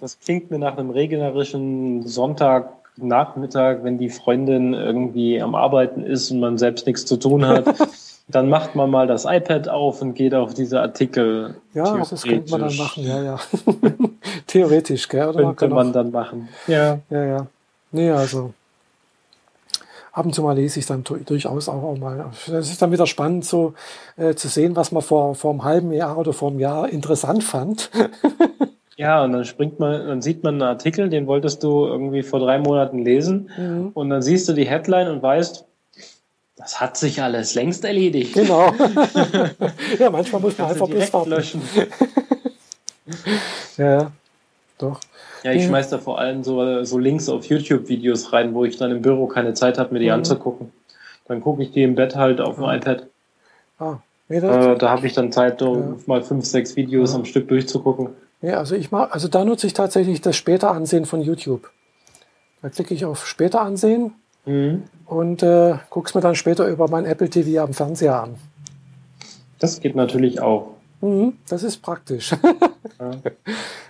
das 0.00 0.18
klingt 0.20 0.50
mir 0.50 0.58
nach 0.58 0.76
einem 0.76 0.90
regnerischen 0.90 2.06
Sonntagnachmittag, 2.96 3.82
wenn 3.82 3.98
die 3.98 4.10
Freundin 4.10 4.74
irgendwie 4.74 5.40
am 5.40 5.54
Arbeiten 5.54 6.04
ist 6.04 6.30
und 6.30 6.40
man 6.40 6.58
selbst 6.58 6.86
nichts 6.86 7.04
zu 7.04 7.16
tun 7.16 7.46
hat. 7.46 7.66
dann 8.28 8.48
macht 8.48 8.74
man 8.74 8.90
mal 8.90 9.06
das 9.06 9.26
iPad 9.26 9.68
auf 9.68 10.00
und 10.00 10.14
geht 10.14 10.34
auf 10.34 10.54
diese 10.54 10.80
Artikel. 10.80 11.56
Ja, 11.74 11.96
das 11.96 12.22
könnte 12.22 12.50
man 12.50 12.62
dann 12.62 12.76
machen, 12.76 13.04
ja, 13.04 13.22
ja. 13.22 13.40
Theoretisch, 14.46 15.08
gell? 15.08 15.28
Oder 15.28 15.54
könnte 15.54 15.74
man, 15.74 15.86
man 15.86 15.92
dann 15.92 16.10
machen. 16.10 16.48
Ja. 16.66 17.00
Ja, 17.10 17.24
ja. 17.24 17.46
Nee, 17.92 18.10
also 18.10 18.54
ab 20.14 20.24
und 20.24 20.34
zu 20.34 20.42
mal 20.42 20.56
lese 20.56 20.78
ich 20.78 20.86
dann 20.86 21.04
durchaus 21.04 21.68
auch, 21.68 21.82
auch 21.82 21.98
mal. 21.98 22.30
Das 22.46 22.70
ist 22.70 22.80
dann 22.80 22.92
wieder 22.92 23.06
spannend, 23.06 23.44
so 23.44 23.74
äh, 24.16 24.34
zu 24.34 24.48
sehen, 24.48 24.76
was 24.76 24.92
man 24.92 25.02
vor, 25.02 25.34
vor 25.34 25.50
einem 25.50 25.64
halben 25.64 25.92
Jahr 25.92 26.16
oder 26.16 26.32
vor 26.32 26.50
einem 26.50 26.60
Jahr 26.60 26.88
interessant 26.88 27.42
fand. 27.44 27.90
ja, 28.96 29.24
und 29.24 29.32
dann 29.32 29.44
springt 29.44 29.80
man, 29.80 30.06
dann 30.06 30.22
sieht 30.22 30.44
man 30.44 30.54
einen 30.54 30.62
Artikel, 30.62 31.08
den 31.08 31.26
wolltest 31.26 31.62
du 31.62 31.86
irgendwie 31.86 32.22
vor 32.22 32.40
drei 32.40 32.58
Monaten 32.58 33.04
lesen, 33.04 33.50
mhm. 33.56 33.90
und 33.94 34.10
dann 34.10 34.22
siehst 34.22 34.48
du 34.48 34.52
die 34.52 34.68
Headline 34.68 35.08
und 35.08 35.22
weißt, 35.22 35.64
das 36.56 36.80
hat 36.80 36.96
sich 36.96 37.20
alles 37.20 37.54
längst 37.54 37.84
erledigt. 37.84 38.34
Genau. 38.34 38.72
ja, 39.98 40.10
manchmal 40.10 40.40
muss 40.40 40.56
man 40.56 40.70
einfach 40.70 40.88
bloß 40.88 41.12
warten. 41.12 41.30
löschen. 41.30 41.62
ja, 43.76 44.12
doch. 44.78 45.00
Ja, 45.42 45.52
ich 45.52 45.64
schmeiß 45.64 45.90
da 45.90 45.98
vor 45.98 46.18
allem 46.18 46.42
so, 46.42 46.84
so 46.84 46.98
Links 46.98 47.28
auf 47.28 47.44
YouTube-Videos 47.44 48.32
rein, 48.32 48.54
wo 48.54 48.64
ich 48.64 48.78
dann 48.78 48.92
im 48.92 49.02
Büro 49.02 49.26
keine 49.26 49.52
Zeit 49.52 49.78
habe, 49.78 49.92
mir 49.92 50.00
die 50.00 50.06
mhm. 50.06 50.12
anzugucken. 50.12 50.72
Dann 51.26 51.40
gucke 51.40 51.62
ich 51.62 51.72
die 51.72 51.82
im 51.82 51.96
Bett 51.96 52.16
halt 52.16 52.40
auf 52.40 52.56
dem 52.56 52.64
iPad. 52.64 53.08
Ah, 53.78 53.96
nee, 54.28 54.36
äh, 54.36 54.78
da 54.78 54.90
habe 54.90 55.06
ich 55.06 55.12
dann 55.12 55.32
Zeit, 55.32 55.60
ja. 55.60 55.96
mal 56.06 56.22
fünf, 56.22 56.46
sechs 56.46 56.76
Videos 56.76 57.12
ja. 57.12 57.18
am 57.18 57.24
Stück 57.24 57.48
durchzugucken. 57.48 58.10
Ja, 58.44 58.58
also 58.58 58.74
ich 58.74 58.90
mag, 58.90 59.14
also 59.14 59.26
da 59.26 59.42
nutze 59.42 59.66
ich 59.66 59.72
tatsächlich 59.72 60.20
das 60.20 60.36
später 60.36 60.70
Ansehen 60.70 61.06
von 61.06 61.22
YouTube. 61.22 61.70
Da 62.60 62.68
klicke 62.68 62.92
ich 62.92 63.06
auf 63.06 63.26
später 63.26 63.62
ansehen 63.62 64.12
mhm. 64.44 64.82
und 65.06 65.42
äh, 65.42 65.76
gucke 65.88 66.08
es 66.08 66.14
mir 66.14 66.20
dann 66.20 66.34
später 66.34 66.68
über 66.68 66.90
mein 66.90 67.06
Apple 67.06 67.30
TV 67.30 67.62
am 67.62 67.72
Fernseher 67.72 68.22
an. 68.22 68.34
Das 69.58 69.80
geht 69.80 69.96
natürlich 69.96 70.42
auch. 70.42 70.72
Mhm, 71.00 71.38
das 71.48 71.62
ist 71.62 71.78
praktisch. 71.78 72.34
Ja. 73.00 73.10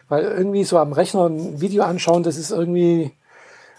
Weil 0.09 0.24
irgendwie 0.24 0.64
so 0.64 0.78
am 0.78 0.94
Rechner 0.94 1.28
ein 1.28 1.61
Video 1.61 1.82
anschauen, 1.82 2.22
das 2.22 2.38
ist 2.38 2.50
irgendwie, 2.50 3.11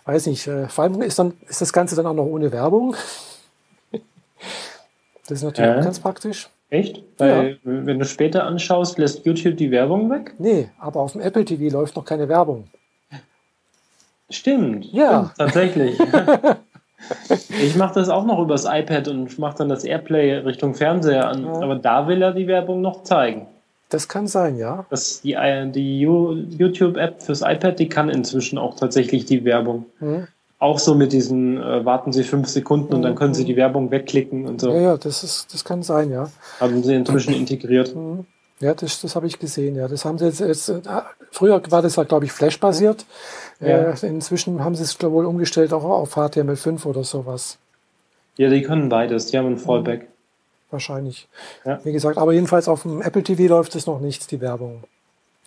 weiß 0.05 0.27
nicht, 0.27 0.45
äh, 0.45 0.67
vor 0.67 0.83
allem 0.83 1.01
ist, 1.01 1.17
dann, 1.17 1.33
ist 1.49 1.61
das 1.61 1.73
Ganze 1.73 1.95
dann 1.95 2.05
auch 2.05 2.13
noch 2.13 2.25
ohne 2.25 2.51
Werbung. 2.51 2.95
Das 5.27 5.39
ist 5.39 5.43
natürlich 5.43 5.77
äh? 5.77 5.83
ganz 5.83 5.99
praktisch. 5.99 6.49
Echt? 6.69 7.03
Weil, 7.17 7.51
ja. 7.51 7.57
wenn 7.63 7.99
du 7.99 8.05
später 8.05 8.43
anschaust, 8.45 8.97
lässt 8.97 9.25
YouTube 9.25 9.57
die 9.57 9.71
Werbung 9.71 10.09
weg? 10.09 10.33
Nee, 10.39 10.69
aber 10.79 11.01
auf 11.01 11.11
dem 11.11 11.21
Apple 11.21 11.45
TV 11.45 11.71
läuft 11.71 11.95
noch 11.95 12.05
keine 12.05 12.27
Werbung. 12.27 12.65
Stimmt. 14.29 14.85
Ja. 14.91 15.31
Stimmt, 15.33 15.37
tatsächlich. 15.37 15.99
ich 17.49 17.75
mache 17.75 17.93
das 17.95 18.09
auch 18.09 18.25
noch 18.25 18.39
übers 18.39 18.65
iPad 18.65 19.07
und 19.07 19.37
mache 19.37 19.59
dann 19.59 19.69
das 19.69 19.83
Airplay 19.83 20.33
Richtung 20.37 20.73
Fernseher 20.73 21.27
an. 21.27 21.45
Ja. 21.45 21.51
Aber 21.61 21.75
da 21.75 22.07
will 22.07 22.21
er 22.21 22.33
die 22.33 22.47
Werbung 22.47 22.81
noch 22.81 23.03
zeigen. 23.03 23.47
Das 23.89 24.07
kann 24.07 24.25
sein, 24.25 24.57
ja. 24.57 24.85
Das, 24.89 25.21
die 25.21 25.33
äh, 25.33 25.69
die 25.69 26.01
YouTube-App 26.01 27.21
fürs 27.21 27.41
iPad, 27.41 27.77
die 27.77 27.87
kann 27.87 28.09
inzwischen 28.09 28.57
auch 28.57 28.75
tatsächlich 28.75 29.25
die 29.25 29.45
Werbung. 29.45 29.85
Mhm. 29.99 30.27
Auch 30.57 30.79
so 30.79 30.95
mit 30.95 31.11
diesen, 31.11 31.61
äh, 31.61 31.85
warten 31.85 32.13
Sie 32.13 32.23
fünf 32.23 32.47
Sekunden 32.47 32.89
mhm. 32.89 32.95
und 32.95 33.01
dann 33.01 33.15
können 33.15 33.33
Sie 33.33 33.45
die 33.45 33.55
Werbung 33.55 33.91
wegklicken 33.91 34.47
und 34.47 34.61
so. 34.61 34.71
Ja, 34.71 34.79
ja, 34.79 34.97
das, 34.97 35.23
ist, 35.23 35.53
das 35.53 35.65
kann 35.65 35.83
sein, 35.83 36.11
ja. 36.11 36.29
Haben 36.59 36.83
Sie 36.83 36.93
inzwischen 36.93 37.33
integriert. 37.33 37.95
Mhm. 37.95 38.25
Ja, 38.61 38.73
das, 38.73 39.01
das 39.01 39.15
habe 39.15 39.27
ich 39.27 39.37
gesehen, 39.37 39.75
ja. 39.75 39.87
Das 39.89 40.05
haben 40.05 40.17
sie 40.17 40.25
jetzt, 40.25 40.39
jetzt 40.39 40.69
äh, 40.69 40.79
früher 41.29 41.61
war 41.69 41.81
das 41.81 41.97
ja, 41.97 42.03
glaube 42.03 42.23
ich, 42.23 42.31
Flash-basiert. 42.31 43.05
Ja. 43.59 43.91
Äh, 43.91 44.07
inzwischen 44.07 44.63
haben 44.63 44.75
sie 44.75 44.83
es 44.83 45.01
wohl 45.01 45.25
umgestellt 45.25 45.73
auch 45.73 45.83
auf 45.83 46.15
HTML5 46.15 46.85
oder 46.85 47.03
sowas. 47.03 47.57
Ja, 48.37 48.49
die 48.49 48.61
können 48.61 48.87
beides, 48.87 49.27
die 49.27 49.37
haben 49.37 49.47
ein 49.47 49.57
Fallback 49.57 50.07
wahrscheinlich. 50.71 51.27
Ja. 51.65 51.79
Wie 51.83 51.91
gesagt, 51.91 52.17
aber 52.17 52.33
jedenfalls 52.33 52.67
auf 52.67 52.83
dem 52.83 53.01
Apple 53.01 53.23
TV 53.23 53.43
läuft 53.43 53.75
es 53.75 53.87
noch 53.87 53.99
nichts, 53.99 54.27
die 54.27 54.41
Werbung. 54.41 54.83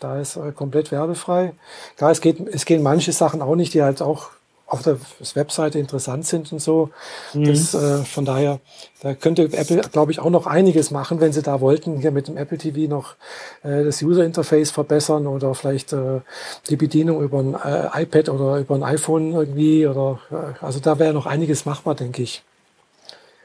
Da 0.01 0.21
ist 0.21 0.37
äh, 0.37 0.53
komplett 0.53 0.91
werbefrei. 0.93 1.53
Klar, 1.97 2.11
es, 2.11 2.21
geht, 2.21 2.41
es 2.49 2.65
gehen 2.65 2.83
manche 2.83 3.13
Sachen 3.13 3.43
auch 3.43 3.57
nicht, 3.57 3.75
die 3.75 3.83
halt 3.83 4.01
auch 4.01 4.31
auf 4.69 4.83
der 4.83 4.99
Webseite 5.35 5.79
interessant 5.79 6.27
sind 6.27 6.53
und 6.53 6.61
so. 6.61 6.91
Mhm. 7.33 7.45
Das, 7.45 7.75
äh, 7.75 8.05
von 8.05 8.25
daher, 8.25 8.61
da 9.03 9.15
könnte 9.15 9.45
Apple, 9.45 9.81
glaube 9.93 10.13
ich, 10.13 10.21
auch 10.21 10.31
noch 10.31 10.47
einiges 10.47 10.91
machen, 10.91 11.21
wenn 11.21 11.33
sie 11.33 11.43
da 11.43 11.61
wollten, 11.61 12.01
hier 12.01 12.11
mit 12.11 12.29
dem 12.29 12.37
Apple 12.37 12.59
TV 12.59 12.89
noch 12.89 13.15
äh, 13.63 13.85
das 13.85 14.03
User 14.03 14.25
Interface 14.25 14.71
verbessern 14.71 15.27
oder 15.27 15.55
vielleicht 15.55 15.95
äh, 15.95 16.21
die 16.69 16.77
Bedienung 16.77 17.23
über 17.23 17.39
ein 17.39 17.55
äh, 17.55 18.03
iPad 18.03 18.29
oder 18.29 18.59
über 18.59 18.75
ein 18.75 18.83
iPhone 18.83 19.33
irgendwie 19.33 19.87
oder 19.87 20.21
äh, 20.31 20.65
also 20.65 20.81
da 20.81 20.99
wäre 20.99 21.15
noch 21.15 21.27
einiges 21.27 21.65
machbar, 21.65 21.95
denke 21.95 22.23
ich. 22.23 22.43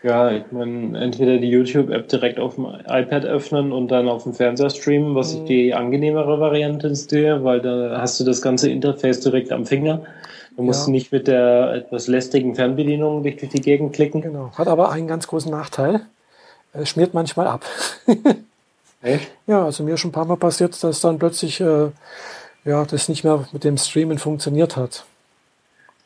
Ja, 0.03 0.31
ich 0.31 0.43
meine, 0.51 0.99
entweder 0.99 1.37
die 1.37 1.49
YouTube-App 1.49 2.09
direkt 2.09 2.37
auf 2.37 2.55
dem 2.55 2.65
iPad 2.65 3.23
öffnen 3.23 3.71
und 3.71 3.87
dann 3.87 4.09
auf 4.09 4.23
dem 4.23 4.33
Fernseher 4.33 4.69
streamen, 4.69 5.15
was 5.15 5.33
mhm. 5.33 5.39
ich 5.39 5.47
die 5.47 5.73
angenehmere 5.73 6.41
Variante 6.41 6.87
ist, 6.87 7.13
weil 7.13 7.61
da 7.61 8.01
hast 8.01 8.19
du 8.19 8.25
das 8.25 8.41
ganze 8.41 8.69
Interface 8.69 9.21
direkt 9.21 9.53
am 9.53 9.65
Finger. 9.65 10.01
Du 10.55 10.63
musst 10.63 10.87
ja. 10.87 10.91
nicht 10.91 11.11
mit 11.11 11.27
der 11.27 11.73
etwas 11.73 12.07
lästigen 12.07 12.55
Fernbedienung 12.55 13.23
dich 13.23 13.37
durch 13.37 13.51
die 13.51 13.61
Gegend 13.61 13.93
klicken. 13.93 14.21
Genau. 14.21 14.51
Hat 14.55 14.67
aber 14.67 14.91
einen 14.91 15.07
ganz 15.07 15.27
großen 15.27 15.51
Nachteil. 15.51 16.01
Es 16.73 16.89
schmiert 16.89 17.13
manchmal 17.13 17.47
ab. 17.47 17.65
Echt? 19.01 19.31
Ja, 19.47 19.65
also 19.65 19.83
mir 19.83 19.97
schon 19.97 20.09
ein 20.09 20.13
paar 20.13 20.25
Mal 20.25 20.37
passiert, 20.37 20.81
dass 20.83 21.01
dann 21.01 21.19
plötzlich 21.19 21.59
äh, 21.59 21.89
ja, 22.65 22.85
das 22.85 23.09
nicht 23.09 23.23
mehr 23.23 23.45
mit 23.51 23.63
dem 23.63 23.77
Streamen 23.77 24.17
funktioniert 24.17 24.77
hat. 24.77 25.05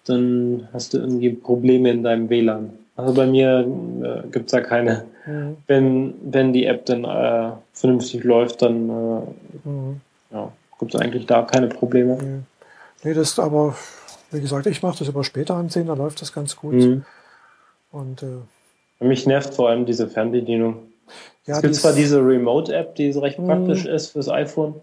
Dann 0.06 0.68
hast 0.74 0.93
du 0.93 1.00
irgendwie 1.00 1.30
Probleme 1.30 1.91
in 1.91 2.04
deinem 2.04 2.30
WLAN. 2.30 2.72
Also 2.95 3.14
bei 3.14 3.28
mir 3.28 3.60
äh, 3.60 4.28
gibt 4.30 4.48
es 4.48 4.52
da 4.52 4.62
keine. 4.62 5.06
Mhm. 5.26 5.58
Wenn, 5.68 6.14
wenn 6.24 6.54
die 6.54 6.66
App 6.66 6.86
dann 6.86 7.04
äh, 7.04 7.52
vernünftig 7.74 8.24
läuft, 8.24 8.64
dann 8.64 8.89
äh, 8.89 9.68
mhm. 9.70 10.02
ja, 10.32 10.52
gibt 10.80 10.95
es 10.95 11.00
eigentlich 11.00 11.28
da 11.28 11.43
keine 11.43 11.68
Probleme. 11.68 12.16
Mhm. 12.16 12.45
Nee, 13.04 13.14
das 13.14 13.38
aber, 13.38 13.76
wie 14.32 14.41
gesagt, 14.41 14.65
ich 14.67 14.84
mache 14.84 14.99
das 14.99 15.09
aber 15.09 15.23
später 15.23 15.55
ansehen, 15.55 15.88
da 15.88 15.93
läuft 15.93 16.21
das 16.21 16.34
ganz 16.34 16.55
gut. 16.55 16.73
Mhm. 16.73 17.05
Und, 17.91 18.23
äh, 18.23 19.05
Mich 19.05 19.25
nervt 19.25 19.53
vor 19.53 19.69
allem 19.69 19.86
diese 19.86 20.07
Fernbedienung. 20.07 20.91
Ja, 21.45 21.55
es 21.55 21.61
gibt 21.61 21.75
zwar 21.75 21.93
diese 21.93 22.19
Remote-App, 22.19 22.95
die 22.95 23.11
so 23.13 23.21
recht 23.21 23.39
mhm. 23.39 23.47
praktisch 23.47 23.86
ist 23.86 24.11
fürs 24.11 24.30
iPhone, 24.30 24.75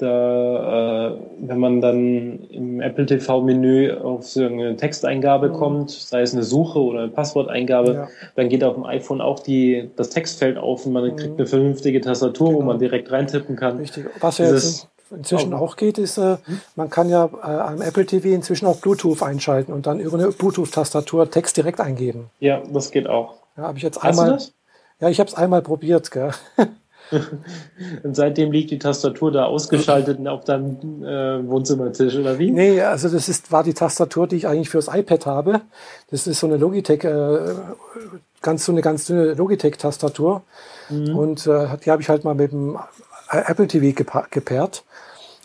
da, 0.00 1.08
äh, 1.08 1.16
wenn 1.40 1.58
man 1.58 1.80
dann 1.82 2.44
im 2.48 2.80
Apple 2.80 3.04
TV-Menü 3.04 3.92
auf 3.98 4.26
so 4.26 4.44
eine 4.44 4.74
Texteingabe 4.76 5.50
mhm. 5.50 5.52
kommt, 5.52 5.90
sei 5.90 6.22
es 6.22 6.32
eine 6.32 6.42
Suche 6.42 6.78
oder 6.78 7.00
eine 7.00 7.08
Passworteingabe, 7.08 7.92
ja. 7.92 8.08
dann 8.34 8.48
geht 8.48 8.64
auf 8.64 8.74
dem 8.74 8.86
iPhone 8.86 9.20
auch 9.20 9.40
die, 9.40 9.90
das 9.96 10.08
Textfeld 10.08 10.56
auf 10.56 10.86
und 10.86 10.94
man 10.94 11.04
mhm. 11.04 11.16
kriegt 11.16 11.38
eine 11.38 11.46
vernünftige 11.46 12.00
Tastatur, 12.00 12.48
genau. 12.48 12.60
wo 12.60 12.64
man 12.64 12.78
direkt 12.78 13.12
reintippen 13.12 13.56
kann. 13.56 13.76
Richtig. 13.76 14.06
Was 14.20 14.38
ja 14.38 14.46
jetzt 14.46 14.88
inzwischen 15.10 15.52
auch 15.54 15.76
geht, 15.76 15.98
ist, 15.98 16.18
äh, 16.18 16.36
hm? 16.44 16.60
man 16.76 16.90
kann 16.90 17.08
ja 17.08 17.30
äh, 17.42 17.46
am 17.46 17.82
Apple 17.82 18.06
TV 18.06 18.28
inzwischen 18.28 18.66
auch 18.66 18.80
Bluetooth 18.80 19.22
einschalten 19.22 19.72
und 19.72 19.86
dann 19.86 20.00
über 20.00 20.18
eine 20.18 20.30
Bluetooth-Tastatur 20.30 21.30
Text 21.30 21.56
direkt 21.56 21.80
eingeben. 21.80 22.30
Ja, 22.38 22.62
das 22.72 22.90
geht 22.90 23.08
auch. 23.08 23.34
Ja, 23.56 23.64
habe 23.64 23.78
ich 23.78 23.84
jetzt 23.84 24.02
Hast 24.02 24.18
einmal. 24.18 24.38
Ja, 25.00 25.08
ich 25.08 25.18
habe 25.18 25.28
es 25.28 25.34
einmal 25.34 25.62
probiert, 25.62 26.10
gell? 26.10 26.30
Und 28.02 28.14
seitdem 28.14 28.52
liegt 28.52 28.70
die 28.70 28.78
Tastatur 28.78 29.32
da 29.32 29.46
ausgeschaltet 29.46 30.24
auf 30.28 30.44
deinem 30.44 31.02
äh, 31.02 31.46
Wohnzimmertisch, 31.48 32.14
oder 32.14 32.38
wie? 32.38 32.50
Nee, 32.50 32.80
also 32.82 33.08
das 33.08 33.28
ist, 33.28 33.50
war 33.50 33.64
die 33.64 33.74
Tastatur, 33.74 34.26
die 34.26 34.36
ich 34.36 34.46
eigentlich 34.46 34.70
fürs 34.70 34.88
iPad 34.88 35.26
habe. 35.26 35.60
Das 36.10 36.26
ist 36.26 36.38
so 36.38 36.46
eine 36.46 36.56
Logitech, 36.56 37.02
äh, 37.04 37.54
ganz 38.42 38.64
so 38.64 38.72
eine 38.72 38.80
ganz 38.80 39.06
dünne 39.06 39.34
Logitech-Tastatur. 39.34 40.42
Mhm. 40.88 41.16
Und 41.16 41.46
äh, 41.46 41.66
die 41.84 41.90
habe 41.90 42.02
ich 42.02 42.08
halt 42.08 42.24
mal 42.24 42.34
mit 42.34 42.52
dem 42.52 42.78
Apple 43.30 43.66
TV 43.66 43.94
gepaart. 44.30 44.84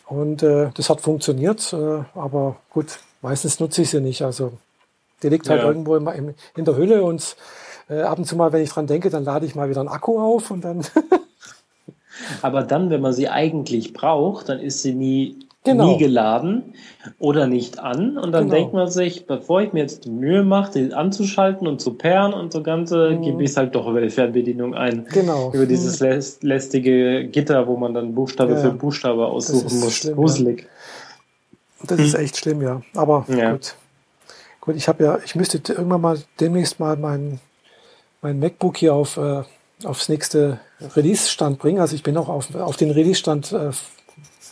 Und 0.07 0.43
äh, 0.43 0.69
das 0.75 0.89
hat 0.89 1.01
funktioniert, 1.01 1.73
äh, 1.73 2.03
aber 2.13 2.57
gut, 2.69 2.99
meistens 3.21 3.59
nutze 3.59 3.81
ich 3.81 3.89
sie 3.89 4.01
nicht. 4.01 4.21
Also 4.21 4.53
die 5.23 5.29
liegt 5.29 5.49
halt 5.49 5.61
ja. 5.61 5.67
irgendwo 5.67 5.95
in, 5.95 6.36
in, 6.55 6.65
der 6.65 6.77
Hülle 6.77 7.03
und 7.03 7.36
äh, 7.89 8.01
ab 8.01 8.19
und 8.19 8.25
zu 8.25 8.36
mal, 8.36 8.51
wenn 8.51 8.61
ich 8.61 8.69
dran 8.69 8.86
denke, 8.86 9.09
dann 9.09 9.23
lade 9.23 9.45
ich 9.45 9.55
mal 9.55 9.69
wieder 9.69 9.79
einen 9.79 9.89
Akku 9.89 10.19
auf 10.19 10.51
und 10.51 10.61
dann 10.61 10.86
Aber 12.41 12.63
dann, 12.63 12.89
wenn 12.89 13.01
man 13.01 13.13
sie 13.13 13.29
eigentlich 13.29 13.93
braucht, 13.93 14.49
dann 14.49 14.59
ist 14.59 14.81
sie 14.81 14.93
nie, 14.93 15.45
genau. 15.66 15.91
nie 15.91 15.97
geladen 15.97 16.74
oder 17.20 17.47
nicht 17.47 17.80
an. 17.80 18.18
Und 18.18 18.32
dann 18.32 18.45
genau. 18.45 18.55
denkt 18.55 18.74
man 18.74 18.89
sich, 18.89 19.26
bevor 19.26 19.61
ich 19.61 19.74
mir 19.74 19.82
jetzt 19.82 20.05
die 20.05 20.09
Mühe 20.11 20.43
mache, 20.43 20.72
die 20.80 20.93
anzuschalten 20.93 21.68
und 21.68 21.82
zu 21.82 21.93
pairen 21.93 22.34
und 22.34 22.53
so 22.53 22.63
Ganze, 22.63 23.11
mhm. 23.11 23.22
gebe 23.22 23.43
ich 23.43 23.51
es 23.51 23.57
halt 23.57 23.76
doch 23.76 23.88
über 23.88 24.01
die 24.01 24.09
Fernbedienung 24.09 24.74
ein. 24.74 25.05
Genau. 25.11 25.51
Über 25.53 25.66
dieses 25.66 25.99
mhm. 25.99 26.47
lästige 26.47 27.28
Gitter, 27.28 27.68
wo 27.68 27.78
man 27.78 27.93
dann 27.93 28.16
Buchstabe 28.16 28.53
ja. 28.53 28.59
für 28.59 28.72
Buchstabe 28.72 29.26
aussuchen 29.26 29.80
muss. 29.80 29.93
Schlimm, 29.93 30.16
Gruselig. 30.16 30.61
Ja. 30.61 31.88
Das 31.88 31.99
ist 31.99 32.16
echt 32.16 32.38
schlimm, 32.38 32.61
ja. 32.61 32.82
Aber 32.95 33.26
ja. 33.28 33.51
gut. 33.51 33.76
Gut, 34.61 34.76
ich 34.76 34.88
habe 34.88 35.03
ja, 35.03 35.20
ich 35.24 35.36
müsste 35.36 35.61
irgendwann 35.72 36.01
mal 36.01 36.18
demnächst 36.39 36.80
mal 36.80 36.97
mein, 36.97 37.39
mein 38.22 38.39
MacBook 38.39 38.78
hier 38.78 38.95
auf 38.95 39.18
auf, 39.18 39.45
aufs 39.84 40.09
nächste 40.09 40.59
Release-Stand 40.95 41.59
bringen. 41.59 41.80
Also 41.80 41.95
ich 41.95 42.03
bin 42.03 42.18
auch 42.18 42.30
auf, 42.30 42.53
auf 42.55 42.78
den 42.78 42.91
Release-Stand 42.91 43.51
äh, 43.51 43.72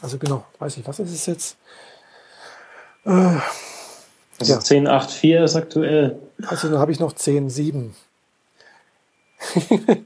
Also 0.04 0.18
genau, 0.18 0.44
weiß 0.60 0.76
ich, 0.78 0.86
was 0.86 1.00
ist 1.00 1.14
es 1.14 1.26
jetzt? 1.28 1.58
Äh, 3.06 3.38
also 4.38 4.54
ja. 4.54 4.60
10.8.4 4.60 5.44
ist 5.46 5.56
aktuell. 5.56 6.20
Also 6.46 6.68
dann 6.70 6.80
habe 6.80 6.92
ich 6.92 7.00
noch 7.00 7.14
10.7. 7.14 7.92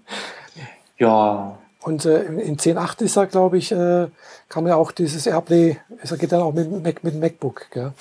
ja. 1.00 1.58
Und 1.82 2.06
äh, 2.06 2.26
in 2.26 2.58
10.8 2.58 3.02
ist 3.02 3.18
er, 3.18 3.26
glaube 3.26 3.58
ich, 3.58 3.72
äh, 3.72 4.08
kann 4.50 4.68
ja 4.68 4.76
auch 4.76 4.91
dieses 4.91 5.26
Airplay, 5.26 5.78
es 6.04 6.16
geht 6.16 6.32
dann 6.32 6.43
auch 6.43 6.54
mit, 6.54 6.84
Mac, 6.84 7.04
mit 7.04 7.20
MacBook, 7.20 7.66
gell? 7.72 7.93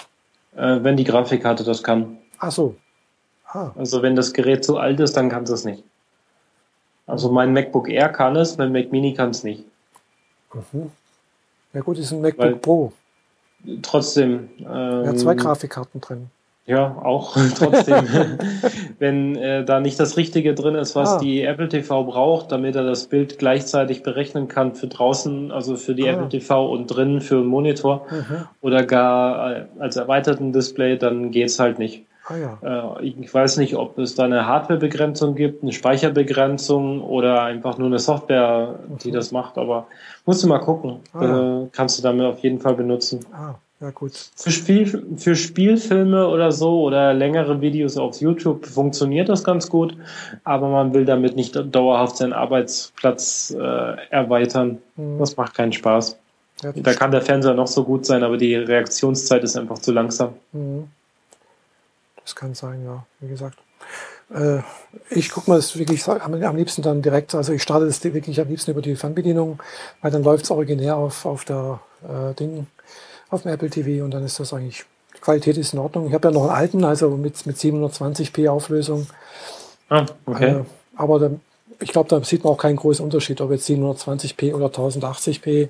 Äh, 0.55 0.85
wenn 0.85 0.99
die 0.99 1.05
Grafikkarte 1.05 1.65
das 1.65 1.83
kann. 1.83 2.19
Ach 2.39 2.53
so. 2.53 2.77
Ah. 3.47 3.71
Also 3.75 4.03
wenn 4.03 4.17
das 4.17 4.35
Gerät 4.35 4.67
zu 4.67 4.77
alt 4.77 5.01
ist, 5.01 5.17
dann 5.17 5.31
kann 5.31 5.45
es 5.45 5.51
es 5.51 5.65
nicht. 5.65 5.83
Also 7.07 7.33
mein 7.33 7.55
MacBook 7.55 7.89
Air 7.89 8.11
kann 8.11 8.37
es, 8.37 8.59
mein 8.59 8.73
Mac 8.73 8.93
Mini 8.93 9.15
kann 9.15 9.31
es 9.31 9.45
nicht. 9.45 9.65
Mhm. 10.53 10.91
Ja 11.77 11.83
gut, 11.83 11.99
ist 11.99 12.11
ein 12.11 12.23
MacBook 12.23 12.43
Weil, 12.43 12.57
Pro. 12.57 12.93
Trotzdem. 13.83 14.49
Ähm, 14.61 15.05
ja, 15.05 15.15
zwei 15.15 15.35
Grafikkarten 15.35 16.01
drin. 16.01 16.31
Ja, 16.65 16.97
auch 17.03 17.37
trotzdem. 17.55 18.09
Wenn 18.99 19.37
äh, 19.37 19.63
da 19.63 19.79
nicht 19.81 20.01
das 20.01 20.17
Richtige 20.17 20.55
drin 20.55 20.75
ist, 20.75 20.97
was 20.97 21.11
ah. 21.11 21.19
die 21.19 21.43
Apple 21.43 21.69
TV 21.69 22.05
braucht, 22.05 22.51
damit 22.51 22.77
er 22.77 22.85
das 22.85 23.09
Bild 23.09 23.39
gleichzeitig 23.39 24.03
berechnen 24.03 24.49
kann 24.49 24.75
für 24.75 24.87
draußen, 24.87 25.53
also 25.53 25.77
für 25.77 25.95
die 25.95 26.09
ah. 26.09 26.15
Apple 26.15 26.31
TV 26.31 26.67
und 26.67 26.87
drinnen 26.87 27.21
für 27.21 27.37
einen 27.37 27.47
Monitor 27.47 28.07
mhm. 28.11 28.47
oder 28.63 28.83
gar 28.83 29.53
äh, 29.53 29.67
als 29.79 29.97
erweiterten 29.97 30.55
Display, 30.55 30.97
dann 30.97 31.31
geht's 31.31 31.59
halt 31.59 31.79
nicht. 31.79 32.07
Ah, 32.29 32.37
ja. 32.37 32.97
äh, 32.99 33.05
ich 33.05 33.33
weiß 33.33 33.59
nicht, 33.59 33.77
ob 33.77 33.99
es 33.99 34.15
da 34.17 34.25
eine 34.25 34.47
Hardwarebegrenzung 34.47 35.35
gibt, 35.35 35.63
eine 35.63 35.73
Speicherbegrenzung 35.73 37.03
oder 37.03 37.43
einfach 37.43 37.79
nur 37.79 37.87
eine 37.87 37.99
Software, 37.99 38.81
die 39.03 39.11
mhm. 39.11 39.15
das 39.15 39.33
macht, 39.33 39.59
aber 39.59 39.87
musst 40.25 40.43
du 40.43 40.49
mal 40.49 40.59
gucken. 40.59 41.01
Ah, 41.13 41.25
ja. 41.25 41.63
äh, 41.63 41.69
kannst 41.73 41.99
du 41.99 42.03
damit 42.03 42.27
auf 42.27 42.41
jeden 42.41 42.61
Fall 42.61 42.75
benutzen. 42.75 43.25
Ah. 43.33 43.55
Ja, 43.79 43.91
gut. 43.91 44.13
Für, 44.35 44.51
Spiel, 44.51 45.07
für 45.19 45.37
Spielfilme 45.37 46.29
oder 46.29 46.51
so 46.51 46.81
oder 46.81 47.13
längere 47.13 47.61
Videos 47.61 47.99
auf 47.99 48.21
YouTube 48.23 48.65
funktioniert 48.65 49.29
das 49.29 49.45
ganz 49.45 49.69
gut, 49.69 49.95
aber 50.45 50.71
man 50.71 50.95
will 50.95 51.05
damit 51.05 51.37
nicht 51.37 51.55
dauerhaft 51.75 52.17
seinen 52.17 52.33
Arbeitsplatz 52.33 53.55
äh, 53.55 53.97
erweitern. 54.09 54.79
Mhm. 54.97 55.19
Das 55.19 55.37
macht 55.37 55.55
keinen 55.55 55.73
Spaß. 55.73 56.19
Ja, 56.63 56.73
da 56.73 56.95
kann 56.95 57.11
der 57.11 57.21
Fernseher 57.21 57.53
noch 57.53 57.67
so 57.67 57.85
gut 57.85 58.07
sein, 58.07 58.23
aber 58.23 58.39
die 58.39 58.55
Reaktionszeit 58.55 59.45
ist 59.45 59.59
einfach 59.59 59.79
zu 59.79 59.93
langsam. 59.93 60.31
Mhm. 60.53 60.89
Das 62.27 62.35
kann 62.35 62.55
sein, 62.55 62.85
ja, 62.85 63.07
wie 63.21 63.29
gesagt. 63.29 63.57
Äh, 64.35 64.59
ich 65.11 65.31
gucke 65.31 65.49
mal 65.49 65.57
das 65.57 65.79
wirklich 65.79 66.05
am, 66.09 66.35
am, 66.43 66.57
liebsten 66.57 66.83
dann 66.83 67.01
direkt, 67.01 67.37
also 67.37 67.53
ich 67.53 67.63
starte 67.63 67.87
das 67.87 68.03
wirklich 68.03 68.41
am 68.41 68.49
liebsten 68.49 68.73
über 68.73 68.83
die 68.83 68.97
Fernbedienung, 68.97 69.61
weil 70.03 70.11
dann 70.11 70.25
läuft 70.25 70.45
es 70.45 70.51
originär 70.51 70.97
auf, 70.97 71.25
auf 71.25 71.45
der 71.45 71.81
äh, 72.03 72.35
Ding 72.35 72.67
auf 73.31 73.43
dem 73.43 73.53
Apple 73.53 73.71
TV 73.71 74.05
und 74.05 74.11
dann 74.11 74.25
ist 74.25 74.41
das 74.41 74.53
eigentlich, 74.53 74.85
die 75.15 75.21
Qualität 75.21 75.57
ist 75.57 75.73
in 75.73 75.79
Ordnung. 75.79 76.09
Ich 76.09 76.15
habe 76.15 76.27
ja 76.27 76.35
noch 76.35 76.49
einen 76.49 76.51
alten, 76.51 76.85
also 76.85 77.11
mit, 77.11 77.47
mit 77.47 77.57
720p 77.57 78.51
Auflösung. 78.51 79.07
Ah, 79.89 80.07
okay. 80.27 80.51
Äh, 80.51 80.65
aber 80.97 81.21
dann, 81.21 81.41
ich 81.79 81.93
glaube, 81.93 82.09
da 82.09 82.23
sieht 82.25 82.43
man 82.43 82.55
auch 82.55 82.59
keinen 82.59 82.77
großen 82.77 83.05
Unterschied, 83.05 83.41
ob 83.41 83.53
jetzt 83.53 83.71
720p 83.71 84.53
oder 84.53 84.67
1080p. 84.67 85.69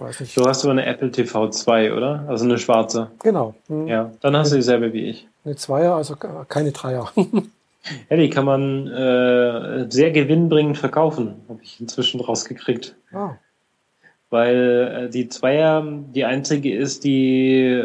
Weiß 0.00 0.20
nicht. 0.20 0.36
Du 0.36 0.44
hast 0.44 0.64
aber 0.64 0.72
eine 0.72 0.86
Apple 0.86 1.12
TV 1.12 1.48
2, 1.50 1.94
oder? 1.94 2.24
Also 2.26 2.44
eine 2.44 2.58
schwarze. 2.58 3.12
Genau. 3.22 3.54
Mhm. 3.68 3.86
Ja, 3.86 4.10
dann 4.20 4.36
hast 4.36 4.50
du 4.50 4.56
dieselbe 4.56 4.92
wie 4.92 5.08
ich. 5.08 5.28
Eine 5.46 5.56
Zweier, 5.56 5.94
also 5.94 6.16
keine 6.16 6.72
Dreier. 6.72 7.10
ja, 8.10 8.16
die 8.16 8.28
kann 8.28 8.44
man 8.44 8.86
äh, 8.88 9.86
sehr 9.88 10.10
gewinnbringend 10.10 10.76
verkaufen, 10.76 11.36
habe 11.48 11.60
ich 11.62 11.80
inzwischen 11.80 12.20
rausgekriegt. 12.20 12.94
Ah 13.12 13.36
weil 14.30 15.06
äh, 15.06 15.10
die 15.10 15.28
Zweier 15.28 15.86
die 16.14 16.24
einzige 16.24 16.74
ist, 16.74 17.04
die, 17.04 17.84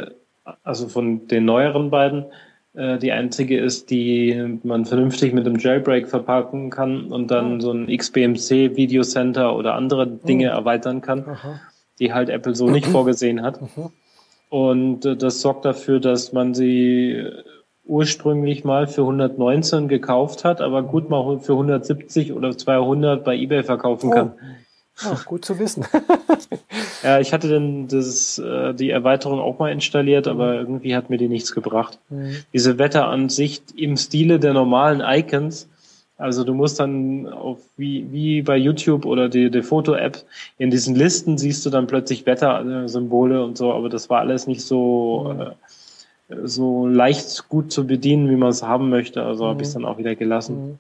also 0.64 0.88
von 0.88 1.28
den 1.28 1.46
neueren 1.46 1.90
beiden, 1.90 2.26
äh, 2.74 2.98
die 2.98 3.12
einzige 3.12 3.60
ist, 3.60 3.90
die 3.90 4.60
man 4.64 4.86
vernünftig 4.86 5.34
mit 5.34 5.46
dem 5.46 5.58
Jailbreak 5.58 6.10
verpacken 6.10 6.70
kann 6.70 7.06
und 7.06 7.30
dann 7.30 7.58
oh. 7.58 7.60
so 7.60 7.72
ein 7.72 7.96
XBMC 7.96 8.76
Video 8.76 9.04
Center 9.04 9.56
oder 9.56 9.76
andere 9.76 10.08
Dinge 10.08 10.52
oh. 10.52 10.58
erweitern 10.58 11.02
kann, 11.02 11.26
Aha. 11.28 11.60
die 12.00 12.14
halt 12.14 12.30
Apple 12.30 12.56
so 12.56 12.70
nicht 12.70 12.88
vorgesehen 12.98 13.42
hat. 13.44 13.60
Und 14.52 15.06
äh, 15.06 15.16
das 15.16 15.40
sorgt 15.40 15.64
dafür, 15.64 16.02
dass 16.02 16.34
man 16.34 16.54
sie 16.54 17.26
ursprünglich 17.86 18.66
mal 18.66 18.86
für 18.86 19.04
119 19.04 19.88
gekauft 19.88 20.44
hat, 20.44 20.60
aber 20.60 20.84
gut 20.84 21.10
mal 21.10 21.40
für 21.40 21.54
170 21.54 22.34
oder 22.34 22.58
200 22.58 23.24
bei 23.24 23.38
eBay 23.38 23.64
verkaufen 23.64 24.10
oh. 24.10 24.14
kann. 24.14 24.34
Oh, 25.06 25.16
gut 25.24 25.46
zu 25.46 25.58
wissen. 25.58 25.86
ja, 27.04 27.22
ich 27.22 27.32
hatte 27.32 27.48
dann 27.48 27.88
das, 27.88 28.40
äh, 28.40 28.74
die 28.74 28.90
Erweiterung 28.90 29.40
auch 29.40 29.58
mal 29.58 29.72
installiert, 29.72 30.28
aber 30.28 30.56
irgendwie 30.56 30.98
hat 30.98 31.10
mir 31.10 31.18
die 31.18 31.30
nichts 31.30 31.54
gebracht. 31.54 31.98
Mhm. 32.10 32.36
Diese 32.52 32.78
Wetteransicht 32.78 33.72
im 33.78 33.96
Stile 33.96 34.38
der 34.38 34.52
normalen 34.52 35.00
Icons, 35.00 35.70
also 36.22 36.44
du 36.44 36.54
musst 36.54 36.80
dann 36.80 37.28
auf 37.28 37.58
wie, 37.78 38.06
wie 38.12 38.44
bei 38.44 38.56
YouTube 38.56 39.06
oder 39.06 39.28
die, 39.28 39.50
die 39.50 39.64
Foto-App, 39.64 40.24
in 40.60 40.70
diesen 40.70 40.96
Listen 40.96 41.40
siehst 41.40 41.66
du 41.66 41.72
dann 41.72 41.88
plötzlich 41.88 42.28
Wettersymbole 42.28 43.44
und 43.44 43.58
so, 43.58 43.74
aber 43.74 43.90
das 43.90 44.10
war 44.10 44.20
alles 44.20 44.46
nicht 44.46 44.62
so, 44.62 45.34
mhm. 45.34 45.42
äh, 46.36 46.48
so 46.48 46.86
leicht 46.86 47.50
gut 47.50 47.72
zu 47.72 47.88
bedienen, 47.88 48.30
wie 48.30 48.36
man 48.36 48.50
es 48.50 48.62
haben 48.62 48.90
möchte. 48.90 49.24
Also 49.24 49.46
mhm. 49.46 49.50
habe 49.50 49.62
ich 49.64 49.68
es 49.70 49.74
dann 49.74 49.84
auch 49.84 49.98
wieder 49.98 50.16
gelassen. 50.16 50.64
Mhm. 50.64 50.80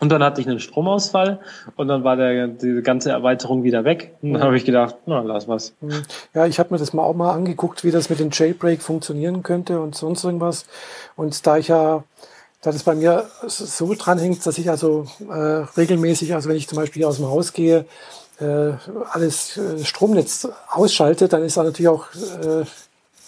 Und 0.00 0.10
dann 0.10 0.22
hatte 0.22 0.40
ich 0.40 0.48
einen 0.48 0.60
Stromausfall 0.60 1.40
und 1.76 1.88
dann 1.88 2.04
war 2.04 2.16
der, 2.16 2.46
die 2.46 2.80
ganze 2.82 3.10
Erweiterung 3.10 3.64
wieder 3.64 3.84
weg. 3.84 4.14
Und 4.22 4.34
dann 4.34 4.42
habe 4.42 4.56
ich 4.56 4.64
gedacht, 4.64 4.94
na, 5.06 5.20
lass 5.20 5.48
was. 5.48 5.74
Mhm. 5.80 6.02
Ja, 6.34 6.46
ich 6.46 6.58
habe 6.58 6.72
mir 6.72 6.78
das 6.78 6.94
mal 6.94 7.02
auch 7.02 7.14
mal 7.14 7.32
angeguckt, 7.32 7.84
wie 7.84 7.90
das 7.90 8.08
mit 8.08 8.20
dem 8.20 8.30
Jailbreak 8.32 8.80
funktionieren 8.80 9.42
könnte 9.42 9.80
und 9.80 9.96
sonst 9.96 10.24
irgendwas. 10.24 10.66
Und 11.16 11.46
da 11.46 11.58
ich 11.58 11.68
ja, 11.68 12.04
da 12.62 12.72
das 12.72 12.82
bei 12.82 12.94
mir 12.94 13.26
so 13.46 13.94
dranhängt, 13.94 14.44
dass 14.44 14.58
ich 14.58 14.68
also 14.68 15.06
äh, 15.28 15.32
regelmäßig, 15.76 16.34
also 16.34 16.48
wenn 16.48 16.56
ich 16.56 16.68
zum 16.68 16.76
Beispiel 16.76 17.04
aus 17.04 17.16
dem 17.16 17.26
Haus 17.26 17.52
gehe, 17.52 17.84
äh, 18.40 18.72
alles 19.10 19.56
äh, 19.56 19.84
Stromnetz 19.84 20.48
ausschalte, 20.70 21.28
dann 21.28 21.42
ist 21.44 21.56
da 21.56 21.62
natürlich 21.62 21.88
auch 21.88 22.06
äh, 22.14 22.64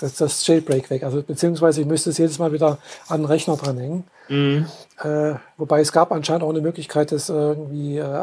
das, 0.01 0.15
das 0.15 0.47
Jailbreak 0.47 0.91
weg. 0.91 1.03
Also 1.05 1.23
beziehungsweise 1.23 1.81
ich 1.81 1.87
müsste 1.87 2.11
es 2.11 2.19
jedes 2.19 2.39
Mal 2.39 2.53
wieder 2.53 2.79
an 3.09 3.21
den 3.21 3.27
Rechner 3.27 3.57
dranhängen. 3.57 4.05
Mhm. 4.29 4.67
Äh, 5.03 5.35
wobei 5.57 5.81
es 5.81 5.93
gab 5.93 6.13
anscheinend 6.13 6.43
auch 6.43 6.51
eine 6.51 6.61
Möglichkeit, 6.61 7.13
das 7.13 7.29
irgendwie. 7.29 7.99
Äh, 7.99 8.19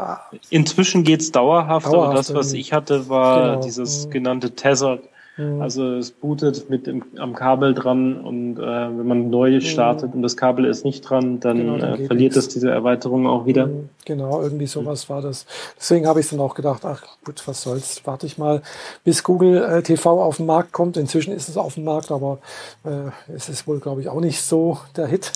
Inzwischen 0.50 1.04
geht 1.04 1.20
es 1.20 1.32
dauerhaft, 1.32 1.86
dauerhaft, 1.86 2.06
aber 2.06 2.14
das, 2.14 2.34
was 2.34 2.52
ich 2.52 2.72
hatte, 2.72 3.08
war 3.08 3.52
genau. 3.52 3.60
dieses 3.62 4.06
mhm. 4.06 4.10
genannte 4.10 4.50
Tether. 4.52 4.98
Mhm. 5.38 5.62
Also 5.62 5.94
es 5.94 6.10
bootet 6.10 6.68
mit 6.68 6.86
dem, 6.88 7.04
am 7.16 7.34
Kabel 7.34 7.72
dran 7.72 8.20
und 8.20 8.58
äh, 8.58 8.60
wenn 8.60 9.06
man 9.06 9.30
neu 9.30 9.52
mhm. 9.52 9.60
startet 9.60 10.10
mhm. 10.10 10.16
und 10.16 10.22
das 10.22 10.36
Kabel 10.36 10.64
ist 10.64 10.84
nicht 10.84 11.02
dran, 11.02 11.38
dann, 11.38 11.58
genau, 11.58 11.78
dann 11.78 12.00
äh, 12.00 12.06
verliert 12.06 12.36
es 12.36 12.48
diese 12.48 12.70
Erweiterung 12.70 13.26
auch 13.28 13.46
wieder. 13.46 13.68
Mhm. 13.68 13.88
Genau, 14.04 14.42
irgendwie 14.42 14.66
sowas 14.66 15.08
war 15.08 15.22
das. 15.22 15.46
Deswegen 15.78 16.06
habe 16.06 16.20
ich 16.20 16.28
dann 16.28 16.40
auch 16.40 16.54
gedacht, 16.54 16.84
ach 16.84 17.04
gut, 17.24 17.46
was 17.46 17.62
soll's, 17.62 18.02
warte 18.04 18.26
ich 18.26 18.36
mal, 18.36 18.62
bis 19.04 19.22
Google 19.22 19.62
äh, 19.62 19.82
TV 19.82 20.20
auf 20.20 20.38
den 20.38 20.46
Markt 20.46 20.72
kommt. 20.72 20.96
Inzwischen 20.96 21.32
ist 21.32 21.48
es 21.48 21.56
auf 21.56 21.74
dem 21.74 21.84
Markt, 21.84 22.10
aber 22.10 22.38
äh, 22.84 23.10
es 23.32 23.48
ist 23.48 23.68
wohl, 23.68 23.78
glaube 23.78 24.00
ich, 24.00 24.08
auch 24.08 24.20
nicht 24.20 24.42
so 24.42 24.78
der 24.96 25.06
Hit. 25.06 25.32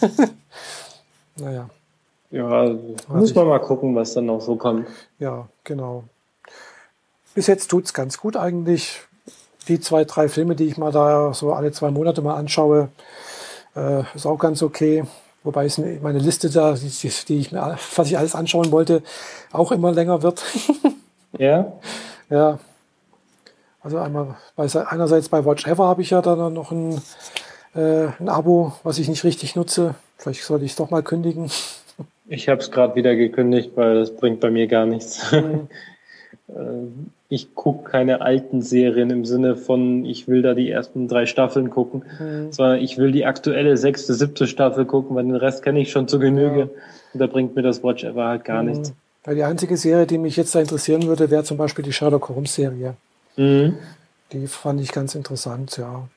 naja. 1.36 1.70
Ja, 2.32 2.74
muss 3.08 3.34
man 3.34 3.46
mal 3.46 3.58
gucken, 3.58 3.94
was 3.94 4.14
dann 4.14 4.26
noch 4.26 4.40
so 4.40 4.56
kommt. 4.56 4.88
Ja, 5.18 5.48
genau. 5.64 6.04
Bis 7.34 7.46
jetzt 7.46 7.68
tut's 7.68 7.92
ganz 7.92 8.18
gut 8.18 8.36
eigentlich 8.36 9.02
die 9.68 9.80
zwei, 9.80 10.04
drei 10.04 10.28
Filme, 10.28 10.54
die 10.56 10.66
ich 10.66 10.76
mal 10.76 10.92
da 10.92 11.32
so 11.34 11.52
alle 11.52 11.72
zwei 11.72 11.90
Monate 11.90 12.22
mal 12.22 12.36
anschaue, 12.36 12.88
äh, 13.76 14.02
ist 14.14 14.26
auch 14.26 14.38
ganz 14.38 14.62
okay. 14.62 15.04
Wobei 15.44 15.64
es 15.64 15.78
meine 15.78 16.20
Liste 16.20 16.50
da, 16.50 16.74
die, 16.74 17.10
die 17.28 17.38
ich 17.38 17.50
mir, 17.50 17.76
was 17.96 18.06
ich 18.06 18.16
alles 18.16 18.34
anschauen 18.34 18.70
wollte, 18.70 19.02
auch 19.50 19.72
immer 19.72 19.92
länger 19.92 20.22
wird. 20.22 20.42
ja. 21.38 21.72
Ja. 22.30 22.58
Also 23.80 23.98
einmal, 23.98 24.36
einerseits 24.56 25.28
bei 25.28 25.44
Watch 25.44 25.66
Ever 25.66 25.86
habe 25.86 26.02
ich 26.02 26.10
ja 26.10 26.22
dann 26.22 26.52
noch 26.52 26.70
ein, 26.70 27.02
äh, 27.74 28.06
ein 28.20 28.28
Abo, 28.28 28.72
was 28.84 28.98
ich 28.98 29.08
nicht 29.08 29.24
richtig 29.24 29.56
nutze. 29.56 29.96
Vielleicht 30.16 30.44
sollte 30.44 30.64
ich 30.64 30.72
es 30.72 30.76
doch 30.76 30.90
mal 30.90 31.02
kündigen. 31.02 31.50
Ich 32.26 32.48
habe 32.48 32.60
es 32.60 32.70
gerade 32.70 32.94
wieder 32.94 33.16
gekündigt, 33.16 33.72
weil 33.74 33.96
das 33.96 34.14
bringt 34.14 34.38
bei 34.38 34.50
mir 34.50 34.68
gar 34.68 34.86
nichts. 34.86 35.32
Mhm. 35.32 35.68
Ich 37.32 37.54
gucke 37.54 37.90
keine 37.90 38.20
alten 38.20 38.60
Serien 38.60 39.08
im 39.08 39.24
Sinne 39.24 39.56
von, 39.56 40.04
ich 40.04 40.28
will 40.28 40.42
da 40.42 40.52
die 40.52 40.70
ersten 40.70 41.08
drei 41.08 41.24
Staffeln 41.24 41.70
gucken, 41.70 42.04
mhm. 42.20 42.52
sondern 42.52 42.80
ich 42.80 42.98
will 42.98 43.10
die 43.10 43.24
aktuelle 43.24 43.78
sechste, 43.78 44.12
siebte 44.12 44.46
Staffel 44.46 44.84
gucken, 44.84 45.16
weil 45.16 45.24
den 45.24 45.34
Rest 45.34 45.62
kenne 45.62 45.80
ich 45.80 45.90
schon 45.90 46.08
zu 46.08 46.18
Genüge. 46.18 46.58
Ja. 46.58 46.68
Und 47.14 47.20
da 47.20 47.26
bringt 47.26 47.56
mir 47.56 47.62
das 47.62 47.82
Watch 47.82 48.04
Ever 48.04 48.26
halt 48.26 48.44
gar 48.44 48.62
mhm. 48.62 48.68
nichts. 48.68 48.92
Weil 49.24 49.36
die 49.36 49.44
einzige 49.44 49.78
Serie, 49.78 50.06
die 50.06 50.18
mich 50.18 50.36
jetzt 50.36 50.54
da 50.54 50.60
interessieren 50.60 51.04
würde, 51.04 51.30
wäre 51.30 51.42
zum 51.42 51.56
Beispiel 51.56 51.82
die 51.82 51.94
Sherlock 51.94 52.28
Holmes 52.28 52.54
Serie. 52.54 52.96
Mhm. 53.38 53.78
Die 54.32 54.46
fand 54.46 54.82
ich 54.82 54.92
ganz 54.92 55.14
interessant, 55.14 55.78
ja. 55.78 56.08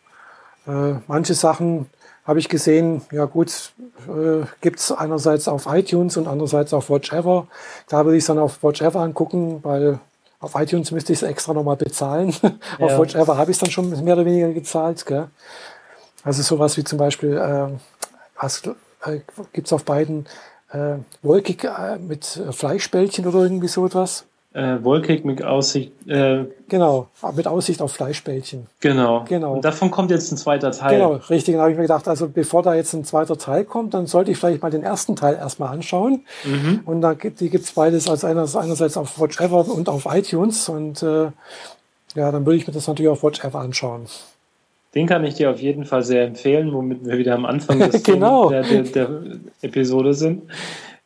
Äh, 0.68 1.00
manche 1.08 1.34
Sachen 1.34 1.86
habe 2.26 2.40
ich 2.40 2.50
gesehen, 2.50 3.04
ja 3.14 3.24
gut, 3.24 3.72
äh, 4.10 4.46
gibt 4.60 4.80
es 4.80 4.92
einerseits 4.92 5.48
auf 5.48 5.66
iTunes 5.68 6.18
und 6.18 6.28
andererseits 6.28 6.74
auf 6.74 6.90
Watch 6.90 7.14
Ever. 7.14 7.48
Da 7.88 8.04
würde 8.04 8.18
ich 8.18 8.24
es 8.24 8.28
dann 8.28 8.40
auf 8.40 8.62
Watch 8.64 8.82
Ever 8.82 9.00
angucken, 9.00 9.60
weil 9.64 10.00
auf 10.46 10.56
iTunes 10.56 10.92
müsste 10.92 11.14
ich 11.14 11.20
es 11.22 11.28
extra 11.28 11.54
nochmal 11.54 11.76
bezahlen. 11.76 12.34
Ja. 12.80 12.88
auf 12.88 13.00
Watch 13.00 13.16
Ever 13.16 13.38
habe 13.38 13.52
ich 13.52 13.58
es 13.58 13.62
dann 13.62 13.72
schon 13.72 14.04
mehr 14.04 14.16
oder 14.16 14.26
weniger 14.26 14.52
gezahlt. 14.52 15.06
Gell? 15.06 15.28
Also 16.24 16.42
sowas 16.42 16.78
wie 16.78 16.84
zum 16.84 16.98
Beispiel, 16.98 17.38
äh, 17.38 19.12
äh, 19.12 19.20
gibt 19.54 19.68
es 19.68 19.74
auf 19.74 19.84
beiden 19.84 20.26
äh, 20.72 20.96
wolkig 21.22 21.64
äh, 21.64 21.98
mit 21.98 22.26
Fleischbällchen 22.52 23.28
oder 23.28 23.40
irgendwie 23.40 23.68
so 23.68 23.86
etwas? 23.86 24.26
Äh, 24.56 24.82
wolkig 24.86 25.26
mit 25.26 25.44
Aussicht. 25.44 25.92
Äh, 26.08 26.46
genau, 26.70 27.08
mit 27.36 27.46
Aussicht 27.46 27.82
auf 27.82 27.92
Fleischbällchen. 27.92 28.68
Genau. 28.80 29.26
genau. 29.28 29.56
Und 29.56 29.66
davon 29.66 29.92
kommt 29.92 30.12
jetzt 30.12 30.32
ein 30.32 30.38
zweiter 30.38 30.72
Teil. 30.72 30.98
Genau, 30.98 31.20
richtig. 31.30 31.56
Dann 31.56 31.62
habe 31.62 31.72
ich 31.72 31.76
mir 31.76 31.84
gedacht, 31.84 32.08
also 32.08 32.30
bevor 32.30 32.64
da 32.64 32.74
jetzt 32.74 32.94
ein 32.94 33.04
zweiter 33.04 33.38
Teil 33.38 33.66
kommt, 33.66 33.94
dann 33.94 34.08
sollte 34.08 34.32
ich 34.32 34.38
vielleicht 34.38 34.62
mal 34.62 34.72
den 34.72 34.84
ersten 34.84 35.18
Teil 35.18 35.36
erstmal 35.36 35.74
anschauen. 35.74 36.24
Mhm. 36.46 36.84
Und 36.86 37.02
da 37.02 37.16
gibt 37.16 37.42
die 37.42 37.50
gibt's 37.50 37.74
beides 37.74 38.10
als 38.10 38.24
einerseits 38.24 38.96
auf 38.96 39.20
Watch 39.20 39.42
Ever 39.42 39.68
und 39.68 39.90
auf 39.90 40.08
iTunes. 40.10 40.70
Und 40.70 41.04
äh, 41.04 41.32
ja, 42.16 42.32
dann 42.32 42.46
würde 42.46 42.56
ich 42.56 42.66
mir 42.66 42.72
das 42.72 42.88
natürlich 42.88 43.10
auf 43.10 43.24
Watch 43.24 43.44
Ever 43.44 43.60
anschauen. 43.60 44.06
Den 44.94 45.06
kann 45.06 45.26
ich 45.26 45.34
dir 45.34 45.52
auf 45.52 45.60
jeden 45.60 45.84
Fall 45.84 46.04
sehr 46.04 46.24
empfehlen, 46.24 46.72
womit 46.72 47.06
wir 47.06 47.18
wieder 47.18 47.36
am 47.36 47.44
Anfang 47.44 47.80
des 47.80 48.04
genau. 48.04 48.50
der, 48.50 48.64
der, 48.64 48.84
der, 48.84 49.10
Episode 49.62 50.14
sind, 50.14 50.44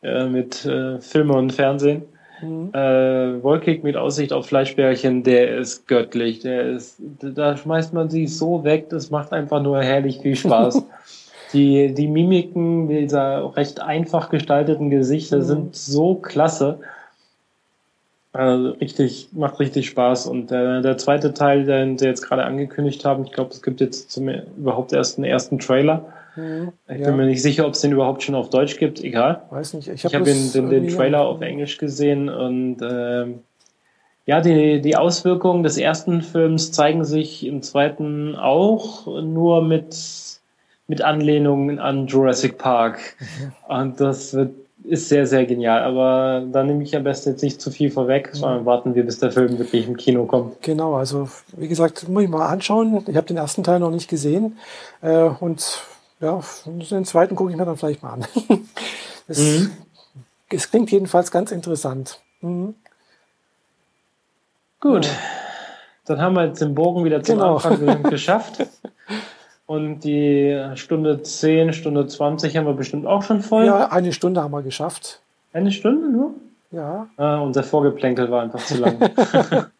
äh, 0.04 0.26
mit 0.26 0.64
äh, 0.64 1.00
Filme 1.00 1.34
und 1.34 1.52
Fernsehen. 1.52 2.04
Mhm. 2.42 2.70
Äh, 2.72 3.42
Wolkig 3.42 3.82
mit 3.82 3.96
Aussicht 3.96 4.32
auf 4.32 4.46
Fleischbärchen, 4.46 5.22
der 5.22 5.58
ist 5.58 5.86
göttlich. 5.86 6.40
Der 6.40 6.62
ist, 6.70 7.00
da 7.20 7.56
schmeißt 7.56 7.92
man 7.92 8.10
sich 8.10 8.36
so 8.36 8.64
weg, 8.64 8.88
das 8.88 9.10
macht 9.10 9.32
einfach 9.32 9.62
nur 9.62 9.82
herrlich 9.82 10.20
viel 10.20 10.36
Spaß. 10.36 10.82
die, 11.52 11.92
die 11.94 12.08
Mimiken 12.08 12.88
dieser 12.88 13.56
recht 13.56 13.80
einfach 13.80 14.30
gestalteten 14.30 14.90
Gesichter 14.90 15.38
mhm. 15.38 15.42
sind 15.42 15.76
so 15.76 16.14
klasse. 16.14 16.78
Also 18.32 18.70
richtig, 18.70 19.28
macht 19.32 19.58
richtig 19.58 19.88
Spaß. 19.88 20.26
Und 20.26 20.50
der, 20.50 20.82
der 20.82 20.98
zweite 20.98 21.34
Teil, 21.34 21.64
den 21.64 21.98
sie 21.98 22.06
jetzt 22.06 22.22
gerade 22.22 22.44
angekündigt 22.44 23.04
haben, 23.04 23.24
ich 23.24 23.32
glaube, 23.32 23.50
es 23.50 23.60
gibt 23.60 23.80
jetzt 23.80 24.12
zum 24.12 24.28
überhaupt 24.28 24.92
erst 24.92 25.18
einen 25.18 25.24
ersten 25.24 25.58
Trailer. 25.58 26.04
Ich 26.36 27.02
bin 27.02 27.16
mir 27.16 27.26
nicht 27.26 27.42
sicher, 27.42 27.66
ob 27.66 27.74
es 27.74 27.80
den 27.80 27.92
überhaupt 27.92 28.22
schon 28.22 28.34
auf 28.34 28.50
Deutsch 28.50 28.78
gibt. 28.78 29.02
Egal. 29.02 29.42
Weiß 29.50 29.74
nicht. 29.74 29.88
Ich 29.88 30.04
habe 30.04 30.18
hab 30.18 30.24
den, 30.24 30.52
den, 30.52 30.70
den, 30.70 30.88
Trailer 30.88 31.22
auf 31.26 31.40
Englisch 31.40 31.78
gesehen 31.78 32.28
und 32.28 32.78
ähm, 32.82 33.40
ja, 34.26 34.40
die, 34.40 34.80
die 34.80 34.96
Auswirkungen 34.96 35.62
des 35.62 35.76
ersten 35.76 36.22
Films 36.22 36.72
zeigen 36.72 37.04
sich 37.04 37.46
im 37.46 37.62
zweiten 37.62 38.36
auch, 38.36 39.06
nur 39.06 39.62
mit, 39.62 39.96
mit 40.86 41.02
Anlehnungen 41.02 41.78
an 41.78 42.06
Jurassic 42.06 42.58
Park. 42.58 43.16
Und 43.68 44.00
das 44.00 44.34
wird 44.34 44.52
ist 44.84 45.08
sehr, 45.08 45.26
sehr 45.26 45.46
genial. 45.46 45.82
Aber 45.82 46.44
da 46.50 46.62
nehme 46.62 46.82
ich 46.82 46.96
am 46.96 47.04
besten 47.04 47.30
jetzt 47.30 47.42
nicht 47.42 47.60
zu 47.60 47.70
viel 47.70 47.90
vorweg, 47.90 48.30
sondern 48.32 48.64
warten 48.64 48.94
wir, 48.94 49.04
bis 49.04 49.18
der 49.18 49.30
Film 49.30 49.58
wirklich 49.58 49.86
im 49.86 49.96
Kino 49.96 50.24
kommt. 50.24 50.62
Genau, 50.62 50.94
also 50.94 51.28
wie 51.56 51.68
gesagt, 51.68 52.08
muss 52.08 52.22
ich 52.22 52.28
mal 52.28 52.46
anschauen. 52.46 53.04
Ich 53.06 53.16
habe 53.16 53.26
den 53.26 53.36
ersten 53.36 53.62
Teil 53.62 53.80
noch 53.80 53.90
nicht 53.90 54.08
gesehen. 54.08 54.58
Äh, 55.02 55.28
und 55.40 55.82
ja, 56.20 56.40
den 56.66 57.04
zweiten 57.04 57.34
gucke 57.34 57.50
ich 57.50 57.56
mir 57.56 57.64
dann 57.64 57.76
vielleicht 57.76 58.02
mal 58.02 58.14
an. 58.14 58.26
es, 59.28 59.38
mhm. 59.38 59.72
es 60.50 60.70
klingt 60.70 60.90
jedenfalls 60.90 61.30
ganz 61.30 61.50
interessant. 61.50 62.20
Mhm. 62.40 62.74
Gut. 64.80 65.06
Ja. 65.06 65.12
Dann 66.06 66.20
haben 66.20 66.34
wir 66.34 66.46
jetzt 66.46 66.60
den 66.60 66.74
Bogen 66.74 67.04
wieder 67.04 67.22
zum 67.22 67.36
genau. 67.36 67.56
Anfang 67.56 68.02
geschafft. 68.10 68.66
Und 69.66 70.00
die 70.00 70.72
Stunde 70.74 71.22
10, 71.22 71.72
Stunde 71.72 72.06
20 72.06 72.56
haben 72.56 72.66
wir 72.66 72.74
bestimmt 72.74 73.06
auch 73.06 73.22
schon 73.22 73.40
voll. 73.42 73.66
Ja, 73.66 73.88
eine 73.92 74.12
Stunde 74.12 74.42
haben 74.42 74.50
wir 74.50 74.62
geschafft. 74.62 75.20
Eine 75.52 75.70
Stunde 75.70 76.08
nur? 76.08 76.34
Ja. 76.72 77.08
Ah, 77.16 77.38
unser 77.38 77.62
Vorgeplänkel 77.62 78.30
war 78.30 78.42
einfach 78.42 78.64
zu 78.64 78.78
lang. 78.78 78.98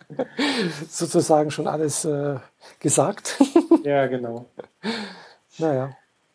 Sozusagen 0.88 1.50
schon 1.50 1.66
alles 1.66 2.04
äh, 2.04 2.36
gesagt. 2.78 3.38
ja, 3.84 4.06
genau. 4.06 4.46
Naja. 5.58 5.90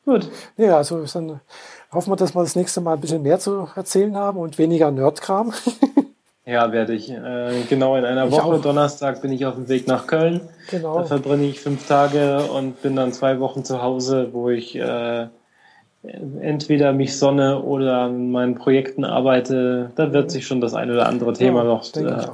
Gut. 0.05 0.29
Ja, 0.57 0.77
also 0.77 1.03
dann 1.05 1.41
hoffen 1.91 2.11
wir, 2.11 2.15
dass 2.15 2.35
wir 2.35 2.41
das 2.41 2.55
nächste 2.55 2.81
Mal 2.81 2.93
ein 2.93 3.01
bisschen 3.01 3.23
mehr 3.23 3.39
zu 3.39 3.67
erzählen 3.75 4.15
haben 4.15 4.37
und 4.37 4.57
weniger 4.57 4.91
Nerdkram. 4.91 5.53
Ja, 6.47 6.71
werde 6.71 6.93
ich. 6.93 7.09
Äh, 7.09 7.63
genau 7.69 7.95
in 7.95 8.05
einer 8.05 8.25
ich 8.27 8.31
Woche, 8.31 8.43
auch. 8.43 8.61
Donnerstag, 8.61 9.21
bin 9.23 9.31
ich 9.31 9.47
auf 9.47 9.55
dem 9.55 9.67
Weg 9.67 9.87
nach 9.87 10.05
Köln. 10.05 10.41
Genau. 10.69 10.99
Da 10.99 11.05
verbrenne 11.05 11.43
ich 11.45 11.59
fünf 11.59 11.87
Tage 11.87 12.37
und 12.55 12.83
bin 12.83 12.95
dann 12.95 13.13
zwei 13.13 13.39
Wochen 13.39 13.65
zu 13.65 13.81
Hause, 13.81 14.29
wo 14.31 14.51
ich 14.51 14.75
äh, 14.75 15.25
entweder 16.03 16.93
mich 16.93 17.17
sonne 17.17 17.63
oder 17.63 18.01
an 18.01 18.29
meinen 18.29 18.55
Projekten 18.55 19.05
arbeite. 19.05 19.91
Da 19.95 20.13
wird 20.13 20.29
sich 20.29 20.45
schon 20.45 20.61
das 20.61 20.75
eine 20.75 20.93
oder 20.93 21.07
andere 21.07 21.33
Thema 21.33 21.63
ja, 21.63 21.65
noch 21.65 21.95
äh, 21.95 22.27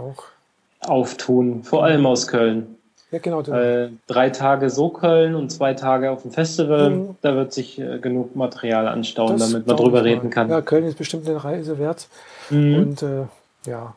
auftun, 0.85 1.63
vor 1.63 1.85
allem 1.85 2.05
aus 2.05 2.27
Köln. 2.27 2.75
Ja, 3.11 3.19
genau. 3.19 3.41
Äh, 3.41 3.89
drei 4.07 4.29
Tage 4.29 4.69
so 4.69 4.89
Köln 4.89 5.35
und 5.35 5.51
zwei 5.51 5.73
Tage 5.73 6.11
auf 6.11 6.21
dem 6.21 6.31
Festival, 6.31 6.89
mhm. 6.91 7.15
da 7.21 7.35
wird 7.35 7.51
sich 7.51 7.77
äh, 7.77 7.99
genug 7.99 8.35
Material 8.37 8.87
anstauen, 8.87 9.37
das 9.37 9.51
damit 9.51 9.67
man 9.67 9.75
drüber 9.75 10.05
reden 10.05 10.29
kann. 10.29 10.49
Ja, 10.49 10.61
Köln 10.61 10.85
ist 10.85 10.97
bestimmt 10.97 11.27
eine 11.27 11.43
Reise 11.43 11.77
wert. 11.77 12.07
Mhm. 12.49 12.75
Und 12.75 13.03
äh, 13.03 13.23
ja, 13.65 13.93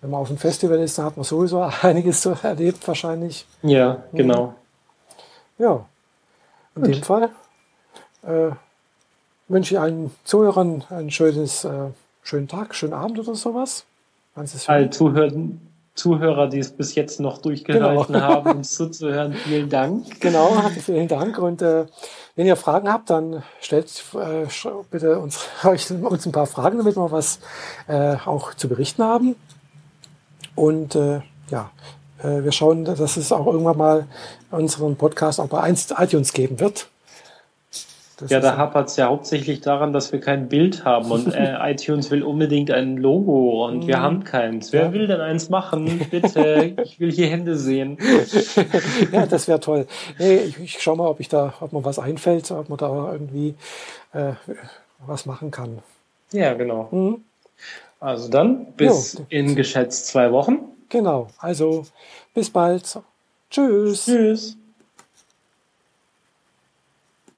wenn 0.00 0.10
man 0.10 0.20
auf 0.20 0.28
dem 0.28 0.36
Festival 0.36 0.80
ist, 0.80 0.98
dann 0.98 1.06
hat 1.06 1.16
man 1.16 1.22
sowieso 1.22 1.62
einiges 1.82 2.22
so 2.22 2.36
erlebt 2.42 2.86
wahrscheinlich. 2.88 3.46
Ja, 3.62 4.02
genau. 4.12 4.54
Ja, 5.58 5.86
in 6.74 6.82
Gut. 6.82 6.94
dem 6.94 7.02
Fall 7.02 7.30
äh, 8.22 8.50
wünsche 9.48 9.74
ich 9.74 9.80
allen 9.80 10.10
Zuhörern 10.24 10.84
einen 10.90 11.10
schönes, 11.10 11.64
äh, 11.64 11.70
schönen 12.22 12.48
Tag, 12.48 12.74
schönen 12.74 12.92
Abend 12.92 13.18
oder 13.20 13.34
sowas. 13.36 13.84
All 14.66 14.90
Zuhörer, 14.90 15.32
Zuhörer, 15.96 16.46
die 16.48 16.58
es 16.58 16.70
bis 16.70 16.94
jetzt 16.94 17.20
noch 17.20 17.38
durchgehalten 17.38 18.12
genau. 18.12 18.24
haben, 18.24 18.58
uns 18.58 18.72
zuzuhören, 18.76 19.32
vielen 19.32 19.68
Dank. 19.68 20.20
Genau, 20.20 20.52
vielen 20.84 21.08
Dank. 21.08 21.38
Und 21.38 21.62
äh, 21.62 21.86
wenn 22.36 22.46
ihr 22.46 22.56
Fragen 22.56 22.92
habt, 22.92 23.10
dann 23.10 23.42
stellt 23.60 23.90
äh, 24.14 24.46
bitte 24.90 25.18
uns, 25.18 25.46
uns 25.64 26.26
ein 26.26 26.32
paar 26.32 26.46
Fragen, 26.46 26.78
damit 26.78 26.96
wir 26.96 27.10
was 27.10 27.40
äh, 27.88 28.16
auch 28.24 28.54
zu 28.54 28.68
berichten 28.68 29.02
haben. 29.02 29.36
Und 30.54 30.94
äh, 30.94 31.20
ja, 31.50 31.70
äh, 32.22 32.44
wir 32.44 32.52
schauen, 32.52 32.84
dass 32.84 33.16
es 33.16 33.32
auch 33.32 33.46
irgendwann 33.46 33.78
mal 33.78 34.06
unseren 34.50 34.96
Podcast 34.96 35.40
auch 35.40 35.48
bei 35.48 35.68
iTunes 35.68 36.32
geben 36.32 36.60
wird. 36.60 36.88
Das 38.18 38.30
ja, 38.30 38.40
da 38.40 38.56
hapert 38.56 38.88
es 38.88 38.96
ja 38.96 39.08
hauptsächlich 39.08 39.60
daran, 39.60 39.92
dass 39.92 40.10
wir 40.10 40.20
kein 40.20 40.48
Bild 40.48 40.86
haben 40.86 41.10
und 41.10 41.34
äh, 41.34 41.54
iTunes 41.70 42.10
will 42.10 42.22
unbedingt 42.22 42.70
ein 42.70 42.96
Logo 42.96 43.66
und 43.66 43.86
wir 43.86 43.98
mhm. 43.98 44.02
haben 44.02 44.24
keins. 44.24 44.72
Wer 44.72 44.84
ja. 44.84 44.92
will 44.94 45.06
denn 45.06 45.20
eins 45.20 45.50
machen? 45.50 46.00
Bitte, 46.10 46.74
ich 46.82 46.98
will 46.98 47.12
hier 47.12 47.26
Hände 47.26 47.56
sehen. 47.56 47.98
ja, 49.12 49.26
das 49.26 49.48
wäre 49.48 49.60
toll. 49.60 49.86
Nee, 50.18 50.36
ich, 50.36 50.58
ich 50.58 50.82
schaue 50.82 50.96
mal, 50.96 51.08
ob 51.08 51.20
ich 51.20 51.28
da, 51.28 51.52
ob 51.60 51.74
mir 51.74 51.84
was 51.84 51.98
einfällt, 51.98 52.50
ob 52.50 52.70
man 52.70 52.78
da 52.78 53.12
irgendwie 53.12 53.54
äh, 54.14 54.32
was 55.06 55.26
machen 55.26 55.50
kann. 55.50 55.80
Ja, 56.32 56.54
genau. 56.54 56.88
Mhm. 56.90 57.22
Also 58.00 58.30
dann 58.30 58.72
bis 58.72 59.14
jo. 59.14 59.26
in 59.28 59.54
geschätzt 59.56 60.06
zwei 60.06 60.32
Wochen. 60.32 60.60
Genau, 60.88 61.28
also 61.38 61.84
bis 62.32 62.48
bald. 62.48 62.98
Tschüss. 63.50 64.06
Tschüss. 64.06 64.56